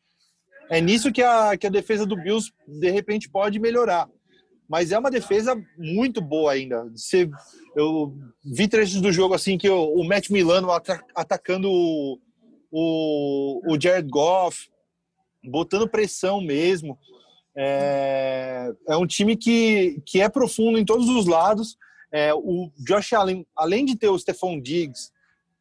É 0.68 0.80
nisso 0.80 1.12
que 1.12 1.22
a, 1.22 1.57
que 1.57 1.66
a 1.66 1.70
defesa 1.70 2.05
do 2.05 2.16
Bills 2.16 2.53
de 2.66 2.91
repente 2.91 3.30
pode 3.30 3.61
melhorar. 3.61 4.09
Mas 4.70 4.92
é 4.92 4.98
uma 4.98 5.10
defesa 5.10 5.60
muito 5.76 6.20
boa 6.20 6.52
ainda. 6.52 6.88
Você, 6.90 7.28
eu 7.74 8.16
vi 8.44 8.68
trechos 8.68 9.00
do 9.00 9.10
jogo 9.10 9.34
assim 9.34 9.58
que 9.58 9.68
o, 9.68 9.94
o 9.94 10.04
Matt 10.04 10.30
Milano 10.30 10.68
atacando 11.12 11.68
o, 11.68 12.20
o, 12.70 13.72
o 13.74 13.80
Jared 13.80 14.08
Goff, 14.08 14.70
botando 15.42 15.90
pressão 15.90 16.40
mesmo. 16.40 16.96
É, 17.56 18.70
é 18.88 18.96
um 18.96 19.08
time 19.08 19.36
que, 19.36 20.00
que 20.06 20.20
é 20.20 20.28
profundo 20.28 20.78
em 20.78 20.84
todos 20.84 21.08
os 21.08 21.26
lados. 21.26 21.76
É, 22.12 22.32
o 22.32 22.70
Josh 22.78 23.12
Allen, 23.12 23.44
além 23.56 23.84
de 23.84 23.96
ter 23.96 24.08
o 24.08 24.18
Stephon 24.18 24.60
Diggs, 24.60 25.10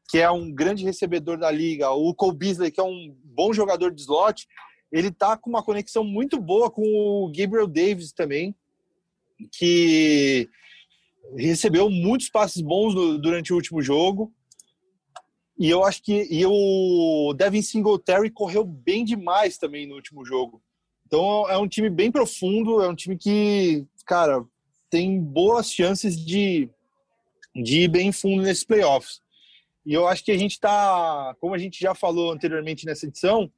que 0.07 0.19
é 0.19 0.29
um 0.29 0.53
grande 0.53 0.83
recebedor 0.83 1.39
da 1.39 1.49
liga, 1.49 1.89
o 1.89 2.13
Cole 2.13 2.37
Beasley, 2.37 2.69
que 2.69 2.79
é 2.79 2.83
um 2.83 3.15
bom 3.23 3.51
jogador 3.53 3.91
de 3.91 4.01
slot, 4.01 4.47
ele 4.91 5.09
tá 5.09 5.35
com 5.35 5.49
uma 5.49 5.63
conexão 5.63 6.03
muito 6.03 6.39
boa 6.39 6.69
com 6.69 6.83
o 6.83 7.31
Gabriel 7.35 7.67
Davis 7.67 8.11
também, 8.11 8.55
que 9.51 10.49
recebeu 11.35 11.89
muitos 11.89 12.29
passes 12.29 12.61
bons 12.61 12.93
durante 13.19 13.53
o 13.53 13.55
último 13.55 13.81
jogo. 13.81 14.33
E 15.57 15.69
eu 15.69 15.83
acho 15.83 16.01
que 16.01 16.27
e 16.31 16.45
o 16.45 17.33
Devin 17.33 17.61
Singletary 17.61 18.29
correu 18.29 18.63
bem 18.63 19.03
demais 19.03 19.57
também 19.57 19.85
no 19.85 19.95
último 19.95 20.25
jogo. 20.25 20.61
Então 21.05 21.49
é 21.49 21.57
um 21.57 21.67
time 21.67 21.89
bem 21.89 22.11
profundo, 22.11 22.81
é 22.81 22.87
um 22.87 22.95
time 22.95 23.17
que, 23.17 23.85
cara, 24.05 24.45
tem 24.89 25.19
boas 25.19 25.71
chances 25.71 26.17
de, 26.17 26.69
de 27.55 27.81
ir 27.81 27.87
bem 27.87 28.11
fundo 28.11 28.41
nesses 28.41 28.63
playoffs. 28.63 29.21
E 29.85 29.93
eu 29.93 30.07
acho 30.07 30.23
que 30.23 30.31
a 30.31 30.37
gente 30.37 30.51
está, 30.51 31.35
como 31.39 31.53
a 31.53 31.57
gente 31.57 31.79
já 31.79 31.93
falou 31.93 32.31
anteriormente 32.31 32.85
nessa 32.85 33.07
edição, 33.07 33.51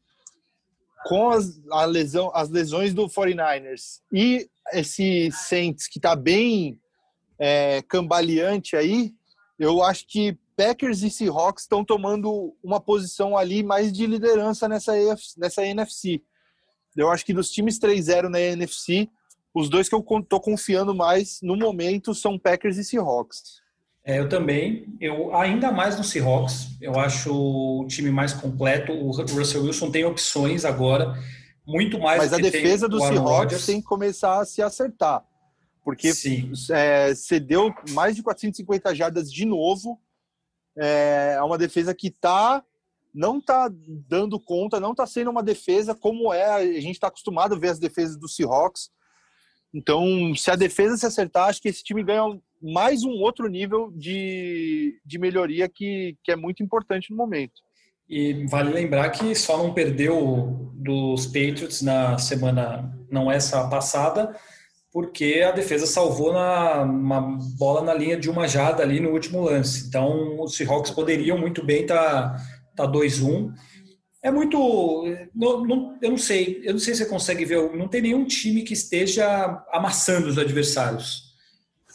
com 1.06 1.30
as, 1.30 1.62
lesão, 1.88 2.32
as 2.34 2.50
lesões 2.50 2.94
do 2.94 3.08
49ers 3.08 4.02
e 4.14 4.50
esse 4.74 5.32
Saints 5.32 5.88
que 5.88 6.00
está 6.00 6.16
bem 6.16 6.80
é, 7.40 7.82
cambaleante 7.84 8.76
aí, 8.76 9.14
eu 9.58 9.84
acho 9.84 10.08
que 10.08 10.38
Packers 10.56 11.02
e 11.02 11.10
Seahawks 11.10 11.64
estão 11.64 11.84
tomando 11.84 12.56
uma 12.64 12.80
posição 12.80 13.38
ali 13.38 13.64
mais 13.64 13.92
de 13.92 14.06
liderança 14.06 14.68
nessa, 14.68 14.94
nessa 15.38 15.66
NFC. 15.66 16.22
Eu 16.96 17.10
acho 17.10 17.26
que 17.26 17.34
dos 17.34 17.50
times 17.50 17.80
3-0 17.80 18.28
na 18.28 18.40
NFC, 18.40 19.10
os 19.54 19.70
dois 19.70 19.90
que 19.90 19.96
eu 19.96 20.06
estou 20.20 20.40
confiando 20.40 20.94
mais 20.94 21.40
no 21.42 21.56
momento 21.56 22.14
são 22.14 22.38
Packers 22.38 22.78
e 22.78 22.84
Seahawks. 22.84 23.62
É, 24.04 24.20
eu 24.20 24.28
também. 24.28 24.88
Eu 25.00 25.36
ainda 25.36 25.72
mais 25.72 25.98
no 25.98 26.04
Seahawks. 26.04 26.78
Eu 26.82 27.00
acho 27.00 27.32
o 27.34 27.86
time 27.88 28.10
mais 28.10 28.34
completo. 28.34 28.92
O 28.92 29.12
Russell 29.12 29.64
Wilson 29.64 29.92
tem 29.92 30.06
opções 30.06 30.66
agora, 30.66 31.14
muito 31.72 32.00
mais. 32.00 32.22
Mas 32.22 32.34
a 32.34 32.38
defesa 32.38 32.88
do 32.88 33.00
Seahawks 33.00 33.66
tem 33.66 33.80
que 33.80 33.88
começar 33.88 34.40
a 34.40 34.46
se 34.46 34.62
acertar, 34.62 35.24
porque 35.84 36.12
é, 36.72 37.16
cedeu 37.16 37.74
mais 37.92 38.16
de 38.16 38.24
450 38.24 38.94
jardas 38.94 39.32
de 39.32 39.46
novo. 39.46 40.00
É, 40.78 41.36
é 41.38 41.44
uma 41.44 41.58
defesa 41.58 41.94
que 41.94 42.10
tá 42.10 42.64
não 43.14 43.40
está 43.40 43.70
dando 44.08 44.40
conta, 44.40 44.80
não 44.80 44.92
está 44.92 45.06
sendo 45.06 45.30
uma 45.30 45.44
defesa 45.44 45.94
como 45.94 46.34
é. 46.34 46.46
A 46.46 46.80
gente 46.80 46.92
está 46.92 47.08
acostumado 47.08 47.56
a 47.56 47.58
ver 47.58 47.70
as 47.70 47.80
defesas 47.80 48.18
do 48.18 48.28
Seahawks. 48.28 48.90
Então, 49.74 50.34
se 50.36 50.52
a 50.52 50.56
defesa 50.56 50.98
se 50.98 51.06
acertar, 51.06 51.50
acho 51.50 51.62
que 51.62 51.70
esse 51.70 51.84
time 51.84 52.04
ganha 52.04 52.40
mais 52.62 53.04
um 53.04 53.12
outro 53.12 53.48
nível 53.48 53.92
de, 53.96 55.00
de 55.06 55.18
melhoria 55.18 55.68
que, 55.70 56.18
que 56.24 56.32
é 56.32 56.36
muito 56.36 56.62
importante 56.62 57.10
no 57.12 57.18
momento. 57.18 57.62
E 58.12 58.46
vale 58.48 58.74
lembrar 58.74 59.10
que 59.12 59.34
só 59.34 59.58
não 59.58 59.74
perdeu 59.74 60.70
dos 60.76 61.28
Patriots 61.28 61.82
na 61.82 62.18
semana, 62.18 62.94
não 63.10 63.32
essa 63.32 63.66
passada, 63.70 64.36
porque 64.92 65.42
a 65.48 65.54
defesa 65.54 65.86
salvou 65.86 66.34
na, 66.34 66.82
uma 66.82 67.40
bola 67.58 67.82
na 67.82 67.94
linha 67.94 68.18
de 68.18 68.30
uma 68.30 68.50
jarda 68.50 68.84
ali 68.84 69.00
no 69.00 69.12
último 69.12 69.40
lance. 69.40 69.88
Então, 69.88 70.42
os 70.42 70.58
Seahawks 70.58 70.92
poderiam 70.92 71.38
muito 71.38 71.66
bem 71.66 71.84
estar 71.84 72.36
tá, 72.76 72.86
tá 72.86 72.92
2-1. 72.92 73.54
É 74.22 74.30
muito. 74.30 75.06
Não, 75.34 75.64
não, 75.64 75.98
eu 76.02 76.10
não 76.10 76.18
sei, 76.18 76.62
eu 76.66 76.74
não 76.74 76.80
sei 76.80 76.94
se 76.94 77.06
você 77.06 77.10
consegue 77.10 77.46
ver. 77.46 77.74
Não 77.78 77.88
tem 77.88 78.02
nenhum 78.02 78.26
time 78.26 78.64
que 78.64 78.74
esteja 78.74 79.64
amassando 79.72 80.28
os 80.28 80.38
adversários. 80.38 81.31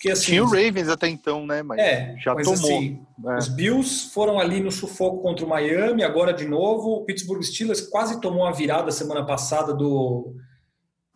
Porque, 0.06 0.12
assim, 0.12 0.26
Tinha 0.26 0.44
o 0.44 0.46
Ravens 0.46 0.88
até 0.88 1.08
então, 1.08 1.44
né? 1.44 1.62
Mas 1.62 1.78
é, 1.80 2.14
já 2.18 2.32
mas, 2.32 2.46
tomou. 2.46 2.78
Assim, 2.78 3.06
é. 3.26 3.36
Os 3.38 3.48
Bills 3.48 4.10
foram 4.12 4.38
ali 4.38 4.60
no 4.60 4.70
sufoco 4.70 5.20
contra 5.20 5.44
o 5.44 5.48
Miami, 5.48 6.04
agora 6.04 6.32
de 6.32 6.46
novo. 6.46 6.92
O 6.92 7.04
Pittsburgh 7.04 7.42
Steelers 7.42 7.80
quase 7.80 8.20
tomou 8.20 8.44
uma 8.44 8.52
virada 8.52 8.92
semana 8.92 9.26
passada 9.26 9.74
do, 9.74 10.36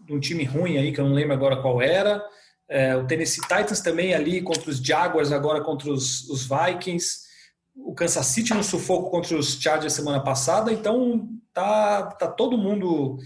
de 0.04 0.12
um 0.12 0.18
time 0.18 0.42
ruim 0.42 0.76
aí, 0.76 0.92
que 0.92 1.00
eu 1.00 1.04
não 1.04 1.14
lembro 1.14 1.34
agora 1.34 1.62
qual 1.62 1.80
era. 1.80 2.20
É, 2.68 2.96
o 2.96 3.06
Tennessee 3.06 3.42
Titans 3.42 3.80
também 3.80 4.12
ali 4.12 4.42
contra 4.42 4.68
os 4.68 4.78
Jaguars, 4.78 5.30
agora 5.30 5.60
contra 5.62 5.90
os, 5.90 6.28
os 6.28 6.48
Vikings. 6.48 7.30
O 7.76 7.94
Kansas 7.94 8.26
City 8.26 8.52
no 8.54 8.64
sufoco 8.64 9.10
contra 9.10 9.36
os 9.36 9.60
Chargers 9.60 9.92
semana 9.92 10.20
passada. 10.20 10.72
Então 10.72 11.28
tá, 11.52 12.02
tá 12.02 12.26
todo 12.26 12.58
mundo 12.58 13.18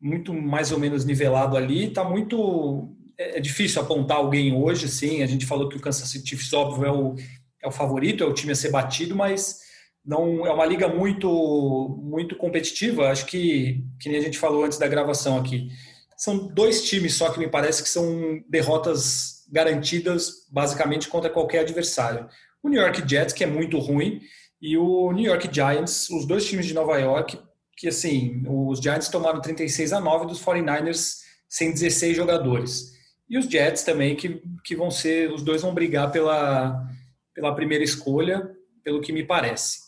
muito 0.00 0.34
mais 0.34 0.72
ou 0.72 0.80
menos 0.80 1.04
nivelado 1.04 1.56
ali. 1.56 1.90
Tá 1.90 2.02
muito 2.02 2.96
é, 3.22 3.38
é 3.38 3.40
difícil 3.40 3.80
apontar 3.80 4.18
alguém 4.18 4.54
hoje, 4.54 4.88
sim. 4.88 5.22
A 5.22 5.26
gente 5.26 5.46
falou 5.46 5.68
que 5.68 5.76
o 5.76 5.80
Kansas 5.80 6.08
City 6.08 6.30
Chiefs, 6.30 6.52
óbvio, 6.52 6.86
é 6.86 6.92
o, 6.92 7.14
é 7.62 7.68
o 7.68 7.72
favorito, 7.72 8.24
é 8.24 8.26
o 8.26 8.34
time 8.34 8.52
a 8.52 8.56
ser 8.56 8.70
batido, 8.70 9.14
mas 9.14 9.60
não 10.04 10.46
é 10.46 10.52
uma 10.52 10.66
liga 10.66 10.88
muito 10.88 12.00
muito 12.02 12.36
competitiva. 12.36 13.10
Acho 13.10 13.26
que, 13.26 13.84
que 14.00 14.08
nem 14.08 14.18
a 14.18 14.22
gente 14.22 14.38
falou 14.38 14.64
antes 14.64 14.78
da 14.78 14.88
gravação 14.88 15.38
aqui. 15.38 15.68
São 16.16 16.48
dois 16.48 16.84
times 16.84 17.14
só 17.14 17.30
que 17.30 17.38
me 17.38 17.48
parece 17.48 17.82
que 17.82 17.88
são 17.88 18.40
derrotas 18.48 19.42
garantidas, 19.50 20.46
basicamente, 20.50 21.08
contra 21.08 21.30
qualquer 21.30 21.60
adversário. 21.60 22.28
O 22.62 22.68
New 22.68 22.80
York 22.80 23.02
Jets, 23.08 23.34
que 23.34 23.44
é 23.44 23.46
muito 23.46 23.78
ruim, 23.78 24.20
e 24.60 24.78
o 24.78 25.10
New 25.12 25.24
York 25.24 25.48
Giants, 25.52 26.08
os 26.10 26.24
dois 26.24 26.46
times 26.46 26.66
de 26.66 26.74
Nova 26.74 26.96
York, 26.98 27.38
que 27.76 27.88
assim, 27.88 28.44
os 28.46 28.78
Giants 28.78 29.08
tomaram 29.08 29.40
36 29.40 29.92
a 29.92 30.00
9 30.00 30.26
dos 30.26 30.40
49ers 30.40 31.16
sem 31.48 31.72
16 31.72 32.16
jogadores. 32.16 32.91
E 33.32 33.38
os 33.38 33.46
Jets 33.46 33.82
também, 33.82 34.14
que, 34.14 34.42
que 34.62 34.76
vão 34.76 34.90
ser, 34.90 35.32
os 35.32 35.42
dois 35.42 35.62
vão 35.62 35.72
brigar 35.72 36.12
pela, 36.12 36.86
pela 37.34 37.54
primeira 37.54 37.82
escolha, 37.82 38.54
pelo 38.84 39.00
que 39.00 39.10
me 39.10 39.24
parece. 39.24 39.78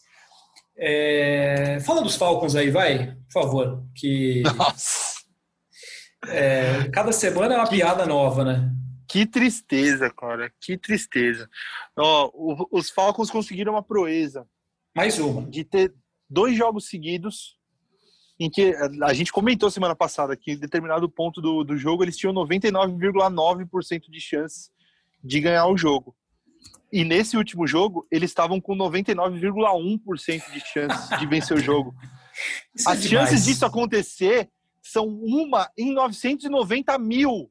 É, 0.79 1.79
fala 1.81 2.01
dos 2.01 2.17
Falcons 2.17 2.57
aí, 2.57 2.71
vai, 2.71 3.15
por 3.15 3.43
favor. 3.43 3.85
Que 3.95 4.43
Nossa. 4.57 5.15
É, 6.27 6.89
cada 6.89 7.13
semana 7.13 7.53
é 7.53 7.59
uma 7.59 7.69
que, 7.69 7.77
piada 7.77 8.07
nova, 8.07 8.47
né? 8.47 8.73
Que 9.07 9.27
tristeza, 9.27 10.09
cara, 10.09 10.51
que 10.59 10.79
tristeza. 10.79 11.47
Ó, 11.99 12.31
os 12.73 12.89
Falcons 12.89 13.31
conseguiram 13.31 13.75
uma 13.75 13.83
proeza. 13.83 14.49
Mais 14.97 15.19
uma. 15.19 15.43
De 15.51 15.65
ter 15.65 15.93
dois 16.31 16.57
jogos 16.57 16.89
seguidos 16.89 17.59
em 18.39 18.51
que 18.51 18.75
a 19.03 19.13
gente 19.13 19.33
comentou 19.33 19.71
semana 19.71 19.95
passada 19.95 20.37
que 20.37 20.53
em 20.53 20.57
determinado 20.57 21.09
ponto 21.09 21.41
do, 21.41 21.63
do 21.63 21.77
jogo 21.77 22.03
eles 22.03 22.17
tinham 22.17 22.35
99,9% 22.35 24.11
de 24.11 24.21
chance 24.21 24.71
de 25.23 25.41
ganhar 25.41 25.67
o 25.67 25.77
jogo. 25.77 26.15
E 26.93 27.05
nesse 27.05 27.37
último 27.37 27.67
jogo, 27.67 28.07
eles 28.11 28.31
estavam 28.31 28.61
com 28.61 28.77
99,1% 28.77 30.53
de 30.53 30.61
chance 30.61 31.19
de 31.19 31.27
vencer 31.27 31.57
o 31.57 31.61
jogo. 31.61 31.95
Isso 32.75 32.89
é 32.89 32.93
As 32.93 33.05
é 33.05 33.09
chances 33.09 33.45
disso 33.45 33.65
acontecer 33.65 34.51
são 34.83 35.07
uma 35.07 35.71
em 35.79 35.93
990 35.93 36.99
mil 36.99 37.51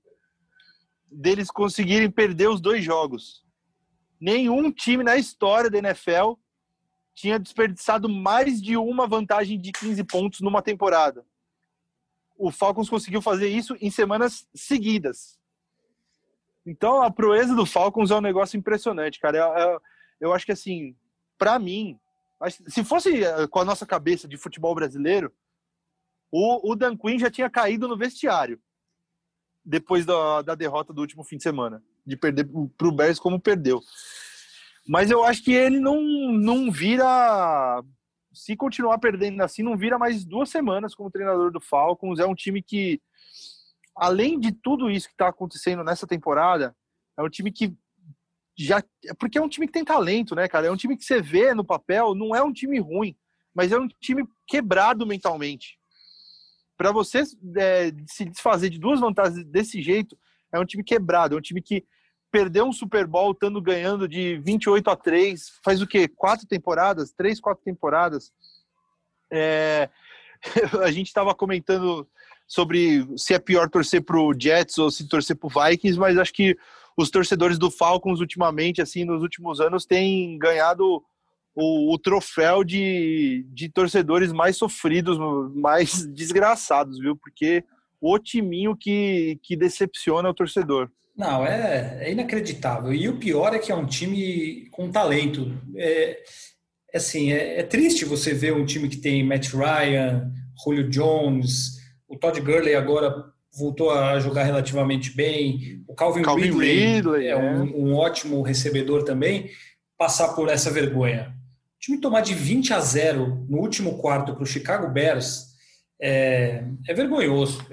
deles 1.09 1.49
conseguirem 1.49 2.09
perder 2.09 2.49
os 2.49 2.59
dois 2.61 2.83
jogos. 2.83 3.43
Nenhum 4.19 4.71
time 4.71 5.03
na 5.03 5.17
história 5.17 5.69
da 5.69 5.77
NFL 5.77 6.33
tinha 7.13 7.39
desperdiçado 7.39 8.09
mais 8.09 8.61
de 8.61 8.75
uma 8.75 9.07
vantagem 9.07 9.59
de 9.59 9.71
15 9.71 10.03
pontos 10.05 10.41
numa 10.41 10.61
temporada. 10.61 11.25
O 12.37 12.51
Falcons 12.51 12.89
conseguiu 12.89 13.21
fazer 13.21 13.47
isso 13.47 13.75
em 13.79 13.91
semanas 13.91 14.47
seguidas. 14.53 15.39
Então, 16.65 17.01
a 17.01 17.11
proeza 17.11 17.55
do 17.55 17.65
Falcons 17.65 18.09
é 18.09 18.15
um 18.15 18.21
negócio 18.21 18.57
impressionante, 18.57 19.19
cara. 19.19 19.37
Eu, 19.37 19.53
eu, 19.53 19.81
eu 20.21 20.33
acho 20.33 20.45
que, 20.45 20.51
assim, 20.51 20.95
para 21.37 21.59
mim, 21.59 21.99
se 22.67 22.83
fosse 22.83 23.23
eh, 23.23 23.47
com 23.47 23.59
a 23.59 23.65
nossa 23.65 23.85
cabeça 23.85 24.27
de 24.27 24.37
futebol 24.37 24.73
brasileiro, 24.73 25.31
o, 26.31 26.71
o 26.71 26.75
Dan 26.75 26.97
Quinn 26.97 27.19
já 27.19 27.29
tinha 27.29 27.49
caído 27.49 27.87
no 27.87 27.97
vestiário 27.97 28.59
depois 29.63 30.05
da, 30.05 30.41
da 30.41 30.55
derrota 30.55 30.91
do 30.91 31.01
último 31.01 31.23
fim 31.23 31.37
de 31.37 31.43
semana, 31.43 31.81
de 32.05 32.17
perder 32.17 32.49
para 32.77 32.87
o 32.87 32.91
Bears 32.91 33.19
como 33.19 33.39
perdeu. 33.39 33.81
Mas 34.87 35.09
eu 35.09 35.23
acho 35.23 35.43
que 35.43 35.53
ele 35.53 35.79
não, 35.79 36.01
não 36.33 36.71
vira. 36.71 37.81
Se 38.33 38.55
continuar 38.55 38.97
perdendo 38.97 39.41
assim, 39.41 39.63
não 39.63 39.77
vira 39.77 39.97
mais 39.97 40.25
duas 40.25 40.49
semanas 40.49 40.95
como 40.95 41.11
treinador 41.11 41.51
do 41.51 41.61
Falcons. 41.61 42.19
É 42.19 42.25
um 42.25 42.35
time 42.35 42.61
que, 42.61 43.01
além 43.95 44.39
de 44.39 44.51
tudo 44.51 44.89
isso 44.89 45.07
que 45.07 45.13
está 45.13 45.27
acontecendo 45.27 45.83
nessa 45.83 46.07
temporada, 46.07 46.75
é 47.17 47.21
um 47.21 47.29
time 47.29 47.51
que 47.51 47.73
já. 48.57 48.83
Porque 49.17 49.37
é 49.37 49.41
um 49.41 49.49
time 49.49 49.67
que 49.67 49.73
tem 49.73 49.85
talento, 49.85 50.35
né, 50.35 50.47
cara? 50.47 50.67
É 50.67 50.71
um 50.71 50.77
time 50.77 50.97
que 50.97 51.05
você 51.05 51.21
vê 51.21 51.53
no 51.53 51.63
papel, 51.63 52.13
não 52.13 52.35
é 52.35 52.43
um 52.43 52.51
time 52.51 52.79
ruim, 52.79 53.15
mas 53.53 53.71
é 53.71 53.79
um 53.79 53.87
time 53.87 54.27
quebrado 54.47 55.05
mentalmente. 55.05 55.77
Para 56.75 56.91
você 56.91 57.23
é, 57.57 57.91
se 58.07 58.25
desfazer 58.25 58.69
de 58.69 58.79
duas 58.79 58.99
vantagens 58.99 59.45
desse 59.45 59.81
jeito, 59.81 60.17
é 60.51 60.59
um 60.59 60.65
time 60.65 60.83
quebrado, 60.83 61.35
é 61.35 61.37
um 61.37 61.41
time 61.41 61.61
que 61.61 61.85
perdeu 62.33 62.65
um 62.65 62.73
Super 62.73 63.05
Bowl 63.05 63.31
estando 63.31 63.61
ganhando 63.61 64.07
de 64.07 64.37
28 64.43 64.89
a 64.89 64.95
3, 64.95 65.51
faz 65.63 65.83
o 65.83 65.87
quê? 65.87 66.07
Quatro 66.07 66.47
temporadas? 66.47 67.11
Três, 67.11 67.39
quatro 67.39 67.63
temporadas? 67.63 68.33
É, 69.31 69.87
a 70.83 70.89
gente 70.89 71.05
estava 71.05 71.35
comentando 71.35 72.07
sobre 72.47 73.07
se 73.15 73.35
é 73.35 73.39
pior 73.39 73.69
torcer 73.69 74.03
para 74.03 74.19
o 74.19 74.33
Jets 74.33 74.79
ou 74.79 74.89
se 74.89 75.07
torcer 75.07 75.35
para 75.35 75.45
o 75.45 75.69
Vikings, 75.69 75.99
mas 75.99 76.17
acho 76.17 76.33
que 76.33 76.57
os 76.97 77.11
torcedores 77.11 77.59
do 77.59 77.69
Falcons 77.69 78.19
ultimamente, 78.19 78.81
assim, 78.81 79.05
nos 79.05 79.21
últimos 79.21 79.61
anos, 79.61 79.85
têm 79.85 80.35
ganhado 80.39 81.03
o, 81.53 81.93
o 81.93 81.99
troféu 81.99 82.63
de, 82.63 83.45
de 83.49 83.69
torcedores 83.69 84.31
mais 84.31 84.57
sofridos, 84.57 85.19
mais 85.53 86.03
desgraçados, 86.11 86.97
viu? 86.97 87.15
Porque 87.15 87.63
o 88.01 88.17
timinho 88.17 88.75
que, 88.75 89.39
que 89.43 89.55
decepciona 89.55 90.29
o 90.29 90.33
torcedor. 90.33 90.89
Não, 91.15 91.45
é, 91.45 91.99
é, 92.01 92.11
inacreditável. 92.11 92.93
E 92.93 93.07
o 93.07 93.17
pior 93.17 93.53
é 93.53 93.59
que 93.59 93.71
é 93.71 93.75
um 93.75 93.85
time 93.85 94.67
com 94.71 94.91
talento. 94.91 95.55
É, 95.75 96.17
é 96.91 96.97
assim, 96.97 97.31
é, 97.31 97.59
é, 97.59 97.63
triste 97.63 98.03
você 98.03 98.33
ver 98.33 98.53
um 98.53 98.65
time 98.65 98.89
que 98.89 98.97
tem 98.97 99.23
Matt 99.23 99.49
Ryan, 99.53 100.31
Julio 100.63 100.89
Jones, 100.89 101.79
o 102.07 102.17
Todd 102.17 102.39
Gurley 102.41 102.75
agora 102.75 103.31
voltou 103.55 103.91
a 103.91 104.19
jogar 104.19 104.43
relativamente 104.43 105.15
bem, 105.15 105.83
o 105.87 105.93
Calvin, 105.93 106.23
Calvin 106.23 106.45
Ridley, 106.45 106.95
Ridley 106.95 107.27
é, 107.27 107.37
um, 107.37 107.39
é. 107.39 107.63
um, 107.63 107.93
ótimo 107.93 108.41
recebedor 108.41 109.03
também, 109.03 109.51
passar 109.95 110.29
por 110.29 110.49
essa 110.49 110.71
vergonha. 110.71 111.31
O 111.77 111.79
time 111.79 112.01
tomar 112.01 112.21
de 112.21 112.33
20 112.33 112.73
a 112.73 112.79
0 112.79 113.45
no 113.47 113.59
último 113.59 113.99
quarto 113.99 114.33
para 114.33 114.43
o 114.43 114.47
Chicago 114.47 114.89
Bears 114.89 115.53
é, 116.01 116.63
é 116.87 116.93
vergonhoso. 116.95 117.63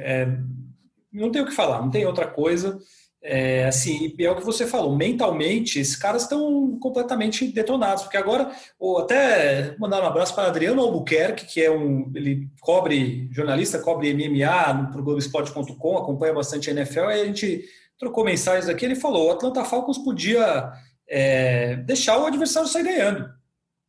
Não 1.11 1.30
tem 1.30 1.41
o 1.41 1.47
que 1.47 1.55
falar, 1.55 1.80
não 1.80 1.91
tem 1.91 2.05
outra 2.05 2.26
coisa. 2.26 2.78
É, 3.23 3.66
assim, 3.66 4.14
é 4.18 4.31
o 4.31 4.37
que 4.37 4.45
você 4.45 4.66
falou, 4.66 4.97
mentalmente, 4.97 5.79
esses 5.79 5.95
caras 5.95 6.23
estão 6.23 6.79
completamente 6.81 7.47
detonados, 7.53 8.03
porque 8.05 8.16
agora, 8.16 8.51
ou 8.79 8.99
até 8.99 9.77
mandar 9.79 10.03
um 10.03 10.07
abraço 10.07 10.35
para 10.35 10.49
Adriano 10.49 10.81
Albuquerque, 10.81 11.45
que 11.45 11.62
é 11.62 11.71
um, 11.71 12.11
ele 12.14 12.49
cobre, 12.61 13.29
jornalista, 13.31 13.79
cobre 13.79 14.14
MMA 14.14 14.89
para 14.91 15.01
o 15.01 15.05
Globoesporte.com, 15.05 15.99
acompanha 15.99 16.33
bastante 16.33 16.71
a 16.71 16.73
NFL, 16.73 17.11
e 17.11 17.21
a 17.21 17.25
gente 17.27 17.62
trocou 17.99 18.25
mensagens 18.25 18.71
aqui, 18.71 18.87
ele 18.87 18.97
falou, 18.97 19.29
o 19.29 19.33
Atlanta 19.33 19.66
Falcons 19.66 19.99
podia 19.99 20.73
é, 21.07 21.77
deixar 21.77 22.16
o 22.16 22.25
adversário 22.25 22.71
sair 22.71 22.85
ganhando, 22.85 23.29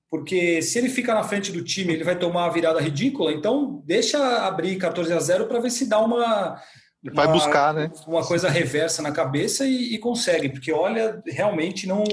porque 0.10 0.62
se 0.62 0.78
ele 0.78 0.90
fica 0.90 1.14
na 1.14 1.24
frente 1.24 1.54
do 1.54 1.64
time, 1.64 1.94
ele 1.94 2.04
vai 2.04 2.20
tomar 2.20 2.44
uma 2.44 2.54
virada 2.54 2.82
ridícula, 2.82 3.32
então 3.32 3.82
deixa 3.86 4.46
abrir 4.46 4.76
14 4.76 5.14
a 5.14 5.20
0 5.22 5.46
para 5.46 5.62
ver 5.62 5.70
se 5.70 5.88
dá 5.88 6.02
uma 6.02 6.62
vai 7.10 7.26
uma, 7.26 7.34
buscar, 7.34 7.74
né? 7.74 7.92
Uma 8.06 8.26
coisa 8.26 8.50
reversa 8.50 9.02
na 9.02 9.12
cabeça 9.12 9.66
e, 9.66 9.96
e, 9.96 9.98
consegue, 9.98 10.50
porque 10.50 10.72
olha, 10.72 11.22
realmente 11.26 11.88
não, 11.88 12.04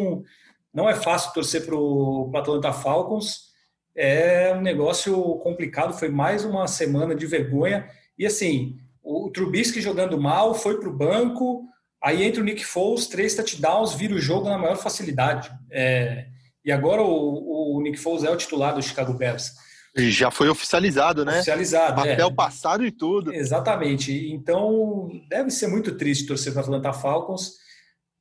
não 0.72 0.88
é 0.88 0.94
fácil 0.94 1.32
torcer 1.32 1.66
para 1.66 1.74
o 1.74 2.30
Atlanta 2.34 2.72
Falcons. 2.72 3.48
É 3.94 4.54
um 4.56 4.62
negócio 4.62 5.14
complicado, 5.38 5.92
foi 5.92 6.08
mais 6.08 6.44
uma 6.44 6.66
semana 6.66 7.14
de 7.14 7.26
vergonha. 7.26 7.88
E 8.16 8.24
assim, 8.24 8.76
o 9.02 9.30
Trubisky 9.30 9.80
jogando 9.80 10.20
mal, 10.20 10.54
foi 10.54 10.78
para 10.78 10.88
o 10.88 10.96
banco, 10.96 11.64
aí 12.02 12.22
entra 12.22 12.40
o 12.40 12.44
Nick 12.44 12.64
Foles, 12.64 13.06
três 13.06 13.34
touchdowns, 13.34 13.94
vira 13.94 14.14
o 14.14 14.20
jogo 14.20 14.48
na 14.48 14.56
maior 14.56 14.76
facilidade. 14.76 15.50
É, 15.70 16.26
e 16.64 16.70
agora 16.72 17.02
o, 17.02 17.76
o 17.76 17.80
Nick 17.82 17.98
Foles 17.98 18.24
é 18.24 18.30
o 18.30 18.36
titular 18.36 18.74
do 18.74 18.82
Chicago 18.82 19.14
Bears. 19.14 19.52
Já 19.98 20.30
foi 20.30 20.48
oficializado, 20.48 21.24
né? 21.24 21.36
Oficializado. 21.36 21.96
Papel 21.96 22.28
é. 22.28 22.34
passado 22.34 22.86
e 22.86 22.90
tudo. 22.90 23.32
Exatamente. 23.32 24.12
Então, 24.32 25.08
deve 25.28 25.50
ser 25.50 25.66
muito 25.66 25.96
triste 25.96 26.26
torcer 26.26 26.52
para 26.52 26.62
Atlanta 26.62 26.92
Falcons. 26.92 27.54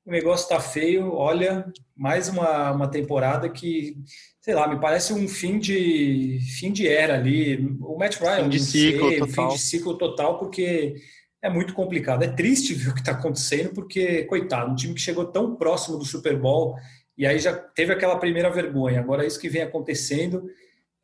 O 0.05 0.11
negócio 0.11 0.43
está 0.43 0.59
feio. 0.59 1.13
Olha, 1.13 1.65
mais 1.95 2.29
uma, 2.29 2.71
uma 2.71 2.87
temporada 2.87 3.49
que, 3.49 3.97
sei 4.41 4.53
lá, 4.53 4.67
me 4.67 4.79
parece 4.79 5.13
um 5.13 5.27
fim 5.27 5.59
de 5.59 6.39
fim 6.59 6.71
de 6.71 6.87
era 6.87 7.15
ali. 7.15 7.77
O 7.81 7.97
Matt 7.97 8.19
Ryan, 8.19 8.43
fim 8.43 8.49
de 8.49 8.59
ciclo 8.59 9.09
sei, 9.09 9.19
total. 9.19 9.49
fim 9.49 9.55
de 9.55 9.61
ciclo 9.61 9.97
total, 9.97 10.39
porque 10.39 10.95
é 11.41 11.49
muito 11.49 11.73
complicado. 11.73 12.23
É 12.23 12.27
triste 12.27 12.73
ver 12.73 12.89
o 12.89 12.93
que 12.93 13.01
está 13.01 13.11
acontecendo, 13.11 13.73
porque, 13.73 14.23
coitado, 14.23 14.71
um 14.71 14.75
time 14.75 14.93
que 14.93 15.01
chegou 15.01 15.25
tão 15.25 15.55
próximo 15.55 15.97
do 15.97 16.05
Super 16.05 16.37
Bowl 16.39 16.75
e 17.17 17.25
aí 17.25 17.39
já 17.39 17.53
teve 17.53 17.91
aquela 17.91 18.17
primeira 18.17 18.49
vergonha. 18.49 18.99
Agora, 18.99 19.25
isso 19.25 19.39
que 19.39 19.49
vem 19.49 19.61
acontecendo 19.61 20.47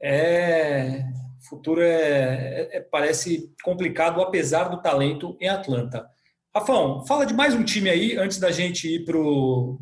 é 0.03 1.05
futuro 1.47 1.81
é, 1.81 1.87
é, 1.87 2.77
é, 2.77 2.79
parece 2.81 3.53
complicado, 3.63 4.21
apesar 4.21 4.65
do 4.65 4.81
talento 4.81 5.37
em 5.39 5.47
Atlanta. 5.47 6.05
Rafão, 6.53 7.05
fala 7.05 7.25
de 7.25 7.33
mais 7.33 7.53
um 7.53 7.63
time 7.63 7.89
aí 7.89 8.17
antes 8.17 8.37
da 8.37 8.51
gente 8.51 8.87
ir 8.87 9.05
para 9.05 9.17
o 9.17 9.79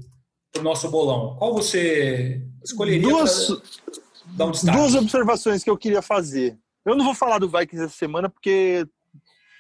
nosso 0.62 0.90
bolão. 0.90 1.36
Qual 1.38 1.54
você 1.54 2.42
escolheria? 2.64 3.02
Duas, 3.02 3.50
dar 4.28 4.46
um 4.46 4.52
duas 4.52 4.96
observações 4.96 5.64
que 5.64 5.70
eu 5.70 5.78
queria 5.78 6.02
fazer. 6.02 6.58
Eu 6.86 6.96
não 6.96 7.06
vou 7.06 7.14
falar 7.14 7.40
do 7.40 7.50
Vikings 7.50 7.84
essa 7.84 7.96
semana 7.96 8.30
porque 8.30 8.86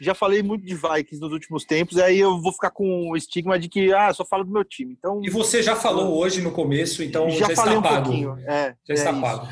já 0.01 0.15
falei 0.15 0.41
muito 0.41 0.65
de 0.65 0.73
Vikings 0.73 1.19
nos 1.19 1.31
últimos 1.31 1.63
tempos, 1.63 1.97
aí 1.97 2.19
eu 2.19 2.41
vou 2.41 2.51
ficar 2.51 2.71
com 2.71 3.11
o 3.11 3.15
estigma 3.15 3.59
de 3.59 3.69
que 3.69 3.93
ah, 3.93 4.11
só 4.13 4.25
falo 4.25 4.43
do 4.43 4.51
meu 4.51 4.65
time. 4.65 4.95
Então, 4.97 5.21
e 5.23 5.29
você 5.29 5.61
já 5.61 5.75
falou 5.75 6.17
hoje 6.17 6.41
no 6.41 6.51
começo, 6.51 7.03
então 7.03 7.29
já, 7.29 7.49
já 7.49 7.55
falei 7.55 7.77
está 7.77 7.79
um 7.79 7.81
pago. 7.81 8.05
Pouquinho. 8.05 8.37
É, 8.47 8.75
já 8.87 8.93
está 8.93 9.09
é 9.11 9.21
pago. 9.21 9.47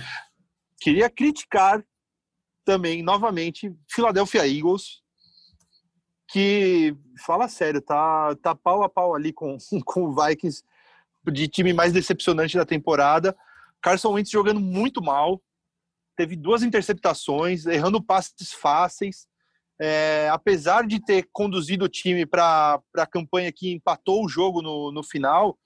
Queria 0.79 1.09
criticar 1.09 1.83
também, 2.63 3.01
novamente, 3.01 3.75
Philadelphia 3.89 4.47
Eagles, 4.47 5.01
que, 6.27 6.95
fala 7.25 7.47
sério, 7.47 7.81
tá, 7.81 8.35
tá 8.35 8.53
pau 8.55 8.83
a 8.83 8.89
pau 8.89 9.15
ali 9.15 9.33
com, 9.33 9.57
com 9.85 10.03
o 10.03 10.15
Vikings, 10.15 10.63
de 11.31 11.47
time 11.47 11.73
mais 11.73 11.91
decepcionante 11.91 12.55
da 12.55 12.65
temporada. 12.65 13.35
Carson 13.81 14.13
Wentz 14.13 14.29
jogando 14.29 14.59
muito 14.59 15.01
mal, 15.01 15.41
teve 16.15 16.35
duas 16.35 16.63
interceptações, 16.63 17.65
errando 17.65 18.01
passes 18.01 18.53
fáceis. 18.53 19.27
É, 19.81 20.27
apesar 20.29 20.85
de 20.85 20.99
ter 20.99 21.29
conduzido 21.31 21.85
o 21.85 21.89
time 21.89 22.25
para 22.25 22.81
a 22.97 23.07
campanha 23.07 23.49
que 23.49 23.71
empatou 23.71 24.25
o 24.25 24.27
jogo 24.27 24.61
no, 24.61 24.91
no 24.91 25.01
final, 25.01 25.57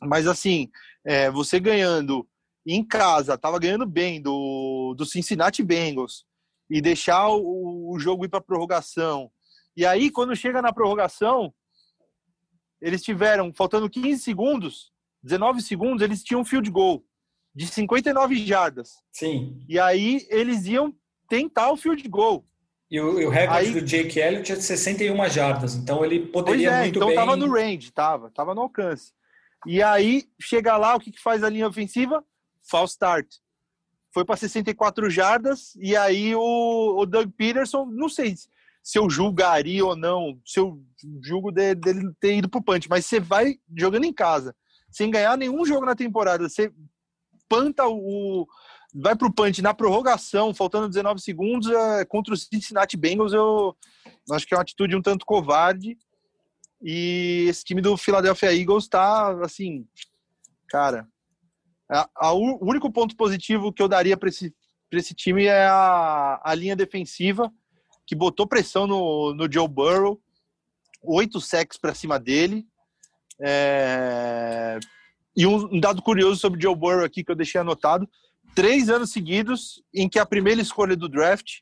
mas 0.00 0.26
assim, 0.26 0.70
é, 1.04 1.30
você 1.30 1.60
ganhando 1.60 2.26
em 2.74 2.84
casa, 2.84 3.34
estava 3.34 3.58
ganhando 3.58 3.86
bem 3.86 4.20
do, 4.20 4.94
do 4.96 5.06
Cincinnati 5.06 5.62
Bengals 5.62 6.24
e 6.68 6.80
deixar 6.80 7.28
o, 7.28 7.92
o 7.92 7.98
jogo 7.98 8.24
ir 8.24 8.28
para 8.28 8.40
prorrogação. 8.40 9.30
E 9.76 9.86
aí, 9.86 10.10
quando 10.10 10.34
chega 10.34 10.60
na 10.60 10.72
prorrogação, 10.72 11.54
eles 12.80 13.02
tiveram, 13.02 13.52
faltando 13.54 13.88
15 13.88 14.20
segundos, 14.20 14.90
19 15.22 15.62
segundos, 15.62 16.02
eles 16.02 16.22
tinham 16.22 16.40
um 16.40 16.44
field 16.44 16.70
goal 16.70 17.04
de 17.54 17.66
59 17.66 18.36
jardas. 18.44 18.96
Sim. 19.12 19.64
E 19.68 19.78
aí 19.78 20.26
eles 20.28 20.66
iam 20.66 20.94
tentar 21.28 21.70
o 21.70 21.76
field 21.76 22.06
goal. 22.08 22.44
E 22.90 23.00
o, 23.00 23.20
e 23.20 23.26
o 23.26 23.30
recorde 23.30 23.66
aí, 23.66 23.72
do 23.72 23.82
Jake 23.82 24.18
Elliott 24.18 24.52
é 24.52 24.56
de 24.56 24.62
61 24.62 25.28
jardas, 25.28 25.74
então 25.74 26.04
ele 26.04 26.20
poderia 26.26 26.70
é, 26.70 26.82
muito 26.82 26.96
então 26.96 27.08
bem... 27.08 27.16
Então 27.16 27.26
tava 27.26 27.36
no 27.36 27.52
range, 27.52 27.90
tava, 27.90 28.30
tava 28.30 28.54
no 28.54 28.60
alcance. 28.60 29.12
E 29.66 29.82
aí 29.82 30.24
chega 30.40 30.76
lá, 30.76 30.94
o 30.94 31.00
que, 31.00 31.10
que 31.10 31.20
faz 31.20 31.42
a 31.42 31.48
linha 31.48 31.66
ofensiva? 31.66 32.24
False 32.68 32.92
start. 32.92 33.26
Foi 34.12 34.24
para 34.24 34.36
64 34.36 35.10
jardas 35.10 35.74
e 35.76 35.96
aí 35.96 36.34
o, 36.34 36.96
o, 36.98 37.06
Doug 37.06 37.30
Peterson, 37.36 37.86
não 37.86 38.08
sei 38.08 38.34
se 38.82 38.98
eu 38.98 39.10
julgaria 39.10 39.84
ou 39.84 39.96
não, 39.96 40.40
se 40.44 40.60
eu 40.60 40.80
julgo 41.22 41.50
dele, 41.50 41.74
dele 41.74 42.10
ter 42.20 42.36
ido 42.36 42.48
pro 42.48 42.62
punch, 42.62 42.88
mas 42.88 43.04
você 43.04 43.18
vai 43.18 43.56
jogando 43.76 44.04
em 44.04 44.12
casa, 44.12 44.54
sem 44.90 45.10
ganhar 45.10 45.36
nenhum 45.36 45.66
jogo 45.66 45.84
na 45.84 45.96
temporada, 45.96 46.48
você 46.48 46.72
panta 47.48 47.84
o 47.86 48.46
vai 48.94 49.14
pro 49.14 49.32
punch 49.32 49.60
na 49.60 49.74
prorrogação, 49.74 50.54
faltando 50.54 50.88
19 50.88 51.20
segundos, 51.20 51.70
é, 51.70 52.04
contra 52.04 52.32
o 52.32 52.36
Cincinnati 52.36 52.96
Bengals, 52.96 53.32
eu 53.32 53.76
acho 54.32 54.46
que 54.46 54.54
é 54.54 54.56
uma 54.56 54.62
atitude 54.62 54.96
um 54.96 55.02
tanto 55.02 55.26
covarde. 55.26 55.98
E 56.82 57.46
esse 57.48 57.64
time 57.64 57.80
do 57.80 57.96
Philadelphia 57.96 58.54
Eagles 58.54 58.88
tá 58.88 59.30
assim, 59.42 59.86
cara, 60.68 61.08
a, 61.88 62.08
a, 62.14 62.32
o 62.32 62.58
único 62.68 62.90
ponto 62.90 63.16
positivo 63.16 63.72
que 63.72 63.82
eu 63.82 63.88
daria 63.88 64.16
para 64.16 64.28
esse, 64.28 64.54
esse 64.92 65.14
time 65.14 65.44
é 65.44 65.66
a, 65.66 66.40
a 66.44 66.54
linha 66.54 66.76
defensiva, 66.76 67.52
que 68.06 68.14
botou 68.14 68.46
pressão 68.46 68.86
no, 68.86 69.34
no 69.34 69.52
Joe 69.52 69.68
Burrow, 69.68 70.20
oito 71.02 71.40
sacks 71.40 71.78
para 71.78 71.94
cima 71.94 72.18
dele. 72.18 72.66
É... 73.40 74.78
E 75.36 75.46
um 75.46 75.78
dado 75.78 76.00
curioso 76.00 76.40
sobre 76.40 76.60
Joe 76.60 76.74
Burrow 76.74 77.04
aqui 77.04 77.22
que 77.22 77.30
eu 77.30 77.36
deixei 77.36 77.60
anotado: 77.60 78.08
três 78.54 78.88
anos 78.88 79.10
seguidos 79.10 79.82
em 79.92 80.08
que 80.08 80.18
a 80.18 80.26
primeira 80.26 80.60
escolha 80.60 80.96
do 80.96 81.08
draft 81.08 81.58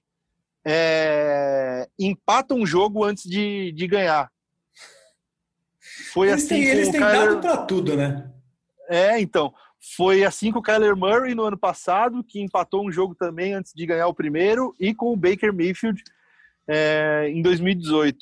é... 0.64 1.88
empata 1.98 2.54
um 2.54 2.64
jogo 2.64 3.04
antes 3.04 3.24
de, 3.24 3.72
de 3.72 3.86
ganhar. 3.86 4.30
Foi 6.12 6.28
eles 6.28 6.44
assim. 6.44 6.54
Têm, 6.54 6.64
eles 6.64 6.88
têm 6.90 7.00
Kyler... 7.00 7.28
dado 7.28 7.40
para 7.40 7.56
tudo, 7.64 7.96
né? 7.96 8.30
É, 8.88 9.20
então. 9.20 9.52
Foi 9.96 10.24
assim 10.24 10.50
com 10.50 10.60
o 10.60 10.62
Kyler 10.62 10.96
Murray 10.96 11.34
no 11.34 11.44
ano 11.44 11.58
passado, 11.58 12.24
que 12.24 12.40
empatou 12.40 12.86
um 12.86 12.90
jogo 12.90 13.14
também 13.14 13.52
antes 13.52 13.72
de 13.74 13.84
ganhar 13.84 14.06
o 14.06 14.14
primeiro, 14.14 14.74
e 14.80 14.94
com 14.94 15.12
o 15.12 15.16
Baker 15.16 15.52
Mayfield 15.52 16.02
é, 16.66 17.28
em 17.28 17.42
2018. 17.42 18.18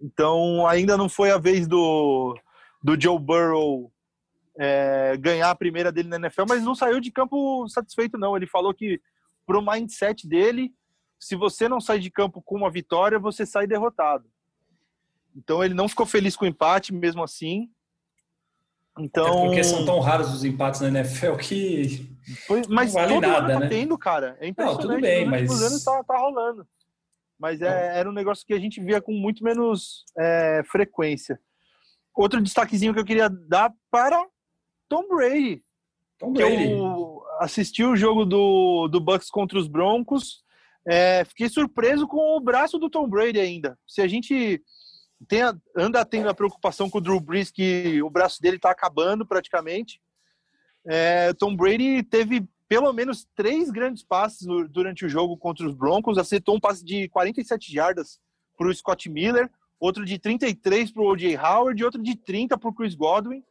Então, 0.00 0.66
ainda 0.66 0.98
não 0.98 1.08
foi 1.08 1.30
a 1.30 1.38
vez 1.38 1.66
do, 1.66 2.38
do 2.82 3.00
Joe 3.00 3.18
Burrow 3.18 3.90
é, 4.58 5.16
ganhar 5.16 5.50
a 5.50 5.54
primeira 5.54 5.90
dele 5.90 6.08
na 6.08 6.16
NFL, 6.16 6.44
mas 6.46 6.62
não 6.62 6.74
saiu 6.74 7.00
de 7.00 7.10
campo 7.10 7.66
satisfeito, 7.68 8.18
não. 8.18 8.36
Ele 8.36 8.46
falou 8.46 8.74
que, 8.74 9.00
pro 9.46 9.64
mindset 9.64 10.28
dele, 10.28 10.74
se 11.18 11.34
você 11.34 11.68
não 11.68 11.80
sai 11.80 11.98
de 11.98 12.10
campo 12.10 12.42
com 12.42 12.56
uma 12.56 12.70
vitória, 12.70 13.18
você 13.18 13.46
sai 13.46 13.66
derrotado. 13.66 14.28
Então, 15.34 15.64
ele 15.64 15.74
não 15.74 15.88
ficou 15.88 16.04
feliz 16.04 16.36
com 16.36 16.44
o 16.44 16.48
empate, 16.48 16.92
mesmo 16.92 17.22
assim. 17.22 17.70
Então, 18.98 19.26
Até 19.26 19.46
porque 19.46 19.64
são 19.64 19.84
tão 19.84 19.98
raros 19.98 20.32
os 20.32 20.44
empates 20.44 20.80
na 20.80 20.88
NFL 20.88 21.36
que 21.36 22.14
mas 22.68 22.94
não 22.94 23.00
vale 23.00 23.14
todo 23.14 23.22
nada, 23.22 23.38
ano 23.38 23.52
tá 23.54 23.60
né? 23.60 23.68
tendo, 23.68 23.98
cara. 23.98 24.36
É 24.40 24.48
impressionante. 24.48 24.82
Não, 24.82 24.90
tudo 24.90 25.00
bem, 25.00 25.26
mas 25.26 25.50
mas 25.50 25.62
anos 25.62 25.84
tá, 25.84 26.04
tá 26.04 26.16
rolando. 26.16 26.66
Mas 27.38 27.60
é, 27.60 27.98
era 27.98 28.08
um 28.08 28.12
negócio 28.12 28.46
que 28.46 28.54
a 28.54 28.58
gente 28.58 28.80
via 28.80 29.00
com 29.00 29.12
muito 29.12 29.42
menos 29.42 30.04
é, 30.16 30.62
frequência. 30.70 31.38
Outro 32.14 32.40
destaquezinho 32.40 32.94
que 32.94 33.00
eu 33.00 33.04
queria 33.04 33.28
dar 33.28 33.72
para 33.90 34.24
Tom 34.88 35.08
Brady. 35.08 35.62
Tom 36.18 36.32
Brady. 36.32 36.70
Eu 36.70 37.22
assisti 37.40 37.82
o 37.84 37.96
jogo 37.96 38.24
do, 38.24 38.88
do 38.88 39.00
Bucks 39.00 39.28
contra 39.28 39.58
os 39.58 39.66
Broncos. 39.66 40.44
É, 40.86 41.24
fiquei 41.24 41.48
surpreso 41.48 42.06
com 42.06 42.36
o 42.36 42.40
braço 42.40 42.78
do 42.78 42.88
Tom 42.88 43.08
Brady 43.08 43.40
ainda. 43.40 43.76
Se 43.86 44.00
a 44.00 44.06
gente 44.06 44.62
tem 45.24 45.40
anda 45.76 46.04
tendo 46.04 46.28
a 46.28 46.34
preocupação 46.34 46.88
com 46.88 46.98
o 46.98 47.00
Drew 47.00 47.20
Brees 47.20 47.50
que 47.50 48.02
o 48.02 48.10
braço 48.10 48.40
dele 48.40 48.56
está 48.56 48.70
acabando 48.70 49.26
praticamente. 49.26 50.00
É, 50.86 51.32
Tom 51.34 51.56
Brady 51.56 52.02
teve 52.02 52.46
pelo 52.68 52.92
menos 52.92 53.26
três 53.34 53.70
grandes 53.70 54.02
passes 54.02 54.46
durante 54.70 55.04
o 55.04 55.08
jogo 55.08 55.36
contra 55.36 55.66
os 55.66 55.74
Broncos. 55.74 56.18
Acertou 56.18 56.56
um 56.56 56.60
passe 56.60 56.84
de 56.84 57.08
47 57.08 57.72
jardas 57.72 58.18
para 58.56 58.68
o 58.68 58.74
Scott 58.74 59.08
Miller, 59.08 59.50
outro 59.78 60.04
de 60.04 60.18
33 60.18 60.92
para 60.92 61.02
o 61.02 61.10
O.J. 61.10 61.36
Howard 61.36 61.80
e 61.80 61.84
outro 61.84 62.02
de 62.02 62.16
30 62.16 62.58
para 62.58 62.68
o 62.68 62.74
Chris 62.74 62.94
Godwin. 62.94 63.42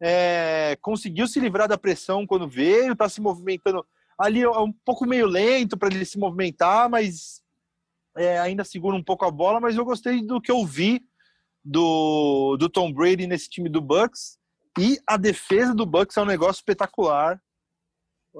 É, 0.00 0.76
conseguiu 0.80 1.26
se 1.26 1.38
livrar 1.38 1.68
da 1.68 1.76
pressão 1.76 2.26
quando 2.26 2.48
veio, 2.48 2.92
está 2.92 3.08
se 3.08 3.20
movimentando 3.20 3.84
ali 4.20 4.42
é 4.42 4.50
um 4.50 4.72
pouco 4.72 5.06
meio 5.06 5.26
lento 5.26 5.78
para 5.78 5.88
ele 5.88 6.04
se 6.04 6.18
movimentar, 6.18 6.90
mas 6.90 7.42
é, 8.16 8.38
ainda 8.38 8.64
segura 8.64 8.94
um 8.94 9.02
pouco 9.02 9.24
a 9.24 9.30
bola. 9.30 9.60
Mas 9.60 9.76
eu 9.76 9.84
gostei 9.84 10.22
do 10.22 10.40
que 10.40 10.50
eu 10.52 10.64
vi 10.66 11.02
do, 11.64 12.56
do 12.56 12.68
Tom 12.68 12.92
Brady 12.92 13.26
nesse 13.26 13.48
time 13.48 13.68
do 13.68 13.80
Bucks. 13.80 14.38
E 14.78 14.98
a 15.06 15.16
defesa 15.16 15.74
do 15.74 15.84
Bucks 15.84 16.16
é 16.16 16.22
um 16.22 16.26
negócio 16.26 16.60
espetacular. 16.60 17.40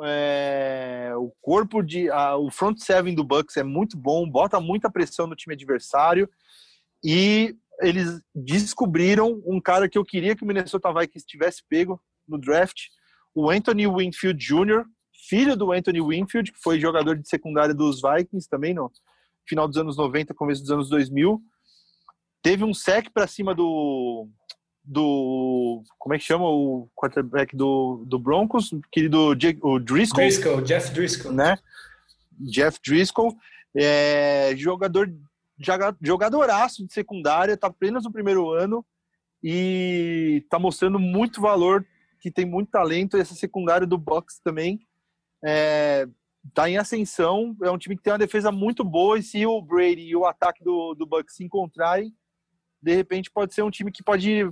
É, 0.04 1.12
o 1.16 1.32
corpo 1.40 1.82
de. 1.82 2.08
A, 2.10 2.36
o 2.36 2.50
front 2.50 2.78
seven 2.78 3.14
do 3.14 3.24
Bucks 3.24 3.56
é 3.56 3.62
muito 3.62 3.96
bom, 3.96 4.28
bota 4.28 4.60
muita 4.60 4.90
pressão 4.90 5.26
no 5.26 5.34
time 5.34 5.54
adversário. 5.54 6.28
E 7.04 7.56
eles 7.80 8.20
descobriram 8.34 9.42
um 9.44 9.60
cara 9.60 9.88
que 9.88 9.98
eu 9.98 10.04
queria 10.04 10.36
que 10.36 10.44
o 10.44 10.46
Minnesota 10.46 10.92
Vikings 10.92 11.26
tivesse 11.26 11.62
pego 11.68 12.00
no 12.28 12.38
draft, 12.38 12.82
o 13.34 13.50
Anthony 13.50 13.86
Winfield 13.86 14.38
Jr., 14.38 14.84
filho 15.28 15.56
do 15.56 15.72
Anthony 15.72 16.00
Winfield, 16.00 16.52
que 16.52 16.60
foi 16.60 16.78
jogador 16.78 17.16
de 17.16 17.28
secundária 17.28 17.74
dos 17.74 18.00
Vikings 18.00 18.48
também 18.48 18.74
no 18.74 18.90
final 19.48 19.66
dos 19.66 19.76
anos 19.76 19.96
90, 19.96 20.34
começo 20.34 20.60
dos 20.60 20.70
anos 20.70 20.88
2000. 20.88 21.40
Teve 22.42 22.64
um 22.64 22.74
sec 22.74 23.10
para 23.12 23.26
cima 23.26 23.54
do 23.54 24.28
do 24.82 25.82
como 25.98 26.14
é 26.14 26.18
que 26.18 26.24
chama 26.24 26.46
o 26.46 26.88
quarterback 26.96 27.54
do, 27.54 28.02
do 28.06 28.18
Broncos, 28.18 28.70
querido 28.90 29.36
o 29.62 29.78
Driscoll, 29.78 30.24
Driscoll, 30.24 30.62
Jeff 30.62 30.90
Driscoll, 30.92 31.32
né? 31.32 31.56
Jeff 32.40 32.78
Driscoll, 32.82 33.36
é, 33.76 34.54
jogador 34.56 35.12
jogadoraço 36.00 36.86
de 36.86 36.92
secundária, 36.92 37.56
tá 37.56 37.66
apenas 37.66 38.04
no 38.04 38.12
primeiro 38.12 38.50
ano 38.50 38.84
e 39.42 40.44
tá 40.48 40.58
mostrando 40.58 40.98
muito 40.98 41.40
valor, 41.40 41.86
que 42.20 42.30
tem 42.30 42.44
muito 42.44 42.70
talento. 42.70 43.16
Essa 43.16 43.34
secundária 43.34 43.86
do 43.86 43.98
Bucks 43.98 44.40
também 44.42 44.80
é, 45.44 46.06
tá 46.54 46.68
em 46.68 46.78
ascensão. 46.78 47.54
É 47.62 47.70
um 47.70 47.78
time 47.78 47.96
que 47.96 48.02
tem 48.02 48.12
uma 48.12 48.18
defesa 48.18 48.50
muito 48.50 48.82
boa 48.82 49.18
e 49.18 49.22
se 49.22 49.44
o 49.44 49.60
Brady 49.60 50.02
e 50.02 50.16
o 50.16 50.26
ataque 50.26 50.64
do, 50.64 50.94
do 50.94 51.06
Bucks 51.06 51.36
se 51.36 51.44
encontrarem, 51.44 52.14
de 52.82 52.94
repente 52.94 53.30
pode 53.30 53.54
ser 53.54 53.62
um 53.62 53.70
time 53.70 53.92
que 53.92 54.02
pode 54.02 54.50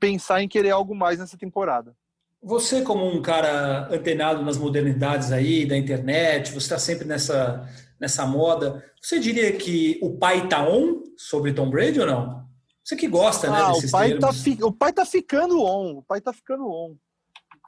pensar 0.00 0.42
em 0.42 0.48
querer 0.48 0.70
algo 0.70 0.94
mais 0.94 1.18
nessa 1.18 1.36
temporada. 1.36 1.94
Você, 2.42 2.82
como 2.82 3.04
um 3.04 3.20
cara 3.20 3.88
antenado 3.92 4.44
nas 4.44 4.56
modernidades 4.56 5.32
aí 5.32 5.66
da 5.66 5.76
internet, 5.76 6.50
você 6.50 6.58
está 6.58 6.78
sempre 6.78 7.04
nessa, 7.04 7.68
nessa 7.98 8.24
moda, 8.24 8.84
você 9.02 9.18
diria 9.18 9.52
que 9.56 9.98
o 10.00 10.16
pai 10.16 10.46
tá 10.46 10.68
on 10.68 11.02
sobre 11.16 11.52
Tom 11.52 11.68
Brady 11.68 12.00
ou 12.00 12.06
não? 12.06 12.48
Você 12.84 12.94
que 12.94 13.08
gosta, 13.08 13.50
né, 13.50 13.58
ah, 13.60 13.72
desses 13.72 13.90
o 13.90 13.92
pai 13.92 14.08
termos. 14.10 14.44
Tá, 14.44 14.66
o 14.66 14.72
pai 14.72 14.92
tá 14.92 15.04
ficando 15.04 15.62
on, 15.62 15.98
o 15.98 16.02
pai 16.02 16.20
tá 16.20 16.32
ficando 16.32 16.66
on. 16.68 16.96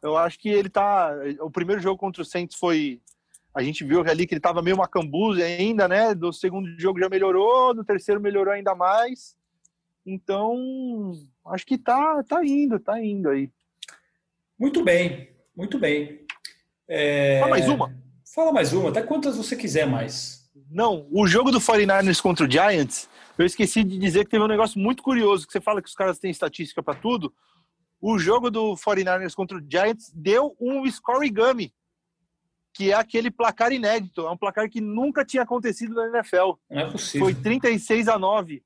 Eu 0.02 0.16
acho 0.16 0.38
que 0.38 0.48
ele 0.48 0.70
tá... 0.70 1.12
O 1.40 1.50
primeiro 1.50 1.82
jogo 1.82 1.98
contra 1.98 2.22
o 2.22 2.24
Saints 2.24 2.56
foi... 2.56 3.02
A 3.52 3.62
gente 3.62 3.84
viu 3.84 4.00
ali 4.00 4.26
que 4.26 4.32
ele 4.32 4.40
tava 4.40 4.62
meio 4.62 4.76
macambuzo 4.76 5.42
ainda, 5.42 5.88
né? 5.88 6.14
Do 6.14 6.32
segundo 6.32 6.68
jogo 6.78 7.00
já 7.00 7.08
melhorou, 7.08 7.74
do 7.74 7.84
terceiro 7.84 8.20
melhorou 8.20 8.54
ainda 8.54 8.74
mais. 8.74 9.34
Então, 10.10 11.12
acho 11.46 11.64
que 11.64 11.78
tá, 11.78 12.20
tá 12.24 12.44
indo, 12.44 12.80
tá 12.80 13.00
indo 13.00 13.28
aí. 13.28 13.48
Muito 14.58 14.82
bem, 14.82 15.30
muito 15.56 15.78
bem. 15.78 16.26
É... 16.88 17.38
Fala 17.38 17.50
mais 17.50 17.68
uma. 17.68 17.94
Fala 18.34 18.52
mais 18.52 18.72
uma, 18.72 18.88
até 18.90 19.02
quantas 19.02 19.36
você 19.36 19.54
quiser 19.54 19.86
mais. 19.86 20.50
Não, 20.68 21.06
o 21.12 21.28
jogo 21.28 21.52
do 21.52 21.60
49ers 21.60 22.20
contra 22.20 22.44
o 22.44 22.50
Giants, 22.50 23.08
eu 23.38 23.46
esqueci 23.46 23.84
de 23.84 23.98
dizer 23.98 24.24
que 24.24 24.30
teve 24.30 24.42
um 24.42 24.48
negócio 24.48 24.80
muito 24.80 25.00
curioso, 25.00 25.46
que 25.46 25.52
você 25.52 25.60
fala 25.60 25.80
que 25.80 25.88
os 25.88 25.94
caras 25.94 26.18
têm 26.18 26.30
estatística 26.30 26.82
para 26.82 26.98
tudo. 26.98 27.32
O 28.00 28.18
jogo 28.18 28.50
do 28.50 28.74
49ers 28.74 29.34
contra 29.34 29.58
o 29.58 29.62
Giants 29.68 30.10
deu 30.12 30.56
um 30.60 30.84
scorigami, 30.90 31.72
que 32.74 32.90
é 32.90 32.94
aquele 32.94 33.30
placar 33.30 33.72
inédito, 33.72 34.26
é 34.26 34.30
um 34.30 34.36
placar 34.36 34.68
que 34.68 34.80
nunca 34.80 35.24
tinha 35.24 35.44
acontecido 35.44 35.94
na 35.94 36.18
NFL. 36.18 36.54
Não 36.68 36.80
é 36.80 36.90
possível. 36.90 37.26
Foi 37.26 37.34
36 37.34 38.08
a 38.08 38.18
9. 38.18 38.62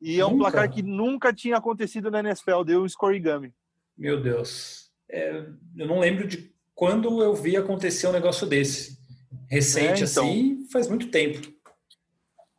E 0.00 0.20
é 0.20 0.26
um 0.26 0.30
Nunca? 0.30 0.42
placar 0.50 0.70
que 0.70 0.82
nunca 0.82 1.32
tinha 1.32 1.56
acontecido 1.56 2.10
na 2.10 2.20
NFL, 2.20 2.62
deu 2.64 2.82
um 2.82 2.88
scorigami. 2.88 3.52
Meu 3.96 4.20
Deus. 4.20 4.90
É, 5.08 5.44
eu 5.76 5.86
não 5.86 6.00
lembro 6.00 6.26
de 6.26 6.52
quando 6.74 7.22
eu 7.22 7.34
vi 7.34 7.56
acontecer 7.56 8.06
um 8.06 8.12
negócio 8.12 8.46
desse. 8.46 8.98
Recente, 9.48 10.02
É, 10.02 10.06
então. 10.06 10.24
assim, 10.24 10.66
faz 10.72 10.88
muito 10.88 11.08
tempo. 11.08 11.46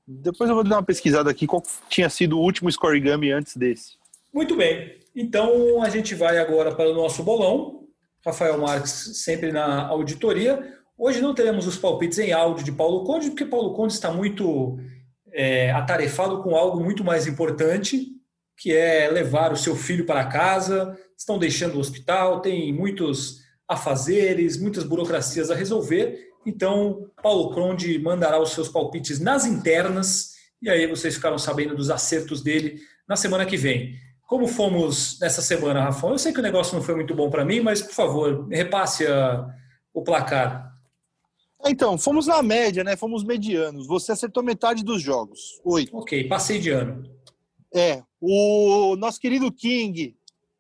Depois 0.08 0.50
eu 0.50 0.56
vou 0.56 0.64
dar 0.64 0.78
uma 0.78 0.84
pesquisada 0.84 1.30
aqui 1.30 1.46
qual 1.46 1.62
tinha 1.90 2.10
sido 2.10 2.38
o 2.38 2.42
último 2.42 2.72
scorigami 2.72 3.32
antes 3.32 3.58
desse. 3.58 3.98
Muito 4.34 4.56
bem. 4.56 4.98
Então 5.16 5.82
a 5.84 5.90
gente 5.90 6.16
vai 6.16 6.38
agora 6.38 6.74
para 6.74 6.90
o 6.90 6.94
nosso 6.96 7.24
bolão. 7.24 7.88
Rafael 8.26 8.58
Marques 8.58 9.22
sempre 9.24 9.52
na 9.52 9.86
auditoria. 9.88 10.76
Hoje 10.98 11.22
não 11.22 11.36
teremos 11.36 11.68
os 11.68 11.78
palpites 11.78 12.18
em 12.20 12.32
áudio 12.32 12.64
de 12.64 12.72
Paulo 12.72 13.04
Conde, 13.04 13.30
porque 13.30 13.46
Paulo 13.46 13.74
Conde 13.74 13.94
está 13.94 14.12
muito 14.12 14.80
é, 15.34 15.72
atarefado 15.72 16.42
com 16.42 16.56
algo 16.56 16.84
muito 16.84 17.04
mais 17.04 17.28
importante, 17.28 18.08
que 18.58 18.74
é 18.74 19.10
levar 19.10 19.52
o 19.52 19.58
seu 19.58 19.76
filho 19.76 20.06
para 20.06 20.26
casa. 20.26 20.98
Estão 21.18 21.38
deixando 21.38 21.76
o 21.76 21.80
hospital, 21.80 22.42
tem 22.42 22.74
muitos 22.74 23.40
afazeres, 23.68 24.58
muitas 24.58 24.84
burocracias 24.84 25.52
a 25.52 25.56
resolver. 25.56 26.18
Então, 26.46 27.10
Paulo 27.22 27.54
Conde 27.54 28.00
mandará 28.00 28.40
os 28.42 28.52
seus 28.52 28.70
palpites 28.70 29.20
nas 29.20 29.46
internas 29.46 30.32
e 30.62 30.70
aí 30.70 30.88
vocês 30.88 31.16
ficaram 31.16 31.38
sabendo 31.38 31.76
dos 31.76 31.90
acertos 31.90 32.42
dele 32.42 32.80
na 33.08 33.16
semana 33.16 33.46
que 33.46 33.58
vem. 33.58 33.96
Como 34.26 34.48
fomos 34.48 35.18
nessa 35.22 35.42
semana, 35.42 35.82
Rafa? 35.84 36.08
Eu 36.08 36.18
sei 36.18 36.34
que 36.34 36.40
o 36.40 36.44
negócio 36.44 36.76
não 36.76 36.84
foi 36.84 36.96
muito 36.96 37.14
bom 37.14 37.30
para 37.30 37.46
mim, 37.46 37.60
mas 37.62 37.82
por 37.82 37.94
favor, 37.94 38.48
repasse 38.50 39.06
a- 39.06 39.46
o 39.94 40.02
placar. 40.04 40.67
Então, 41.66 41.98
fomos 41.98 42.28
na 42.28 42.42
média, 42.42 42.84
né? 42.84 42.96
Fomos 42.96 43.24
medianos. 43.24 43.88
Você 43.88 44.12
acertou 44.12 44.44
metade 44.44 44.84
dos 44.84 45.02
jogos. 45.02 45.60
Oito. 45.64 45.96
Ok, 45.96 46.28
passei 46.28 46.60
de 46.60 46.70
ano. 46.70 47.04
É. 47.74 48.04
O 48.20 48.96
nosso 48.96 49.20
querido 49.20 49.52
King, 49.52 50.16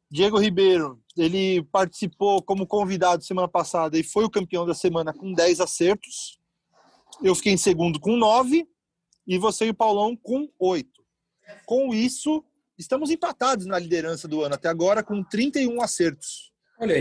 Diego 0.09 0.37
Ribeiro, 0.37 1.01
ele 1.15 1.63
participou 1.71 2.41
como 2.41 2.67
convidado 2.67 3.23
semana 3.23 3.47
passada 3.47 3.97
e 3.97 4.03
foi 4.03 4.25
o 4.25 4.29
campeão 4.29 4.65
da 4.65 4.73
semana 4.73 5.13
com 5.13 5.33
10 5.33 5.61
acertos. 5.61 6.39
Eu 7.23 7.33
fiquei 7.35 7.53
em 7.53 7.57
segundo 7.57 7.99
com 7.99 8.15
9 8.15 8.67
e 9.25 9.37
você 9.37 9.65
e 9.65 9.69
o 9.69 9.73
Paulão 9.73 10.15
com 10.15 10.49
8. 10.59 10.89
Com 11.65 11.93
isso, 11.93 12.43
estamos 12.77 13.09
empatados 13.09 13.65
na 13.65 13.79
liderança 13.79 14.27
do 14.27 14.43
ano 14.43 14.55
até 14.55 14.67
agora 14.67 15.01
com 15.01 15.23
31 15.23 15.81
acertos 15.81 16.51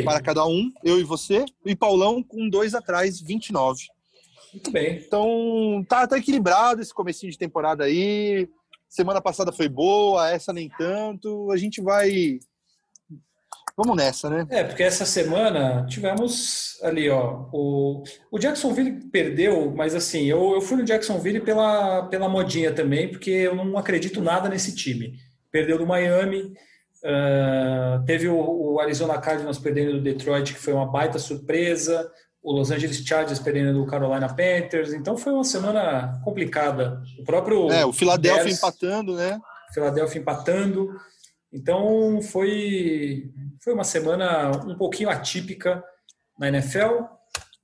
para 0.04 0.20
cada 0.20 0.46
um, 0.46 0.72
eu 0.82 0.98
e 0.98 1.04
você, 1.04 1.44
e 1.64 1.76
Paulão 1.76 2.22
com 2.22 2.48
dois 2.48 2.74
atrás, 2.74 3.20
29. 3.20 3.84
muito 4.52 4.70
bem. 4.70 4.96
Então, 4.96 5.84
tá, 5.88 6.06
tá 6.06 6.16
equilibrado 6.16 6.80
esse 6.80 6.94
comecinho 6.94 7.30
de 7.30 7.38
temporada 7.38 7.84
aí. 7.84 8.48
Semana 8.88 9.20
passada 9.20 9.52
foi 9.52 9.68
boa, 9.68 10.30
essa 10.30 10.52
nem 10.52 10.70
tanto. 10.78 11.50
A 11.52 11.56
gente 11.56 11.82
vai 11.82 12.38
vamos 13.76 13.94
nessa, 13.94 14.30
né? 14.30 14.46
É, 14.48 14.64
porque 14.64 14.82
essa 14.82 15.04
semana 15.04 15.84
tivemos 15.86 16.78
ali, 16.82 17.10
ó, 17.10 17.46
o, 17.52 18.02
o 18.30 18.38
Jacksonville 18.38 19.10
perdeu, 19.10 19.70
mas 19.76 19.94
assim, 19.94 20.24
eu, 20.24 20.54
eu 20.54 20.60
fui 20.62 20.78
no 20.78 20.84
Jacksonville 20.84 21.40
pela, 21.40 22.06
pela 22.06 22.28
modinha 22.28 22.72
também, 22.72 23.10
porque 23.10 23.30
eu 23.30 23.54
não 23.54 23.76
acredito 23.76 24.22
nada 24.22 24.48
nesse 24.48 24.74
time. 24.74 25.18
Perdeu 25.52 25.76
do 25.78 25.86
Miami, 25.86 26.54
uh, 27.06 28.04
teve 28.04 28.28
o, 28.28 28.74
o 28.74 28.80
Arizona 28.80 29.18
Cardinals 29.18 29.58
perdendo 29.58 29.92
do 29.92 30.02
Detroit, 30.02 30.52
que 30.52 30.60
foi 30.60 30.72
uma 30.72 30.86
baita 30.86 31.18
surpresa, 31.18 32.10
o 32.42 32.52
Los 32.52 32.70
Angeles 32.70 32.98
Chargers 32.98 33.38
perdendo 33.38 33.78
do 33.78 33.86
Carolina 33.86 34.28
Panthers, 34.28 34.92
então 34.92 35.16
foi 35.16 35.32
uma 35.32 35.44
semana 35.44 36.20
complicada. 36.24 37.02
O 37.18 37.24
próprio. 37.24 37.70
É, 37.70 37.84
o 37.84 37.92
Philadelphia 37.92 38.44
Bears, 38.44 38.58
empatando, 38.58 39.16
né? 39.16 39.40
Philadelphia 39.72 40.20
empatando. 40.20 40.90
Então 41.52 42.20
foi, 42.22 43.30
foi 43.62 43.72
uma 43.72 43.84
semana 43.84 44.50
um 44.66 44.76
pouquinho 44.76 45.08
atípica 45.08 45.82
na 46.38 46.48
NFL. 46.48 47.04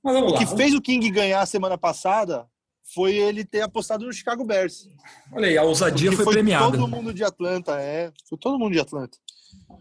Mas 0.03 0.13
vamos 0.15 0.31
o 0.31 0.33
lá. 0.33 0.39
que 0.39 0.47
fez 0.47 0.73
o 0.73 0.81
King 0.81 1.09
ganhar 1.11 1.41
a 1.41 1.45
semana 1.45 1.77
passada 1.77 2.45
foi 2.93 3.15
ele 3.15 3.45
ter 3.45 3.61
apostado 3.61 4.05
no 4.05 4.13
Chicago 4.13 4.43
Bears. 4.43 4.87
Olha 5.31 5.47
aí, 5.47 5.57
a 5.57 5.63
ousadia 5.63 6.11
foi, 6.11 6.25
foi 6.25 6.33
premiada. 6.33 6.77
Todo 6.77 6.87
mundo 6.87 7.13
de 7.13 7.23
Atlanta, 7.23 7.79
é. 7.79 8.11
Foi 8.27 8.37
todo 8.37 8.59
mundo 8.59 8.73
de 8.73 8.79
Atlanta. 8.79 9.17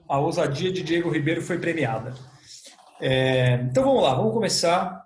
A 0.08 0.18
ousadia 0.18 0.72
de 0.72 0.82
Diego 0.82 1.10
Ribeiro 1.10 1.42
foi 1.42 1.58
premiada. 1.58 2.14
É, 3.00 3.54
então 3.62 3.84
vamos 3.84 4.02
lá, 4.02 4.14
vamos 4.14 4.32
começar 4.32 5.02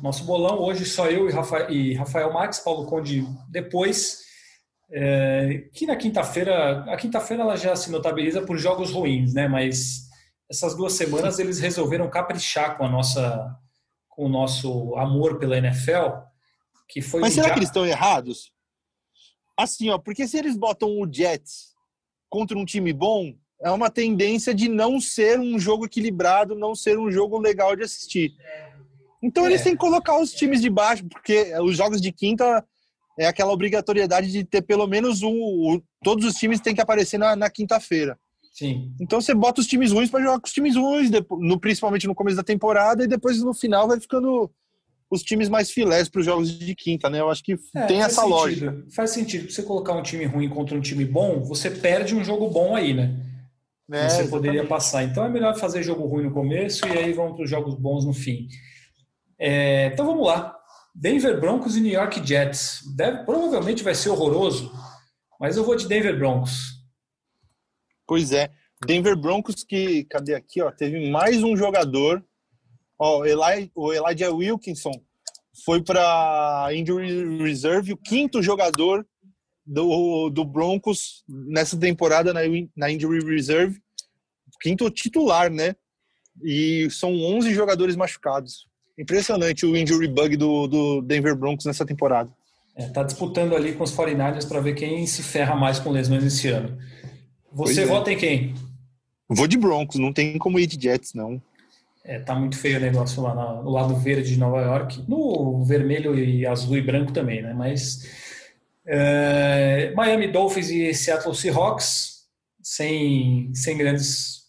nosso 0.00 0.24
bolão. 0.24 0.58
Hoje 0.60 0.84
só 0.86 1.10
eu 1.10 1.28
e 1.28 1.32
Rafael, 1.32 1.70
e 1.70 1.94
Rafael 1.94 2.32
Max, 2.32 2.60
Paulo 2.60 2.86
Conde 2.86 3.26
depois. 3.48 4.22
É, 4.90 5.68
que 5.72 5.86
na 5.86 5.96
quinta-feira, 5.96 6.84
a 6.92 6.96
quinta-feira 6.96 7.42
ela 7.42 7.56
já 7.56 7.74
se 7.74 7.90
notabiliza 7.90 8.42
por 8.42 8.58
jogos 8.58 8.90
ruins, 8.92 9.32
né? 9.34 9.48
Mas 9.48 10.08
essas 10.50 10.76
duas 10.76 10.92
semanas 10.92 11.38
eles 11.38 11.58
resolveram 11.58 12.08
caprichar 12.10 12.76
com 12.76 12.84
a 12.84 12.88
nossa, 12.88 13.56
com 14.08 14.26
o 14.26 14.28
nosso 14.28 14.94
amor 14.96 15.38
pela 15.38 15.56
NFL, 15.56 16.10
que 16.88 17.00
foi. 17.00 17.20
Mas 17.20 17.34
será 17.34 17.50
que 17.50 17.58
eles 17.58 17.68
estão 17.68 17.86
errados? 17.86 18.52
Assim, 19.56 19.90
ó, 19.90 19.98
porque 19.98 20.28
se 20.28 20.38
eles 20.38 20.56
botam 20.56 20.88
o 20.90 21.10
Jets 21.10 21.72
contra 22.28 22.58
um 22.58 22.64
time 22.64 22.92
bom, 22.92 23.34
é 23.62 23.70
uma 23.70 23.88
tendência 23.88 24.52
de 24.52 24.68
não 24.68 25.00
ser 25.00 25.38
um 25.38 25.58
jogo 25.58 25.86
equilibrado, 25.86 26.54
não 26.54 26.74
ser 26.74 26.98
um 26.98 27.10
jogo 27.10 27.38
legal 27.38 27.76
de 27.76 27.84
assistir. 27.84 28.32
Então 29.22 29.44
é. 29.46 29.50
eles 29.50 29.62
têm 29.62 29.72
que 29.72 29.78
colocar 29.78 30.20
os 30.20 30.32
times 30.32 30.60
de 30.60 30.68
baixo, 30.68 31.04
porque 31.08 31.54
os 31.60 31.76
jogos 31.76 32.00
de 32.00 32.10
quinta 32.10 32.64
é 33.18 33.26
aquela 33.26 33.52
obrigatoriedade 33.52 34.32
de 34.32 34.42
ter 34.42 34.62
pelo 34.62 34.86
menos 34.86 35.22
um. 35.22 35.80
todos 36.02 36.24
os 36.24 36.34
times 36.34 36.60
têm 36.60 36.74
que 36.74 36.80
aparecer 36.80 37.18
na, 37.18 37.36
na 37.36 37.48
quinta-feira. 37.48 38.18
Sim. 38.52 38.92
Então 39.00 39.20
você 39.20 39.32
bota 39.32 39.60
os 39.60 39.66
times 39.66 39.92
ruins 39.92 40.10
para 40.10 40.22
jogar 40.22 40.40
com 40.40 40.46
os 40.46 40.52
times 40.52 40.76
ruins, 40.76 41.10
no, 41.30 41.58
principalmente 41.58 42.06
no 42.06 42.14
começo 42.14 42.36
da 42.36 42.42
temporada, 42.42 43.04
e 43.04 43.08
depois 43.08 43.40
no 43.42 43.54
final 43.54 43.86
vai 43.86 43.98
ficando 43.98 44.50
os 45.10 45.22
times 45.22 45.48
mais 45.48 45.70
filés 45.70 46.08
para 46.08 46.20
os 46.20 46.26
jogos 46.26 46.58
de 46.58 46.74
quinta, 46.74 47.08
né? 47.08 47.20
Eu 47.20 47.30
acho 47.30 47.42
que 47.42 47.56
é, 47.74 47.86
tem 47.86 48.02
essa 48.02 48.22
sentido. 48.22 48.30
lógica. 48.30 48.84
Faz 48.94 49.10
sentido. 49.10 49.50
Você 49.50 49.62
colocar 49.62 49.94
um 49.94 50.02
time 50.02 50.24
ruim 50.24 50.48
contra 50.48 50.76
um 50.76 50.80
time 50.80 51.04
bom, 51.04 51.40
você 51.42 51.70
perde 51.70 52.14
um 52.14 52.24
jogo 52.24 52.48
bom 52.50 52.74
aí, 52.74 52.92
né? 52.92 53.14
É, 53.92 54.08
você 54.08 54.26
poderia 54.28 54.66
passar. 54.66 55.04
Então 55.04 55.24
é 55.24 55.28
melhor 55.28 55.54
fazer 55.56 55.82
jogo 55.82 56.06
ruim 56.06 56.24
no 56.24 56.32
começo 56.32 56.86
e 56.86 56.98
aí 56.98 57.12
vamos 57.12 57.34
para 57.34 57.44
os 57.44 57.50
jogos 57.50 57.74
bons 57.74 58.04
no 58.04 58.12
fim. 58.12 58.48
É, 59.38 59.86
então 59.86 60.06
vamos 60.06 60.26
lá. 60.26 60.56
Denver 60.94 61.38
Broncos 61.40 61.76
e 61.76 61.80
New 61.80 61.92
York 61.92 62.26
Jets. 62.26 62.82
Deve, 62.96 63.24
provavelmente 63.24 63.82
vai 63.82 63.94
ser 63.94 64.10
horroroso, 64.10 64.72
mas 65.38 65.56
eu 65.56 65.64
vou 65.64 65.76
de 65.76 65.86
Denver 65.86 66.18
Broncos. 66.18 66.82
Pois 68.06 68.32
é. 68.32 68.50
Denver 68.84 69.16
Broncos 69.16 69.62
que, 69.62 70.04
cadê 70.04 70.34
aqui, 70.34 70.60
ó, 70.60 70.70
teve 70.70 71.10
mais 71.10 71.42
um 71.42 71.56
jogador. 71.56 72.24
Ó, 72.98 73.24
Eli, 73.24 73.70
o 73.74 73.92
Elijah 73.92 74.30
Wilkinson 74.30 74.92
foi 75.64 75.82
para 75.82 76.68
injury 76.72 77.42
reserve, 77.42 77.92
o 77.92 77.96
quinto 77.96 78.42
jogador 78.42 79.06
do, 79.64 80.28
do 80.30 80.44
Broncos 80.44 81.24
nessa 81.28 81.76
temporada 81.76 82.32
na, 82.32 82.40
na 82.76 82.90
injury 82.90 83.24
reserve 83.24 83.80
quinto 84.62 84.88
titular, 84.90 85.50
né? 85.50 85.74
E 86.42 86.88
são 86.90 87.12
11 87.12 87.52
jogadores 87.52 87.96
machucados. 87.96 88.66
Impressionante 88.96 89.66
o 89.66 89.76
injury 89.76 90.06
bug 90.06 90.36
do, 90.36 90.66
do 90.66 91.02
Denver 91.02 91.34
Broncos 91.34 91.66
nessa 91.66 91.84
temporada. 91.84 92.30
É, 92.74 92.86
tá 92.86 93.02
disputando 93.02 93.54
ali 93.54 93.72
com 93.72 93.84
os 93.84 93.94
49ers 93.94 94.48
para 94.48 94.60
ver 94.60 94.74
quem 94.74 95.06
se 95.06 95.22
ferra 95.22 95.54
mais 95.56 95.78
com 95.78 95.90
lesões 95.90 96.24
esse 96.24 96.48
ano. 96.48 96.78
Você 97.52 97.82
é. 97.82 97.86
vota 97.86 98.10
em 98.12 98.16
quem? 98.16 98.54
Vou 99.28 99.46
de 99.46 99.58
Broncos, 99.58 99.98
não 99.98 100.12
tem 100.12 100.38
como 100.38 100.58
ir 100.58 100.66
de 100.66 100.80
Jets, 100.80 101.12
não. 101.12 101.42
É, 102.04 102.18
tá 102.18 102.34
muito 102.34 102.56
feio 102.56 102.78
o 102.78 102.80
negócio 102.80 103.22
lá 103.22 103.62
no 103.62 103.70
lado 103.70 103.94
verde 103.96 104.30
de 104.30 104.38
Nova 104.38 104.60
York. 104.60 105.04
No 105.06 105.64
vermelho 105.64 106.18
e 106.18 106.46
azul 106.46 106.76
e 106.76 106.82
branco 106.82 107.12
também, 107.12 107.42
né? 107.42 107.52
Mas 107.52 108.02
é, 108.86 109.92
Miami 109.94 110.28
Dolphins 110.28 110.70
e 110.70 110.92
Seattle 110.94 111.34
Seahawks, 111.34 112.22
sem, 112.62 113.52
sem 113.54 113.76
grandes 113.76 114.42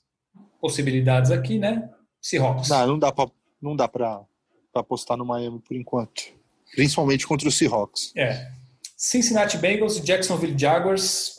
possibilidades 0.60 1.32
aqui, 1.32 1.58
né? 1.58 1.90
Seahawks. 2.22 2.70
Não, 2.70 2.88
não 2.88 3.00
dá 3.00 3.12
para 3.12 3.30
não 3.62 3.76
dá 3.76 3.88
para 3.88 4.22
apostar 4.74 5.16
no 5.18 5.26
Miami 5.26 5.60
por 5.60 5.76
enquanto, 5.76 6.24
principalmente 6.76 7.26
contra 7.26 7.48
os 7.48 7.58
Seahawks. 7.58 8.12
É. 8.16 8.52
Cincinnati 8.98 9.58
Bengals 9.58 9.98
e 9.98 10.02
Jacksonville 10.02 10.58
Jaguars 10.58 11.38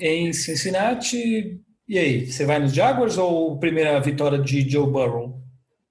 em 0.00 0.32
Cincinnati. 0.32 1.60
E 1.88 1.98
aí, 1.98 2.30
você 2.30 2.44
vai 2.44 2.58
nos 2.58 2.72
Jaguars 2.72 3.18
ou 3.18 3.58
primeira 3.58 4.00
vitória 4.00 4.38
de 4.38 4.68
Joe 4.68 4.86
Burrow? 4.86 5.42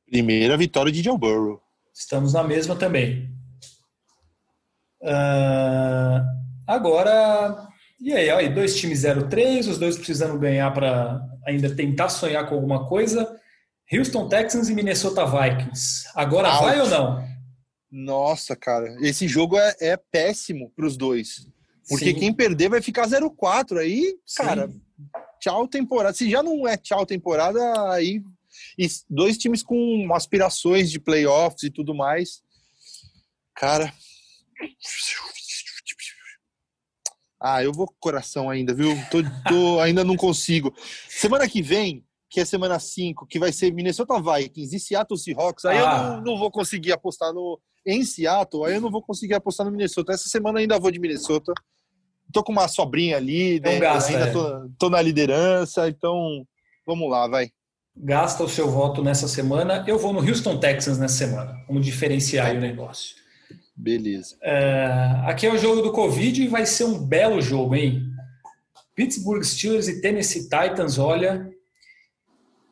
Primeira 0.06 0.56
vitória 0.58 0.92
de 0.92 1.04
Joe 1.04 1.18
Burrow. 1.18 1.62
Estamos 1.94 2.34
na 2.34 2.44
mesma 2.44 2.76
também. 2.76 3.30
Uh, 5.02 6.22
agora, 6.68 7.68
e 8.00 8.14
aí, 8.14 8.30
aí, 8.30 8.50
dois 8.54 8.78
times 8.78 9.02
0-3, 9.02 9.70
os 9.70 9.78
dois 9.78 9.98
precisando 9.98 10.38
ganhar 10.38 10.72
para 10.74 11.22
ainda 11.46 11.74
tentar 11.76 12.10
sonhar 12.10 12.48
com 12.48 12.56
alguma 12.56 12.88
coisa. 12.88 13.40
Houston 13.92 14.30
Texans 14.30 14.70
e 14.70 14.74
Minnesota 14.74 15.26
Vikings. 15.26 16.06
Agora 16.16 16.50
Out. 16.50 16.64
vai 16.64 16.80
ou 16.80 16.88
não? 16.88 17.28
Nossa, 17.92 18.56
cara, 18.56 18.86
esse 19.02 19.28
jogo 19.28 19.58
é, 19.58 19.76
é 19.80 19.98
péssimo 19.98 20.72
para 20.76 20.86
os 20.86 20.96
dois. 20.96 21.48
Porque 21.90 22.12
Sim. 22.12 22.16
quem 22.16 22.34
perder 22.34 22.70
vai 22.70 22.82
ficar 22.82 23.08
0-4. 23.08 23.80
Aí, 23.80 24.16
cara, 24.36 24.68
Sim. 24.68 24.82
tchau 25.42 25.68
temporada. 25.68 26.14
Se 26.14 26.30
já 26.30 26.44
não 26.44 26.68
é 26.68 26.78
tchau 26.78 27.06
temporada, 27.06 27.60
aí. 27.92 28.22
E 28.78 28.88
dois 29.10 29.38
times 29.38 29.64
com 29.64 30.08
aspirações 30.14 30.92
de 30.92 31.00
playoffs 31.00 31.64
e 31.64 31.70
tudo 31.72 31.96
mais. 31.96 32.42
Cara. 33.56 33.92
Ah, 37.42 37.64
eu 37.64 37.72
vou 37.72 37.88
com 37.88 37.96
coração 38.00 38.50
ainda, 38.50 38.74
viu? 38.74 38.90
Tô, 39.10 39.20
tô, 39.48 39.80
ainda 39.80 40.04
não 40.04 40.18
consigo. 40.18 40.76
Semana 41.08 41.48
que 41.48 41.62
vem, 41.62 42.04
que 42.30 42.42
é 42.42 42.46
semana 42.46 42.78
5, 42.78 43.26
que 43.26 43.40
vai 43.40 43.52
ser 43.54 43.72
Minnesota 43.72 44.22
Vikings 44.22 44.76
e 44.76 44.80
Seattle 44.80 45.18
Seahawks, 45.18 45.64
aí 45.64 45.78
ah. 45.78 45.82
eu 45.82 45.88
não, 45.88 46.22
não, 46.22 46.38
vou 46.38 46.52
conseguir 46.52 46.92
apostar 46.92 47.34
no, 47.34 47.60
em 47.86 48.04
Seattle, 48.04 48.66
aí 48.66 48.76
eu 48.76 48.82
não 48.82 48.92
vou 48.92 49.02
conseguir 49.02 49.36
apostar 49.36 49.66
no 49.66 49.72
Minnesota. 49.72 50.12
Essa 50.12 50.28
semana 50.28 50.60
ainda 50.60 50.78
vou 50.78 50.92
de 50.92 51.00
Minnesota. 51.00 51.54
Tô 52.32 52.44
com 52.44 52.52
uma 52.52 52.68
sobrinha 52.68 53.16
ali, 53.18 53.60
né? 53.62 53.80
gasta, 53.80 54.12
ainda 54.12 54.28
é. 54.28 54.32
tô, 54.32 54.70
tô 54.78 54.90
na 54.90 55.02
liderança, 55.02 55.88
então 55.88 56.46
vamos 56.86 57.10
lá, 57.10 57.26
vai. 57.28 57.50
Gasta 57.96 58.44
o 58.44 58.50
seu 58.50 58.70
voto 58.70 59.02
nessa 59.02 59.28
semana. 59.28 59.84
Eu 59.88 59.98
vou 59.98 60.14
no 60.14 60.20
Houston 60.20 60.58
Texans 60.58 61.00
nessa 61.00 61.16
semana. 61.16 61.64
Vamos 61.68 61.86
diferenciar 61.86 62.56
o 62.56 62.60
negócio. 62.60 63.16
Beleza. 63.80 64.36
É, 64.42 65.24
aqui 65.26 65.48
é 65.48 65.54
o 65.54 65.58
jogo 65.58 65.82
do 65.82 65.94
Covid 65.94 66.44
e 66.44 66.50
vai 66.50 66.66
ser 66.66 66.84
um 66.84 67.00
belo 67.00 67.42
jogo, 67.42 67.76
hein? 67.76 68.04
Pittsburgh 68.94 69.42
Steelers 69.42 69.88
e 69.88 70.02
Tennessee 70.02 70.44
Titans, 70.44 70.98
olha, 70.98 71.50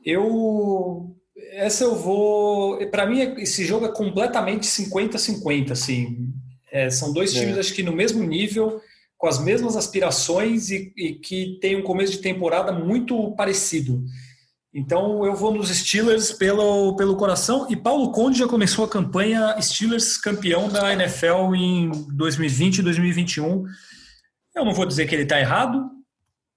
eu 0.04 1.16
essa 1.54 1.86
eu 1.86 1.96
vou, 1.96 2.86
para 2.90 3.06
mim 3.06 3.22
esse 3.38 3.64
jogo 3.64 3.86
é 3.86 3.92
completamente 3.92 4.68
50-50, 4.68 5.72
assim. 5.72 6.28
É, 6.70 6.90
são 6.90 7.14
dois 7.14 7.34
é. 7.34 7.40
times 7.40 7.58
acho 7.58 7.74
que 7.74 7.84
no 7.84 7.94
mesmo 7.94 8.22
nível, 8.22 8.82
com 9.18 9.28
as 9.28 9.40
mesmas 9.40 9.78
aspirações 9.78 10.70
e, 10.72 10.92
e 10.98 11.14
que 11.14 11.58
tem 11.62 11.78
um 11.78 11.84
começo 11.84 12.12
de 12.12 12.20
temporada 12.20 12.74
muito 12.74 13.32
parecido. 13.38 14.04
Então 14.78 15.26
eu 15.26 15.36
vou 15.36 15.52
nos 15.52 15.70
Steelers 15.70 16.32
pelo, 16.32 16.96
pelo 16.96 17.18
coração. 17.18 17.66
E 17.68 17.76
Paulo 17.76 18.12
Conde 18.12 18.38
já 18.38 18.48
começou 18.48 18.86
a 18.86 18.88
campanha 18.88 19.60
Steelers 19.60 20.20
campeão 20.20 20.70
da 20.70 20.94
NFL 20.94 21.56
em 21.56 21.90
2020 22.16 22.78
e 22.78 22.82
2021. 22.84 23.66
Eu 24.56 24.64
não 24.64 24.76
vou 24.76 24.86
dizer 24.86 25.08
que 25.08 25.16
ele 25.16 25.24
está 25.24 25.40
errado, 25.40 25.90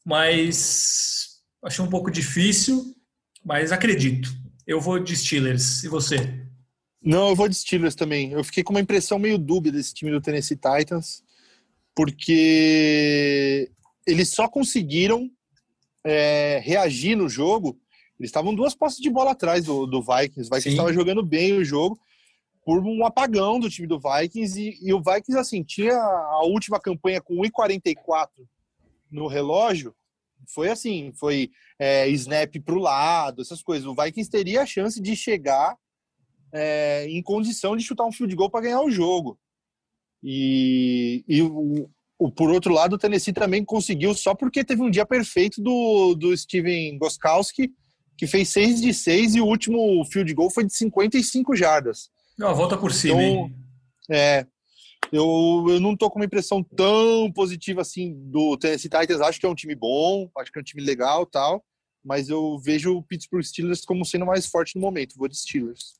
mas 0.04 1.40
achei 1.64 1.82
um 1.82 1.88
pouco 1.88 2.10
difícil, 2.10 2.94
mas 3.42 3.72
acredito. 3.72 4.30
Eu 4.66 4.82
vou 4.82 4.98
de 4.98 5.16
Steelers. 5.16 5.82
E 5.82 5.88
você? 5.88 6.44
Não, 7.02 7.30
eu 7.30 7.34
vou 7.34 7.48
de 7.48 7.54
Steelers 7.54 7.94
também. 7.94 8.32
Eu 8.32 8.44
fiquei 8.44 8.62
com 8.62 8.74
uma 8.74 8.82
impressão 8.82 9.18
meio 9.18 9.38
dúbia 9.38 9.72
desse 9.72 9.94
time 9.94 10.10
do 10.10 10.20
Tennessee 10.20 10.58
Titans, 10.58 11.22
porque 11.96 13.70
eles 14.06 14.28
só 14.28 14.46
conseguiram 14.46 15.30
é, 16.04 16.60
reagir 16.62 17.16
no 17.16 17.26
jogo 17.26 17.79
Eles 18.20 18.28
estavam 18.28 18.54
duas 18.54 18.74
posses 18.74 19.00
de 19.00 19.08
bola 19.08 19.30
atrás 19.30 19.64
do, 19.64 19.86
do 19.86 20.02
Vikings. 20.02 20.50
O 20.50 20.54
Vikings 20.54 20.68
estava 20.68 20.92
jogando 20.92 21.24
bem 21.24 21.54
o 21.54 21.64
jogo 21.64 21.98
por 22.62 22.84
um 22.84 23.02
apagão 23.06 23.58
do 23.58 23.70
time 23.70 23.88
do 23.88 23.98
Vikings. 23.98 24.60
E, 24.60 24.78
e 24.82 24.92
o 24.92 25.02
Vikings, 25.02 25.38
assim, 25.38 25.62
tinha 25.62 25.94
a 25.94 26.44
última 26.44 26.78
campanha 26.78 27.22
com 27.22 27.34
1,44 27.36 28.28
no 29.10 29.26
relógio. 29.26 29.94
Foi 30.46 30.68
assim, 30.68 31.12
foi 31.14 31.50
é, 31.78 32.08
snap 32.10 32.54
para 32.62 32.74
o 32.74 32.78
lado, 32.78 33.40
essas 33.40 33.62
coisas. 33.62 33.86
O 33.86 33.94
Vikings 33.94 34.30
teria 34.30 34.60
a 34.62 34.66
chance 34.66 35.00
de 35.00 35.16
chegar 35.16 35.74
é, 36.52 37.06
em 37.08 37.22
condição 37.22 37.74
de 37.74 37.82
chutar 37.82 38.04
um 38.04 38.12
field 38.12 38.36
goal 38.36 38.50
para 38.50 38.64
ganhar 38.64 38.82
o 38.82 38.90
jogo. 38.90 39.38
E, 40.22 41.24
e 41.26 41.40
o, 41.40 41.88
o, 42.18 42.30
por 42.30 42.50
outro 42.50 42.74
lado, 42.74 42.96
o 42.96 42.98
Tennessee 42.98 43.32
também 43.32 43.64
conseguiu 43.64 44.12
só 44.12 44.34
porque 44.34 44.62
teve 44.62 44.82
um 44.82 44.90
dia 44.90 45.06
perfeito 45.06 45.62
do, 45.62 46.14
do 46.14 46.36
Steven 46.36 46.98
Goskowski, 46.98 47.72
que 48.20 48.26
fez 48.26 48.50
6 48.50 48.82
de 48.82 48.92
6 48.92 49.36
e 49.36 49.40
o 49.40 49.46
último 49.46 50.04
field 50.04 50.34
goal 50.34 50.50
foi 50.50 50.62
de 50.62 50.74
55 50.74 51.56
jardas. 51.56 52.10
Não, 52.38 52.54
volta 52.54 52.76
por 52.76 52.92
cima, 52.92 53.14
então, 53.14 53.46
hein? 53.46 53.56
É, 54.10 54.46
eu, 55.10 55.64
eu 55.70 55.80
não 55.80 55.96
tô 55.96 56.10
com 56.10 56.18
uma 56.18 56.26
impressão 56.26 56.62
tão 56.62 57.32
positiva 57.32 57.80
assim 57.80 58.12
do 58.26 58.58
Tennessee 58.58 58.90
Titans. 58.90 59.22
Acho 59.22 59.40
que 59.40 59.46
é 59.46 59.48
um 59.48 59.54
time 59.54 59.74
bom, 59.74 60.30
acho 60.36 60.52
que 60.52 60.58
é 60.58 60.60
um 60.60 60.64
time 60.64 60.82
legal 60.82 61.24
tal, 61.24 61.64
mas 62.04 62.28
eu 62.28 62.58
vejo 62.58 62.94
o 62.94 63.02
Pittsburgh 63.02 63.42
Steelers 63.42 63.86
como 63.86 64.04
sendo 64.04 64.26
mais 64.26 64.44
forte 64.44 64.76
no 64.76 64.82
momento. 64.82 65.16
Vou 65.16 65.26
de 65.26 65.38
Steelers. 65.38 65.94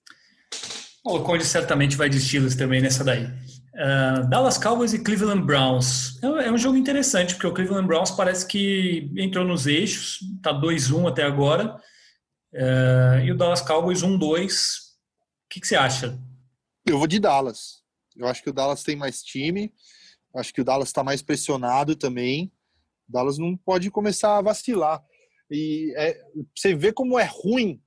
O 1.03 1.21
Conde 1.21 1.47
certamente 1.47 1.97
vai 1.97 2.11
de 2.11 2.21
Steelers 2.21 2.55
também 2.55 2.83
nessa 2.83 3.03
daí. 3.03 3.25
Uh, 3.25 4.29
Dallas 4.29 4.59
Cowboys 4.59 4.93
e 4.93 4.99
Cleveland 4.99 5.47
Browns. 5.47 6.23
É, 6.23 6.49
é 6.49 6.53
um 6.53 6.59
jogo 6.59 6.77
interessante, 6.77 7.33
porque 7.33 7.47
o 7.47 7.55
Cleveland 7.55 7.87
Browns 7.87 8.11
parece 8.11 8.47
que 8.47 9.11
entrou 9.17 9.43
nos 9.43 9.67
eixos, 9.67 10.19
tá 10.43 10.53
2-1 10.53 11.09
até 11.09 11.23
agora. 11.23 11.81
Uh, 12.53 13.21
e 13.25 13.33
o 13.33 13.37
Dallas 13.37 13.61
Cowboys 13.61 14.03
1-2. 14.03 14.51
O 14.51 15.49
que, 15.49 15.61
que 15.61 15.67
você 15.67 15.77
acha? 15.77 16.19
Eu 16.87 16.99
vou 16.99 17.07
de 17.07 17.19
Dallas. 17.19 17.83
Eu 18.17 18.27
acho 18.27 18.43
que 18.43 18.51
o 18.51 18.53
Dallas 18.53 18.83
tem 18.83 18.97
mais 18.97 19.23
time. 19.23 19.73
Acho 20.35 20.53
que 20.53 20.61
o 20.61 20.65
Dallas 20.65 20.89
está 20.89 21.03
mais 21.03 21.23
pressionado 21.23 21.97
também. 21.97 22.53
O 23.09 23.13
Dallas 23.13 23.39
não 23.39 23.57
pode 23.57 23.91
começar 23.91 24.39
a 24.39 24.43
vacilar. 24.43 25.03
E 25.51 25.93
é, 25.97 26.21
você 26.57 26.75
vê 26.75 26.93
como 26.93 27.19
é 27.19 27.25
ruim 27.25 27.81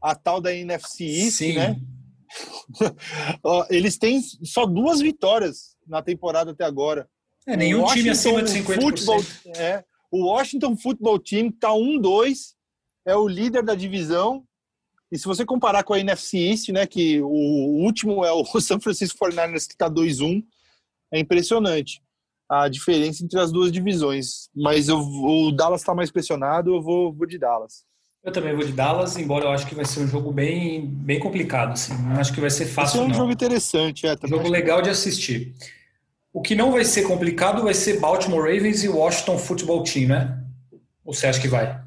a 0.00 0.14
tal 0.14 0.40
da 0.40 0.54
NFC 0.54 1.04
East, 1.04 1.38
Sim. 1.38 1.54
né? 1.54 1.80
Eles 3.70 3.98
têm 3.98 4.20
só 4.44 4.66
duas 4.66 5.00
vitórias 5.00 5.76
na 5.86 6.02
temporada 6.02 6.52
até 6.52 6.64
agora. 6.64 7.08
É, 7.46 7.56
nenhum 7.56 7.84
time 7.86 8.10
acima 8.10 8.42
de 8.42 8.50
50%. 8.50 8.80
Football, 8.80 9.24
é, 9.56 9.84
o 10.10 10.26
Washington 10.26 10.76
Football 10.76 11.18
Team 11.20 11.48
está 11.48 11.70
1-2, 11.70 12.55
é 13.06 13.16
o 13.16 13.28
líder 13.28 13.62
da 13.62 13.74
divisão. 13.74 14.44
E 15.10 15.16
se 15.16 15.24
você 15.24 15.44
comparar 15.44 15.84
com 15.84 15.94
a 15.94 16.00
NFC 16.00 16.36
East, 16.36 16.68
né, 16.70 16.84
que 16.86 17.20
o 17.22 17.84
último 17.84 18.24
é 18.24 18.32
o 18.32 18.44
San 18.60 18.80
Francisco 18.80 19.18
49ers, 19.24 19.66
que 19.66 19.74
está 19.74 19.88
2-1, 19.88 20.44
é 21.12 21.20
impressionante 21.20 22.02
a 22.48 22.68
diferença 22.68 23.24
entre 23.24 23.38
as 23.38 23.50
duas 23.52 23.72
divisões. 23.72 24.48
Mas 24.54 24.88
eu, 24.88 24.98
o 24.98 25.52
Dallas 25.52 25.80
está 25.80 25.94
mais 25.94 26.10
pressionado, 26.10 26.74
eu 26.74 26.82
vou, 26.82 27.12
vou 27.12 27.26
de 27.26 27.38
Dallas. 27.38 27.84
Eu 28.22 28.32
também 28.32 28.54
vou 28.54 28.64
de 28.64 28.72
Dallas, 28.72 29.16
embora 29.16 29.44
eu 29.44 29.50
acho 29.50 29.66
que 29.68 29.74
vai 29.74 29.84
ser 29.84 30.00
um 30.00 30.08
jogo 30.08 30.32
bem, 30.32 30.84
bem 30.84 31.20
complicado. 31.20 31.72
Assim. 31.72 31.94
Não 31.94 32.20
acho 32.20 32.32
que 32.32 32.40
vai 32.40 32.50
ser 32.50 32.66
fácil. 32.66 32.98
Vai 32.98 33.04
ser 33.04 33.04
um 33.04 33.08
não. 33.08 33.14
jogo 33.14 33.32
interessante, 33.32 34.06
é. 34.06 34.16
Um 34.24 34.28
jogo 34.28 34.48
legal 34.48 34.82
de 34.82 34.90
assistir. 34.90 35.54
O 36.32 36.42
que 36.42 36.56
não 36.56 36.72
vai 36.72 36.84
ser 36.84 37.02
complicado 37.02 37.62
vai 37.62 37.72
ser 37.72 38.00
Baltimore 38.00 38.42
Ravens 38.42 38.82
e 38.82 38.88
Washington 38.88 39.38
Football 39.38 39.84
Team, 39.84 40.08
né? 40.08 40.42
Ou 41.04 41.14
você 41.14 41.28
acha 41.28 41.40
que 41.40 41.46
vai? 41.46 41.85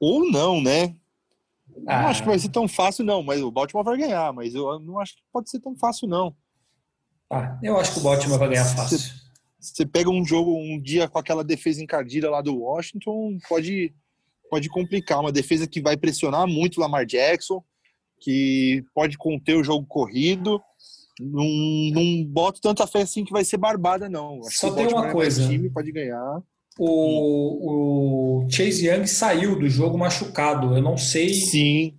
Ou 0.00 0.30
não, 0.30 0.60
né? 0.60 0.94
Ah. 1.86 2.02
Não 2.02 2.08
acho 2.08 2.22
que 2.22 2.28
vai 2.28 2.38
ser 2.38 2.48
tão 2.48 2.66
fácil, 2.68 3.04
não. 3.04 3.22
Mas 3.22 3.42
o 3.42 3.50
Baltimore 3.50 3.84
vai 3.84 3.98
ganhar, 3.98 4.32
mas 4.32 4.54
eu 4.54 4.78
não 4.80 4.98
acho 4.98 5.16
que 5.16 5.22
pode 5.32 5.50
ser 5.50 5.60
tão 5.60 5.76
fácil, 5.76 6.08
não. 6.08 6.34
Ah, 7.30 7.58
eu 7.62 7.78
acho 7.78 7.92
que 7.92 8.00
o 8.00 8.02
Baltimore 8.02 8.38
vai 8.38 8.48
ganhar 8.48 8.64
fácil. 8.64 8.98
Você 9.60 9.84
pega 9.84 10.08
um 10.08 10.24
jogo 10.24 10.56
um 10.56 10.80
dia 10.80 11.08
com 11.08 11.18
aquela 11.18 11.44
defesa 11.44 11.82
encardida 11.82 12.30
lá 12.30 12.40
do 12.40 12.56
Washington, 12.56 13.38
pode 13.48 13.94
pode 14.50 14.68
complicar. 14.68 15.20
Uma 15.20 15.32
defesa 15.32 15.66
que 15.66 15.80
vai 15.80 15.96
pressionar 15.96 16.46
muito 16.46 16.78
o 16.78 16.80
Lamar 16.80 17.04
Jackson, 17.04 17.62
que 18.20 18.84
pode 18.94 19.18
conter 19.18 19.56
o 19.56 19.64
jogo 19.64 19.86
corrido. 19.86 20.60
Não, 21.20 21.44
não 21.92 22.24
boto 22.24 22.60
tanta 22.60 22.86
fé 22.86 23.02
assim 23.02 23.24
que 23.24 23.32
vai 23.32 23.44
ser 23.44 23.58
barbada, 23.58 24.08
não. 24.08 24.40
Acho 24.46 24.58
Só 24.58 24.70
tem 24.72 24.86
uma 24.86 25.10
coisa. 25.10 25.46
time 25.46 25.68
pode 25.68 25.92
ganhar. 25.92 26.42
O, 26.78 28.44
o, 28.44 28.48
Chase 28.48 28.86
Young 28.86 29.06
saiu 29.06 29.58
do 29.58 29.68
jogo 29.68 29.98
machucado. 29.98 30.76
Eu 30.76 30.82
não 30.82 30.96
sei. 30.96 31.34
Sim. 31.34 31.94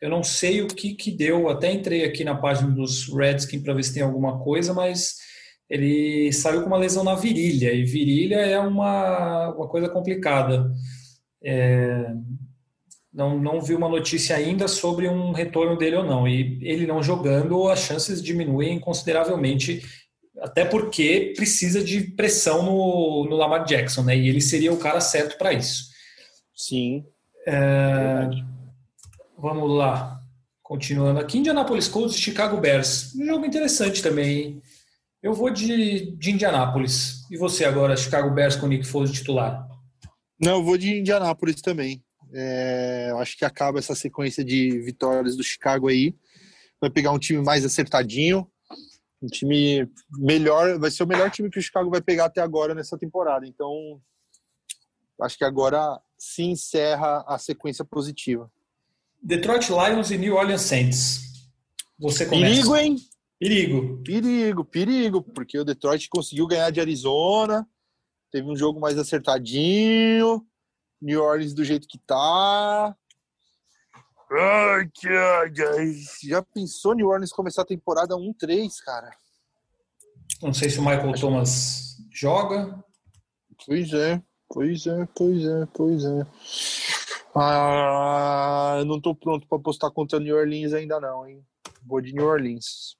Eu 0.00 0.08
não 0.08 0.22
sei 0.22 0.62
o 0.62 0.68
que, 0.68 0.94
que 0.94 1.10
deu. 1.10 1.48
Até 1.48 1.72
entrei 1.72 2.04
aqui 2.04 2.24
na 2.24 2.34
página 2.34 2.70
dos 2.70 3.12
Redskins 3.12 3.62
para 3.62 3.74
ver 3.74 3.82
se 3.82 3.92
tem 3.92 4.02
alguma 4.02 4.38
coisa, 4.38 4.72
mas 4.72 5.16
ele 5.68 6.32
saiu 6.32 6.62
com 6.62 6.68
uma 6.68 6.78
lesão 6.78 7.04
na 7.04 7.14
virilha. 7.14 7.72
E 7.72 7.84
virilha 7.84 8.36
é 8.36 8.58
uma, 8.58 9.54
uma 9.54 9.68
coisa 9.68 9.88
complicada. 9.88 10.72
É, 11.42 12.12
não, 13.12 13.38
não 13.38 13.60
vi 13.60 13.74
uma 13.74 13.88
notícia 13.88 14.36
ainda 14.36 14.68
sobre 14.68 15.08
um 15.08 15.32
retorno 15.32 15.76
dele 15.76 15.96
ou 15.96 16.04
não. 16.04 16.26
E 16.26 16.58
ele 16.62 16.86
não 16.86 17.02
jogando, 17.02 17.68
as 17.68 17.80
chances 17.80 18.22
diminuem 18.22 18.78
consideravelmente, 18.78 19.82
até 20.40 20.64
porque 20.64 21.32
precisa 21.36 21.82
de 21.82 22.00
pressão 22.00 22.62
no, 22.62 23.26
no 23.28 23.36
Lamar 23.36 23.64
Jackson, 23.64 24.02
né? 24.02 24.16
E 24.16 24.28
ele 24.28 24.40
seria 24.40 24.72
o 24.72 24.78
cara 24.78 25.00
certo 25.00 25.36
para 25.36 25.52
isso. 25.52 25.90
Sim. 26.54 27.04
É, 27.46 28.28
vamos 29.38 29.70
lá. 29.70 30.20
Continuando 30.62 31.18
aqui, 31.18 31.38
Indianapolis 31.38 31.88
Colts 31.88 32.14
e 32.14 32.20
Chicago 32.20 32.56
Bears. 32.58 33.14
Um 33.16 33.26
jogo 33.26 33.44
interessante 33.44 34.02
também. 34.02 34.62
Eu 35.22 35.34
vou 35.34 35.50
de, 35.50 36.12
de 36.16 36.30
Indianapolis. 36.30 37.26
E 37.30 37.36
você 37.36 37.64
agora, 37.64 37.96
Chicago 37.96 38.30
Bears 38.30 38.56
com 38.56 38.66
o 38.66 38.68
Nick 38.68 38.86
Foles 38.86 39.12
titular? 39.12 39.68
Não, 40.40 40.58
eu 40.58 40.64
vou 40.64 40.78
de 40.78 40.98
Indianápolis 40.98 41.60
também. 41.60 42.02
É, 42.32 43.12
acho 43.18 43.36
que 43.36 43.44
acaba 43.44 43.78
essa 43.78 43.94
sequência 43.94 44.44
de 44.44 44.78
vitórias 44.80 45.36
do 45.36 45.42
Chicago 45.42 45.88
aí. 45.88 46.14
Vai 46.80 46.88
pegar 46.88 47.10
um 47.12 47.18
time 47.18 47.42
mais 47.42 47.64
acertadinho, 47.64 48.49
um 49.22 49.26
time 49.26 49.88
melhor, 50.18 50.78
vai 50.78 50.90
ser 50.90 51.02
o 51.02 51.06
melhor 51.06 51.30
time 51.30 51.50
que 51.50 51.58
o 51.58 51.62
Chicago 51.62 51.90
vai 51.90 52.00
pegar 52.00 52.26
até 52.26 52.40
agora 52.40 52.74
nessa 52.74 52.96
temporada. 52.96 53.46
Então, 53.46 54.00
acho 55.20 55.36
que 55.36 55.44
agora 55.44 56.00
se 56.18 56.42
encerra 56.42 57.24
a 57.26 57.38
sequência 57.38 57.84
positiva. 57.84 58.50
Detroit 59.22 59.68
Lions 59.68 60.10
e 60.10 60.16
New 60.16 60.34
Orleans 60.34 60.62
Saints. 60.62 61.20
Você 61.98 62.24
começa. 62.24 62.46
Perigo, 62.46 62.76
hein? 62.76 62.96
Perigo. 63.38 64.02
Perigo, 64.02 64.64
perigo, 64.64 65.22
porque 65.22 65.58
o 65.58 65.64
Detroit 65.64 66.08
conseguiu 66.08 66.46
ganhar 66.46 66.70
de 66.70 66.80
Arizona, 66.80 67.66
Teve 68.30 68.48
um 68.48 68.56
jogo 68.56 68.78
mais 68.80 68.96
acertadinho. 68.96 70.44
New 71.02 71.22
Orleans 71.22 71.52
do 71.52 71.64
jeito 71.64 71.88
que 71.88 71.98
tá. 71.98 72.96
Já 76.22 76.42
pensou 76.54 76.94
New 76.94 77.08
Orleans 77.08 77.32
começar 77.32 77.62
a 77.62 77.66
temporada 77.66 78.14
1-3, 78.14 78.70
cara? 78.84 79.10
Não 80.40 80.54
sei 80.54 80.70
se 80.70 80.78
o 80.78 80.82
Michael 80.82 81.10
Acho... 81.10 81.20
Thomas 81.20 81.96
joga. 82.12 82.82
Pois 83.66 83.92
é, 83.92 84.22
pois 84.48 84.86
é, 84.86 85.08
pois 85.16 85.44
é, 85.44 85.66
pois 85.74 86.04
é. 86.04 86.26
Ah, 87.34 88.76
eu 88.78 88.84
não 88.84 89.00
tô 89.00 89.14
pronto 89.14 89.46
para 89.48 89.58
apostar 89.58 89.90
contra 89.90 90.20
New 90.20 90.36
Orleans 90.36 90.72
ainda 90.72 91.00
não, 91.00 91.26
hein? 91.26 91.44
Vou 91.84 92.00
de 92.00 92.12
New 92.12 92.24
Orleans. 92.24 92.96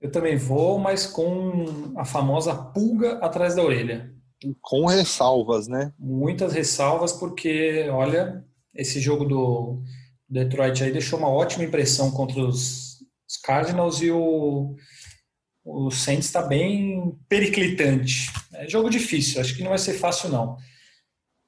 Eu 0.00 0.10
também 0.10 0.36
vou, 0.36 0.78
mas 0.78 1.06
com 1.06 1.92
a 1.96 2.04
famosa 2.04 2.54
pulga 2.54 3.18
atrás 3.18 3.56
da 3.56 3.62
orelha. 3.62 4.14
Com 4.62 4.86
ressalvas, 4.86 5.68
né? 5.68 5.92
Muitas 5.98 6.52
ressalvas, 6.52 7.12
porque, 7.12 7.88
olha, 7.90 8.44
esse 8.74 8.98
jogo 8.98 9.24
do 9.26 9.82
Detroit 10.30 10.82
aí 10.82 10.92
deixou 10.92 11.18
uma 11.18 11.28
ótima 11.28 11.64
impressão 11.64 12.10
contra 12.12 12.40
os, 12.40 12.90
Cardinals 13.42 14.00
e 14.00 14.10
o, 14.10 14.76
o 15.64 15.90
Saints 15.90 16.26
está 16.26 16.42
bem 16.42 17.16
periclitante. 17.28 18.30
É 18.54 18.68
jogo 18.68 18.88
difícil, 18.88 19.40
acho 19.40 19.56
que 19.56 19.62
não 19.62 19.70
vai 19.70 19.78
ser 19.78 19.94
fácil, 19.94 20.28
não. 20.28 20.56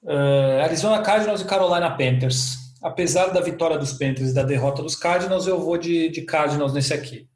Uh, 0.03 0.63
Arizona 0.63 1.01
Cardinals 1.03 1.41
e 1.41 1.47
Carolina 1.47 1.91
Panthers. 1.97 2.57
Apesar 2.83 3.29
da 3.29 3.41
vitória 3.41 3.79
dos 3.79 3.93
Panthers 3.93 4.31
e 4.31 4.35
da 4.35 4.43
derrota 4.43 4.83
dos 4.83 4.97
Cardinals, 4.97 5.47
eu 5.47 5.61
vou 5.61 5.79
de, 5.79 6.09
de 6.09 6.23
Cardinals 6.23 6.73
nesse 6.73 6.93
aqui. 6.93 7.29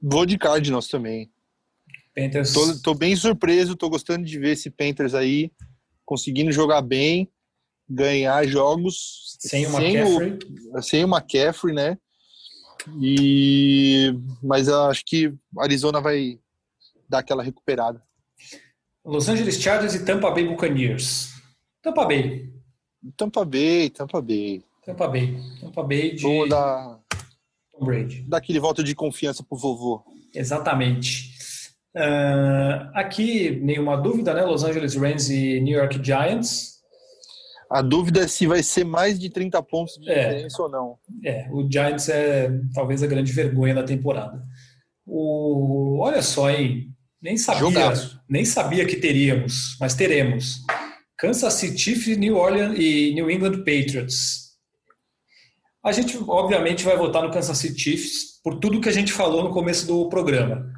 Vou 0.00 0.24
de 0.24 0.38
Cardinals 0.38 0.86
também. 0.86 1.30
Panthers. 2.14 2.52
Tô, 2.52 2.80
tô, 2.80 2.94
bem 2.94 3.16
surpreso, 3.16 3.76
tô 3.76 3.90
gostando 3.90 4.24
de 4.24 4.38
ver 4.38 4.52
esse 4.52 4.70
Panthers 4.70 5.14
aí 5.14 5.50
conseguindo 6.04 6.52
jogar 6.52 6.80
bem, 6.80 7.28
ganhar 7.88 8.46
jogos 8.46 9.36
sem 9.38 9.66
o 9.66 9.70
McCaffrey, 9.70 10.38
o, 10.72 10.82
sem 10.82 11.04
o 11.04 11.08
McCaffrey, 11.08 11.74
né? 11.74 11.98
E 13.00 14.12
mas 14.42 14.68
eu 14.68 14.84
acho 14.84 15.04
que 15.04 15.32
Arizona 15.58 16.00
vai 16.00 16.38
dar 17.08 17.18
aquela 17.18 17.42
recuperada. 17.42 18.02
Los 19.04 19.28
Angeles 19.28 19.60
Chargers 19.60 19.94
e 19.94 20.04
Tampa 20.04 20.30
Bay 20.30 20.46
Buccaneers. 20.46 21.30
Tampa 21.82 22.04
Bay. 22.04 22.52
Tampa 23.16 23.44
Bay, 23.44 23.90
Tampa 23.90 24.20
Bay. 24.20 24.64
Tampa 24.84 25.08
Bay. 25.08 25.36
Tampa 25.60 25.82
Bay 25.82 26.14
de 26.14 26.22
Vamos 26.22 26.48
dar, 26.48 27.00
Tom 27.72 27.84
Brady. 27.84 28.22
dar 28.22 28.38
aquele 28.38 28.58
voto 28.58 28.82
de 28.82 28.94
confiança 28.94 29.44
pro 29.44 29.56
vovô. 29.56 30.04
Exatamente. 30.34 31.36
Uh, 31.96 32.90
aqui, 32.94 33.50
nenhuma 33.62 33.96
dúvida, 33.96 34.34
né? 34.34 34.42
Los 34.44 34.64
Angeles 34.64 34.94
Rams 34.94 35.30
e 35.30 35.60
New 35.60 35.78
York 35.78 36.00
Giants. 36.02 36.75
A 37.70 37.82
dúvida 37.82 38.20
é 38.20 38.28
se 38.28 38.46
vai 38.46 38.62
ser 38.62 38.84
mais 38.84 39.18
de 39.18 39.28
30 39.30 39.60
pontos 39.62 39.94
de 39.98 40.08
É. 40.10 40.28
diferença 40.28 40.62
ou 40.62 40.68
não. 40.70 40.98
É, 41.24 41.48
o 41.50 41.68
Giants 41.70 42.08
é 42.08 42.50
talvez 42.74 43.02
a 43.02 43.06
grande 43.06 43.32
vergonha 43.32 43.74
da 43.74 43.82
temporada. 43.82 44.42
O, 45.04 45.98
olha 46.00 46.22
só, 46.22 46.50
hein? 46.50 46.88
Nem 47.20 47.36
sabia, 47.36 47.60
Jogaço. 47.60 48.20
nem 48.28 48.44
sabia 48.44 48.84
que 48.86 48.96
teríamos, 48.96 49.76
mas 49.80 49.94
teremos. 49.94 50.60
Kansas 51.18 51.54
City 51.54 51.78
Chiefs, 51.78 52.16
New 52.16 52.36
Orleans 52.36 52.78
e 52.78 53.12
New 53.14 53.30
England 53.30 53.58
Patriots. 53.64 54.46
A 55.84 55.92
gente, 55.92 56.16
obviamente, 56.28 56.84
vai 56.84 56.96
votar 56.96 57.22
no 57.22 57.30
Kansas 57.30 57.56
City 57.58 57.78
Chiefs 57.80 58.40
por 58.44 58.58
tudo 58.60 58.80
que 58.80 58.88
a 58.88 58.92
gente 58.92 59.12
falou 59.12 59.42
no 59.42 59.50
começo 59.50 59.86
do 59.86 60.08
programa. 60.08 60.70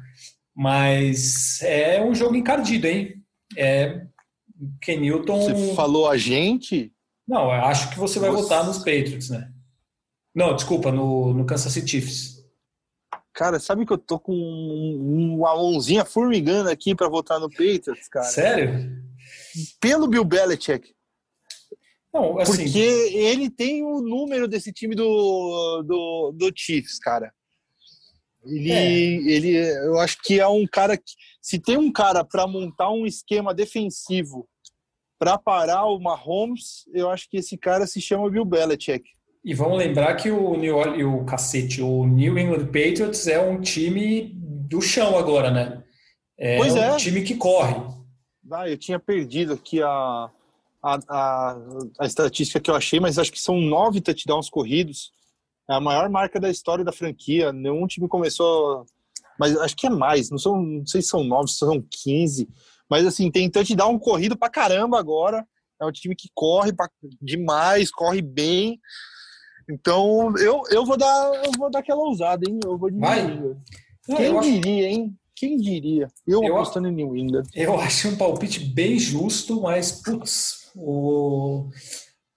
Mas 0.55 1.61
é 1.61 2.01
um 2.03 2.13
jogo 2.15 2.35
encardido, 2.35 2.87
hein? 2.87 3.15
É 3.57 4.01
Ken 4.81 4.97
Newton. 4.99 5.39
Você 5.41 5.73
falou 5.75 6.07
a 6.09 6.17
gente, 6.17 6.91
Não, 7.27 7.43
eu 7.45 7.51
acho 7.65 7.89
que 7.91 7.99
você 7.99 8.19
vai 8.19 8.29
Você- 8.31 8.41
votar 8.43 8.65
nos 8.65 8.77
Patriots, 8.79 9.29
né? 9.29 9.51
Não, 10.33 10.55
desculpa, 10.55 10.91
no, 10.91 11.33
no 11.33 11.45
Kansas 11.45 11.71
City 11.73 11.91
Chiefs. 11.91 12.39
cara, 13.33 13.59
sabe 13.59 13.85
que 13.85 13.93
eu 13.93 13.97
tô 13.97 14.19
com 14.19 14.33
um- 14.33 15.35
uma 15.37 15.55
mãozinha 15.55 16.03
formigando 16.03 16.69
aqui 16.69 16.93
pra 16.93 17.07
votar 17.07 17.39
no 17.39 17.49
Patriots, 17.49 18.07
cara. 18.09 18.25
Sério? 18.25 18.91
Pelo 19.79 20.07
Bill 20.07 20.25
Belichick. 20.25 20.93
Não, 22.13 22.39
assim, 22.39 22.63
Porque 22.63 22.79
ele 22.79 23.49
tem 23.49 23.83
o 23.83 24.01
número 24.01 24.47
desse 24.47 24.73
time 24.73 24.95
do, 24.95 25.83
do, 25.83 26.31
do 26.35 26.51
Chiefs, 26.55 26.97
cara. 26.99 27.31
Ele, 28.43 28.71
É. 28.71 28.91
ele, 29.31 29.55
eu 29.85 29.99
acho 29.99 30.17
que 30.23 30.39
é 30.39 30.47
um 30.47 30.65
cara 30.65 30.97
que, 30.97 31.13
se 31.41 31.59
tem 31.59 31.77
um 31.77 31.91
cara 31.91 32.23
para 32.23 32.45
montar 32.47 32.91
um 32.91 33.05
esquema 33.05 33.53
defensivo 33.53 34.47
para 35.17 35.37
parar 35.37 35.85
o 35.85 35.99
Mahomes, 35.99 36.85
eu 36.93 37.09
acho 37.09 37.29
que 37.29 37.37
esse 37.37 37.57
cara 37.57 37.85
se 37.85 37.99
chama 37.99 38.29
Bill 38.29 38.45
Belichick. 38.45 39.03
e 39.43 39.53
vamos 39.53 39.77
lembrar 39.77 40.15
que 40.15 40.31
o 40.31 40.55
New 40.55 40.77
Orleans, 40.77 41.21
o 41.21 41.25
cacete, 41.25 41.81
o 41.81 42.05
New 42.05 42.37
England 42.37 42.65
Patriots 42.67 43.27
é 43.27 43.39
um 43.39 43.59
time 43.61 44.31
do 44.35 44.81
chão 44.81 45.17
agora, 45.17 45.49
né? 45.51 45.83
É 46.37 46.57
Pois 46.57 46.73
um 46.73 46.77
é. 46.77 46.95
time 46.97 47.21
que 47.23 47.35
corre. 47.35 47.75
Ah, 48.51 48.69
eu 48.69 48.77
tinha 48.77 48.97
perdido 48.99 49.53
aqui 49.53 49.81
a, 49.81 50.29
a, 50.81 50.99
a, 51.09 51.57
a 51.99 52.05
estatística 52.05 52.59
que 52.59 52.71
eu 52.71 52.75
achei, 52.75 52.99
mas 52.99 53.19
acho 53.19 53.31
que 53.31 53.39
são 53.39 53.59
nove 53.59 54.01
touchdowns 54.01 54.49
corridos. 54.49 55.11
É 55.69 55.73
a 55.73 55.81
maior 55.81 56.09
marca 56.09 56.39
da 56.39 56.49
história 56.49 56.83
da 56.83 56.91
franquia. 56.91 57.51
Nenhum 57.51 57.85
time 57.85 58.07
começou. 58.07 58.85
Mas 59.39 59.55
acho 59.57 59.75
que 59.75 59.87
é 59.87 59.89
mais. 59.89 60.29
Não, 60.29 60.37
são, 60.37 60.61
não 60.61 60.85
sei 60.85 61.01
se 61.01 61.07
são 61.09 61.23
nove, 61.23 61.49
se 61.49 61.57
são 61.59 61.81
15. 62.03 62.47
Mas 62.89 63.05
assim, 63.05 63.31
tem 63.31 63.49
touchdown 63.49 63.97
corrido 63.99 64.37
pra 64.37 64.49
caramba 64.49 64.99
agora. 64.99 65.45
É 65.81 65.85
um 65.85 65.91
time 65.91 66.15
que 66.15 66.27
corre 66.33 66.73
pra- 66.73 66.89
demais, 67.21 67.89
corre 67.89 68.21
bem. 68.21 68.79
Então, 69.69 70.35
eu, 70.37 70.63
eu 70.71 70.85
vou 70.85 70.97
dar 70.97 71.31
eu 71.45 71.51
vou 71.57 71.69
dar 71.69 71.79
aquela 71.79 72.01
ousada, 72.01 72.43
hein? 72.49 72.59
Eu 72.65 72.77
vou 72.77 72.89
de 72.89 72.97
Vai. 72.99 73.39
Quem 74.05 74.25
eu, 74.25 74.39
acho, 74.39 74.51
diria, 74.51 74.87
hein? 74.89 75.15
Quem 75.35 75.57
diria? 75.57 76.07
Eu, 76.27 76.43
Eu- 76.43 76.55
apostando 76.57 76.87
em 76.87 76.91
New 76.93 77.15
England. 77.15 77.43
eu 77.53 77.79
acho 77.79 78.09
um 78.09 78.17
palpite 78.17 78.59
bem 78.59 78.97
justo, 78.99 79.61
mas, 79.61 79.91
putz, 80.01 80.71
o 80.75 81.69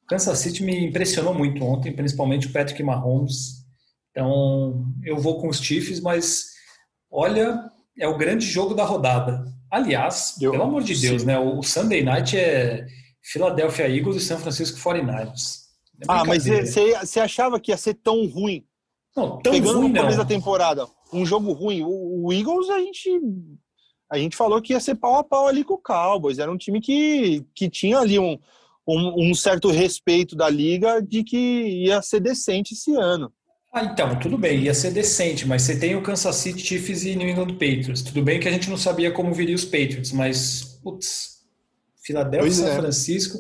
Kansas 0.07 0.39
City 0.39 0.63
me 0.63 0.87
impressionou 0.87 1.35
muito 1.35 1.65
ontem, 1.65 1.93
principalmente 1.97 2.47
o 2.49 2.53
Patrick 2.53 2.83
Mahomes. 2.83 3.63
Então, 4.11 4.85
eu 5.03 5.17
vou 5.19 5.41
com 5.41 5.49
os 5.49 5.59
Chiefs, 5.59 5.99
mas 6.01 6.52
olha, 7.13 7.71
é 7.99 8.09
o 8.09 8.17
grande 8.17 8.47
jogo 8.47 8.75
da 8.75 8.85
rodada. 8.85 9.45
Aliás, 9.71 10.37
Eu- 10.41 10.51
pelo 10.53 10.65
amor 10.65 10.83
de 10.83 10.95
sim. 10.97 11.09
Deus, 11.09 11.25
né? 11.25 11.39
O 11.39 11.63
Sunday 11.63 12.03
Night 12.03 12.37
é 12.37 12.87
Philadelphia 13.23 13.89
Eagles 13.89 14.17
e 14.17 14.21
San 14.21 14.39
Francisco 14.39 14.79
49ers. 14.79 15.63
É 16.01 16.05
Ah, 16.09 16.25
mas 16.25 16.45
você 16.45 17.21
achava 17.21 17.61
que 17.61 17.71
ia 17.71 17.77
ser 17.77 17.95
tão 17.95 18.27
ruim? 18.27 18.65
não, 19.17 19.41
tão 19.43 19.53
Pegando 19.53 19.79
ruim 19.79 19.89
no 19.89 19.95
não. 19.95 20.01
começo 20.03 20.19
da 20.19 20.25
temporada, 20.25 20.87
um 21.13 21.25
jogo 21.25 21.53
ruim. 21.53 21.83
O, 21.83 22.25
o 22.27 22.33
Eagles, 22.33 22.71
a 22.71 22.79
gente, 22.81 23.21
a 24.11 24.17
gente 24.19 24.35
falou 24.37 24.61
que 24.61 24.73
ia 24.73 24.81
ser 24.81 24.95
pau 24.95 25.17
a 25.17 25.23
pau 25.25 25.47
ali 25.47 25.63
com 25.63 25.75
o 25.75 25.79
Cowboys. 25.79 26.39
Era 26.39 26.51
um 26.51 26.57
time 26.57 26.81
que, 26.81 27.45
que 27.55 27.69
tinha 27.69 27.99
ali 27.99 28.19
um, 28.19 28.39
um, 28.89 29.31
um 29.31 29.35
certo 29.35 29.71
respeito 29.71 30.35
da 30.35 30.49
liga 30.49 31.01
de 31.01 31.23
que 31.23 31.37
ia 31.37 32.01
ser 32.03 32.21
decente 32.21 32.75
esse 32.75 32.95
ano. 32.95 33.31
Ah, 33.73 33.85
então, 33.85 34.19
tudo 34.19 34.37
bem, 34.37 34.61
ia 34.61 34.75
ser 34.75 34.91
decente, 34.91 35.49
mas 35.49 35.63
você 35.63 35.79
tem 35.79 35.97
o 35.97 36.03
Kansas 36.03 36.37
City 36.37 36.61
Chiefs 36.61 37.05
e 37.05 37.17
New 37.17 37.27
England 37.27 37.55
Patriots. 37.55 38.03
Tudo 38.03 38.23
bem 38.23 38.39
que 38.39 38.47
a 38.47 38.53
gente 38.53 38.69
não 38.69 38.77
sabia 38.77 39.11
como 39.11 39.33
viria 39.33 39.55
os 39.55 39.65
Patriots, 39.65 40.13
mas, 40.13 40.79
putz, 40.83 41.41
Filadélfia, 42.05 42.41
Pois 42.41 42.57
São 42.57 42.69
é. 42.69 42.77
Francisco. 42.77 43.39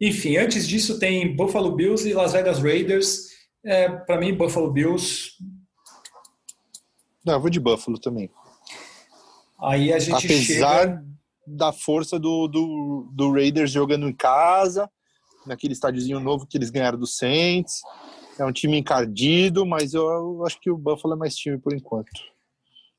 Enfim, 0.00 0.38
antes 0.38 0.66
disso 0.66 0.98
tem 0.98 1.36
Buffalo 1.36 1.76
Bills 1.76 2.08
e 2.08 2.14
Las 2.14 2.32
Vegas 2.32 2.60
Raiders. 2.60 3.28
É, 3.62 3.90
Para 3.90 4.18
mim, 4.18 4.32
Buffalo 4.34 4.72
Bills. 4.72 5.32
Não, 7.24 7.34
eu 7.34 7.40
vou 7.40 7.50
de 7.50 7.60
Buffalo 7.60 7.98
também. 7.98 8.30
Aí 9.60 9.92
a 9.92 9.98
gente 9.98 10.24
Apesar 10.26 10.82
chega. 10.82 11.04
da 11.46 11.72
força 11.72 12.18
do, 12.18 12.48
do, 12.48 13.10
do 13.12 13.32
Raiders 13.32 13.70
jogando 13.70 14.08
em 14.08 14.14
casa, 14.14 14.90
naquele 15.46 15.74
estádiozinho 15.74 16.20
novo 16.20 16.46
que 16.46 16.56
eles 16.56 16.70
ganharam 16.70 16.98
do 16.98 17.06
Saints. 17.06 17.80
É 18.38 18.44
um 18.44 18.52
time 18.52 18.76
encardido, 18.78 19.64
mas 19.64 19.94
eu, 19.94 20.44
acho 20.44 20.60
que 20.60 20.70
o 20.70 20.76
Buffalo 20.76 21.14
é 21.14 21.16
mais 21.16 21.36
time 21.36 21.58
por 21.58 21.72
enquanto. 21.72 22.10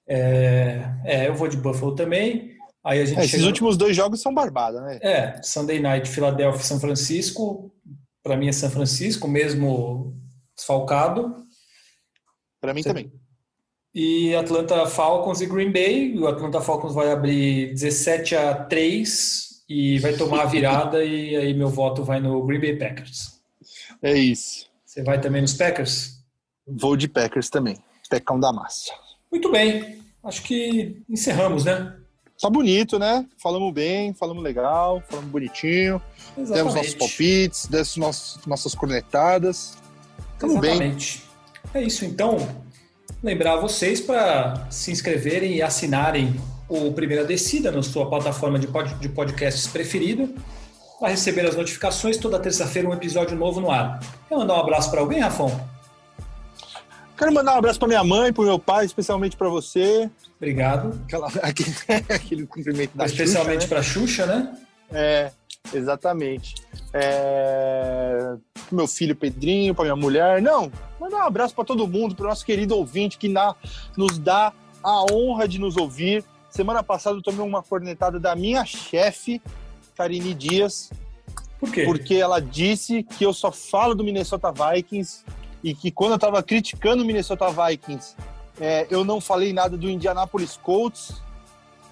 É, 0.07 0.81
é, 1.03 1.27
eu 1.27 1.35
vou 1.35 1.47
de 1.47 1.57
Buffalo 1.57 1.95
também. 1.95 2.55
Aí 2.83 3.01
a 3.01 3.05
gente 3.05 3.17
É, 3.17 3.21
esses 3.21 3.31
chega- 3.31 3.47
últimos 3.47 3.75
dois 3.77 3.95
jogos 3.95 4.21
são 4.21 4.33
barbada, 4.33 4.79
né? 4.81 4.99
É, 5.01 5.41
Sunday 5.41 5.79
Night, 5.79 6.07
Filadélfia 6.09 6.61
e 6.61 6.65
São 6.65 6.79
Francisco. 6.79 7.73
Para 8.23 8.37
mim 8.37 8.47
é 8.47 8.51
São 8.51 8.69
Francisco, 8.69 9.27
mesmo 9.27 10.15
desfalcado. 10.55 11.35
Pra 12.61 12.73
mim 12.73 12.81
Você- 12.83 12.89
também. 12.89 13.11
E 13.93 14.35
Atlanta 14.35 14.85
Falcons 14.87 15.41
e 15.41 15.45
Green 15.47 15.71
Bay. 15.71 16.17
O 16.17 16.27
Atlanta 16.27 16.61
Falcons 16.61 16.93
vai 16.93 17.11
abrir 17.11 17.73
17 17.73 18.35
a 18.35 18.53
3 18.65 19.63
e 19.69 19.97
vai 19.99 20.13
tomar 20.15 20.43
a 20.43 20.45
virada. 20.45 21.03
e 21.03 21.35
aí 21.35 21.53
meu 21.53 21.69
voto 21.69 22.03
vai 22.03 22.19
no 22.19 22.43
Green 22.45 22.59
Bay 22.59 22.75
Packers. 22.77 23.39
É 24.01 24.13
isso. 24.13 24.67
Você 24.95 25.03
vai 25.03 25.19
também 25.19 25.41
nos 25.41 25.53
Packers? 25.53 26.21
Vou 26.65 26.95
de 26.95 27.09
Packers 27.09 27.49
também. 27.49 27.75
Pecão 28.09 28.39
da 28.39 28.53
massa. 28.53 28.93
Muito 29.29 29.51
bem. 29.51 30.01
Acho 30.23 30.41
que 30.41 31.03
encerramos, 31.09 31.65
né? 31.65 31.97
Tá 32.41 32.49
bonito, 32.49 32.97
né? 32.97 33.25
Falamos 33.37 33.73
bem, 33.73 34.13
falamos 34.13 34.41
legal, 34.41 35.03
falamos 35.09 35.29
bonitinho. 35.29 36.01
Demos 36.37 36.73
nossos 36.73 36.95
palpites, 36.95 37.65
demos 37.65 37.97
nossos, 37.97 38.45
nossas 38.45 38.73
cornetadas. 38.73 39.77
Tamo 40.39 40.61
bem. 40.61 40.71
Exatamente. 40.71 41.23
É 41.73 41.83
isso 41.83 42.05
então. 42.05 42.37
Lembrar 43.21 43.57
vocês 43.57 43.99
para 43.99 44.65
se 44.71 44.93
inscreverem 44.93 45.57
e 45.57 45.61
assinarem 45.61 46.39
o 46.69 46.93
Primeira 46.93 47.25
Descida 47.25 47.69
na 47.69 47.83
sua 47.83 48.09
plataforma 48.09 48.57
de, 48.57 48.67
pod, 48.67 48.93
de 48.93 49.09
podcasts 49.09 49.67
preferida 49.67 50.29
para 50.99 51.09
receber 51.09 51.45
as 51.45 51.55
notificações 51.55 52.17
toda 52.17 52.39
terça-feira 52.39 52.87
um 52.87 52.93
episódio 52.93 53.37
novo 53.37 53.59
no 53.59 53.69
ar. 53.71 53.99
Quer 54.27 54.35
mandar 54.35 54.55
um 54.55 54.59
abraço 54.59 54.89
para 54.89 55.01
alguém, 55.01 55.19
Rafão? 55.19 55.51
Quero 57.17 57.33
mandar 57.33 57.55
um 57.55 57.57
abraço 57.57 57.79
pra 57.79 57.87
minha 57.87 58.03
mãe, 58.03 58.33
pro 58.33 58.43
meu 58.43 58.59
pai, 58.59 58.85
especialmente 58.85 59.37
pra 59.37 59.47
você. 59.47 60.09
Obrigado. 60.37 61.01
Aquela, 61.05 61.27
aquele, 61.41 61.75
aquele 62.09 62.47
cumprimento 62.47 62.95
da 62.95 63.05
Especialmente 63.05 63.61
Xuxa, 63.61 63.67
para 63.67 63.83
Xuxa, 63.83 64.25
né? 64.25 64.35
né? 64.35 64.57
É, 64.91 65.31
exatamente. 65.73 66.55
É, 66.93 68.35
meu 68.71 68.87
filho 68.87 69.15
Pedrinho, 69.15 69.73
pra 69.73 69.85
minha 69.85 69.95
mulher. 69.95 70.41
Não, 70.41 70.71
mandar 70.99 71.17
um 71.17 71.27
abraço 71.27 71.55
pra 71.55 71.63
todo 71.63 71.87
mundo, 71.87 72.15
pro 72.15 72.27
nosso 72.27 72.45
querido 72.45 72.75
ouvinte 72.75 73.17
que 73.17 73.29
na, 73.29 73.55
nos 73.95 74.17
dá 74.17 74.51
a 74.83 75.05
honra 75.11 75.47
de 75.47 75.57
nos 75.57 75.77
ouvir. 75.77 76.23
Semana 76.49 76.83
passada 76.83 77.17
eu 77.17 77.21
tomei 77.21 77.45
uma 77.45 77.63
cornetada 77.63 78.19
da 78.19 78.35
minha 78.35 78.65
chefe, 78.65 79.41
Karine 79.95 80.33
Dias, 80.33 80.91
Por 81.59 81.71
quê? 81.71 81.83
porque 81.85 82.15
ela 82.15 82.39
disse 82.39 83.03
que 83.03 83.25
eu 83.25 83.33
só 83.33 83.51
falo 83.51 83.95
do 83.95 84.03
Minnesota 84.03 84.51
Vikings 84.51 85.23
e 85.63 85.73
que 85.73 85.89
quando 85.91 86.11
eu 86.11 86.15
estava 86.15 86.43
criticando 86.43 87.03
o 87.03 87.05
Minnesota 87.05 87.47
Vikings, 87.49 88.15
é, 88.59 88.87
eu 88.89 89.03
não 89.03 89.19
falei 89.19 89.51
nada 89.51 89.75
do 89.75 89.89
Indianapolis 89.89 90.57
Colts. 90.57 91.21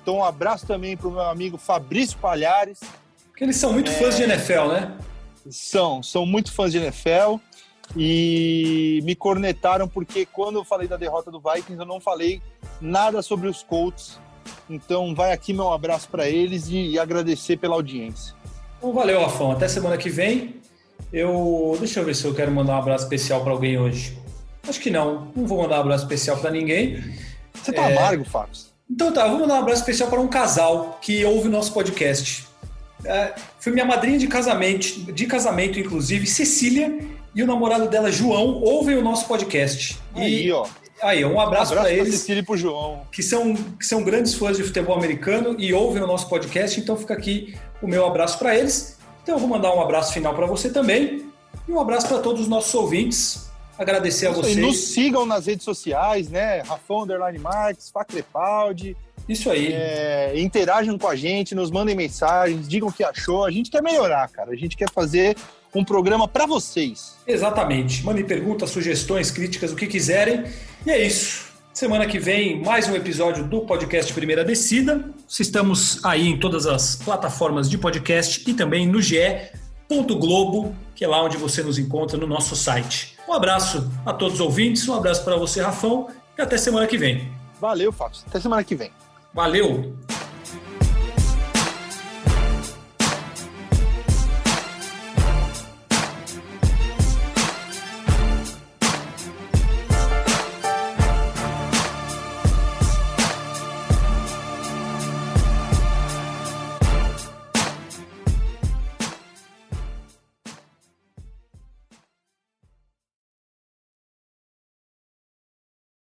Então, 0.01 0.17
um 0.17 0.23
abraço 0.23 0.65
também 0.67 0.95
para 0.95 1.07
o 1.07 1.11
meu 1.11 1.21
amigo 1.21 1.57
Fabrício 1.57 2.17
Palhares. 2.17 2.79
Porque 3.29 3.43
eles 3.43 3.55
são 3.55 3.73
muito 3.73 3.89
fãs 3.91 4.15
de 4.15 4.23
NFL, 4.23 4.67
né? 4.67 4.97
São, 5.49 6.03
são 6.03 6.25
muito 6.25 6.51
fãs 6.51 6.71
de 6.71 6.77
NFL 6.77 7.37
e 7.95 9.01
me 9.03 9.15
cornetaram 9.15 9.87
porque 9.87 10.25
quando 10.25 10.57
eu 10.57 10.63
falei 10.63 10.87
da 10.87 10.97
derrota 10.97 11.29
do 11.29 11.39
Vikings, 11.39 11.79
eu 11.79 11.85
não 11.85 11.99
falei 11.99 12.41
nada 12.79 13.21
sobre 13.21 13.47
os 13.47 13.63
Colts. 13.63 14.19
Então, 14.69 15.13
vai 15.13 15.31
aqui 15.31 15.53
meu 15.53 15.71
abraço 15.71 16.07
para 16.09 16.27
eles 16.27 16.67
e, 16.67 16.91
e 16.91 16.99
agradecer 16.99 17.57
pela 17.57 17.75
audiência. 17.75 18.33
Então, 18.77 18.93
valeu, 18.93 19.21
Rafão. 19.21 19.51
Até 19.51 19.67
semana 19.67 19.97
que 19.97 20.09
vem. 20.09 20.55
Eu, 21.11 21.75
deixa 21.79 21.99
eu 21.99 22.05
ver 22.05 22.15
se 22.15 22.25
eu 22.25 22.33
quero 22.33 22.51
mandar 22.51 22.75
um 22.75 22.79
abraço 22.79 23.03
especial 23.03 23.41
para 23.41 23.51
alguém 23.51 23.77
hoje. 23.77 24.17
Acho 24.67 24.79
que 24.79 24.89
não, 24.89 25.27
não 25.35 25.45
vou 25.45 25.61
mandar 25.61 25.77
um 25.77 25.81
abraço 25.81 26.03
especial 26.03 26.37
para 26.37 26.49
ninguém. 26.49 27.03
Você 27.53 27.71
tá 27.71 27.89
é... 27.89 27.97
amargo, 27.97 28.25
Fábio? 28.25 28.55
Então 28.89 29.11
tá, 29.11 29.27
vou 29.27 29.39
mandar 29.39 29.55
um 29.55 29.59
abraço 29.59 29.81
especial 29.81 30.09
para 30.09 30.19
um 30.19 30.27
casal 30.27 30.99
que 31.01 31.23
ouve 31.25 31.47
o 31.47 31.51
nosso 31.51 31.73
podcast. 31.73 32.47
É, 33.05 33.33
foi 33.59 33.73
minha 33.73 33.85
madrinha 33.85 34.17
de 34.17 34.27
casamento, 34.27 35.11
de 35.11 35.25
casamento, 35.25 35.79
inclusive, 35.79 36.25
Cecília, 36.25 36.99
e 37.35 37.43
o 37.43 37.47
namorado 37.47 37.89
dela, 37.89 38.11
João, 38.11 38.61
ouvem 38.61 38.95
o 38.95 39.01
nosso 39.01 39.27
podcast. 39.27 39.99
Aí, 40.15 40.45
e, 40.45 40.51
ó. 40.51 40.65
Aí, 41.03 41.25
um 41.25 41.39
abraço, 41.39 41.73
um 41.73 41.73
abraço 41.73 41.73
para 41.73 41.91
eles. 41.91 42.15
Cecília 42.15 42.39
e 42.39 42.43
pro 42.43 42.57
João. 42.57 43.01
Que 43.11 43.21
são, 43.21 43.53
que 43.55 43.85
são 43.85 44.03
grandes 44.03 44.33
fãs 44.33 44.57
de 44.57 44.63
futebol 44.63 44.95
americano 44.95 45.55
e 45.59 45.73
ouvem 45.73 46.01
o 46.01 46.07
nosso 46.07 46.29
podcast, 46.29 46.79
então 46.79 46.95
fica 46.95 47.13
aqui 47.13 47.55
o 47.81 47.87
meu 47.87 48.05
abraço 48.05 48.39
para 48.39 48.57
eles. 48.57 48.97
Então 49.21 49.35
eu 49.35 49.39
vou 49.39 49.49
mandar 49.49 49.73
um 49.73 49.81
abraço 49.81 50.13
final 50.13 50.33
para 50.33 50.45
você 50.45 50.69
também. 50.69 51.29
E 51.67 51.71
um 51.71 51.79
abraço 51.79 52.07
para 52.07 52.19
todos 52.19 52.41
os 52.41 52.47
nossos 52.47 52.73
ouvintes. 52.73 53.49
Agradecer 53.77 54.29
Isso, 54.29 54.39
a 54.39 54.41
vocês. 54.41 54.57
E 54.57 54.61
nos 54.61 54.77
sigam 54.77 55.25
nas 55.25 55.45
redes 55.47 55.63
sociais, 55.63 56.29
né? 56.29 56.61
Rafão 56.61 57.03
Underline 57.03 57.39
Marques, 57.39 57.89
Facrepaldi. 57.89 58.95
Isso 59.27 59.49
aí. 59.49 59.71
É, 59.71 60.33
interajam 60.39 60.97
com 60.97 61.07
a 61.07 61.15
gente, 61.15 61.55
nos 61.55 61.71
mandem 61.71 61.95
mensagens, 61.95 62.67
digam 62.67 62.89
o 62.89 62.93
que 62.93 63.03
achou. 63.03 63.45
A 63.45 63.51
gente 63.51 63.71
quer 63.71 63.81
melhorar, 63.81 64.27
cara. 64.29 64.51
A 64.51 64.55
gente 64.55 64.75
quer 64.75 64.89
fazer 64.91 65.35
um 65.73 65.83
programa 65.83 66.27
para 66.27 66.45
vocês. 66.45 67.15
Exatamente. 67.25 68.03
Mandem 68.03 68.25
perguntas, 68.25 68.69
sugestões, 68.69 69.31
críticas, 69.31 69.71
o 69.71 69.75
que 69.75 69.87
quiserem. 69.87 70.45
E 70.85 70.91
é 70.91 71.05
isso. 71.05 71.53
Semana 71.73 72.05
que 72.05 72.19
vem, 72.19 72.61
mais 72.61 72.87
um 72.87 72.95
episódio 72.95 73.43
do 73.43 73.61
podcast 73.61 74.13
Primeira 74.13 74.45
Descida. 74.45 75.09
Estamos 75.27 76.05
aí 76.05 76.27
em 76.27 76.37
todas 76.39 76.67
as 76.67 76.95
plataformas 76.95 77.67
de 77.67 77.79
podcast 77.79 78.47
e 78.47 78.53
também 78.53 78.85
no 78.87 79.01
ge.globo, 79.01 80.75
que 80.93 81.03
é 81.03 81.07
lá 81.07 81.23
onde 81.23 81.35
você 81.35 81.63
nos 81.63 81.79
encontra 81.79 82.15
no 82.15 82.27
nosso 82.27 82.55
site. 82.55 83.17
Um 83.27 83.33
abraço 83.33 83.89
a 84.05 84.13
todos 84.13 84.35
os 84.35 84.41
ouvintes, 84.41 84.87
um 84.87 84.93
abraço 84.93 85.23
para 85.23 85.35
você, 85.35 85.63
Rafão, 85.63 86.09
e 86.37 86.41
até 86.43 86.57
semana 86.57 86.85
que 86.85 86.97
vem. 86.97 87.31
Valeu, 87.59 87.91
Fábio. 87.91 88.19
Até 88.27 88.39
semana 88.39 88.63
que 88.63 88.75
vem. 88.75 88.91
Valeu! 89.33 89.95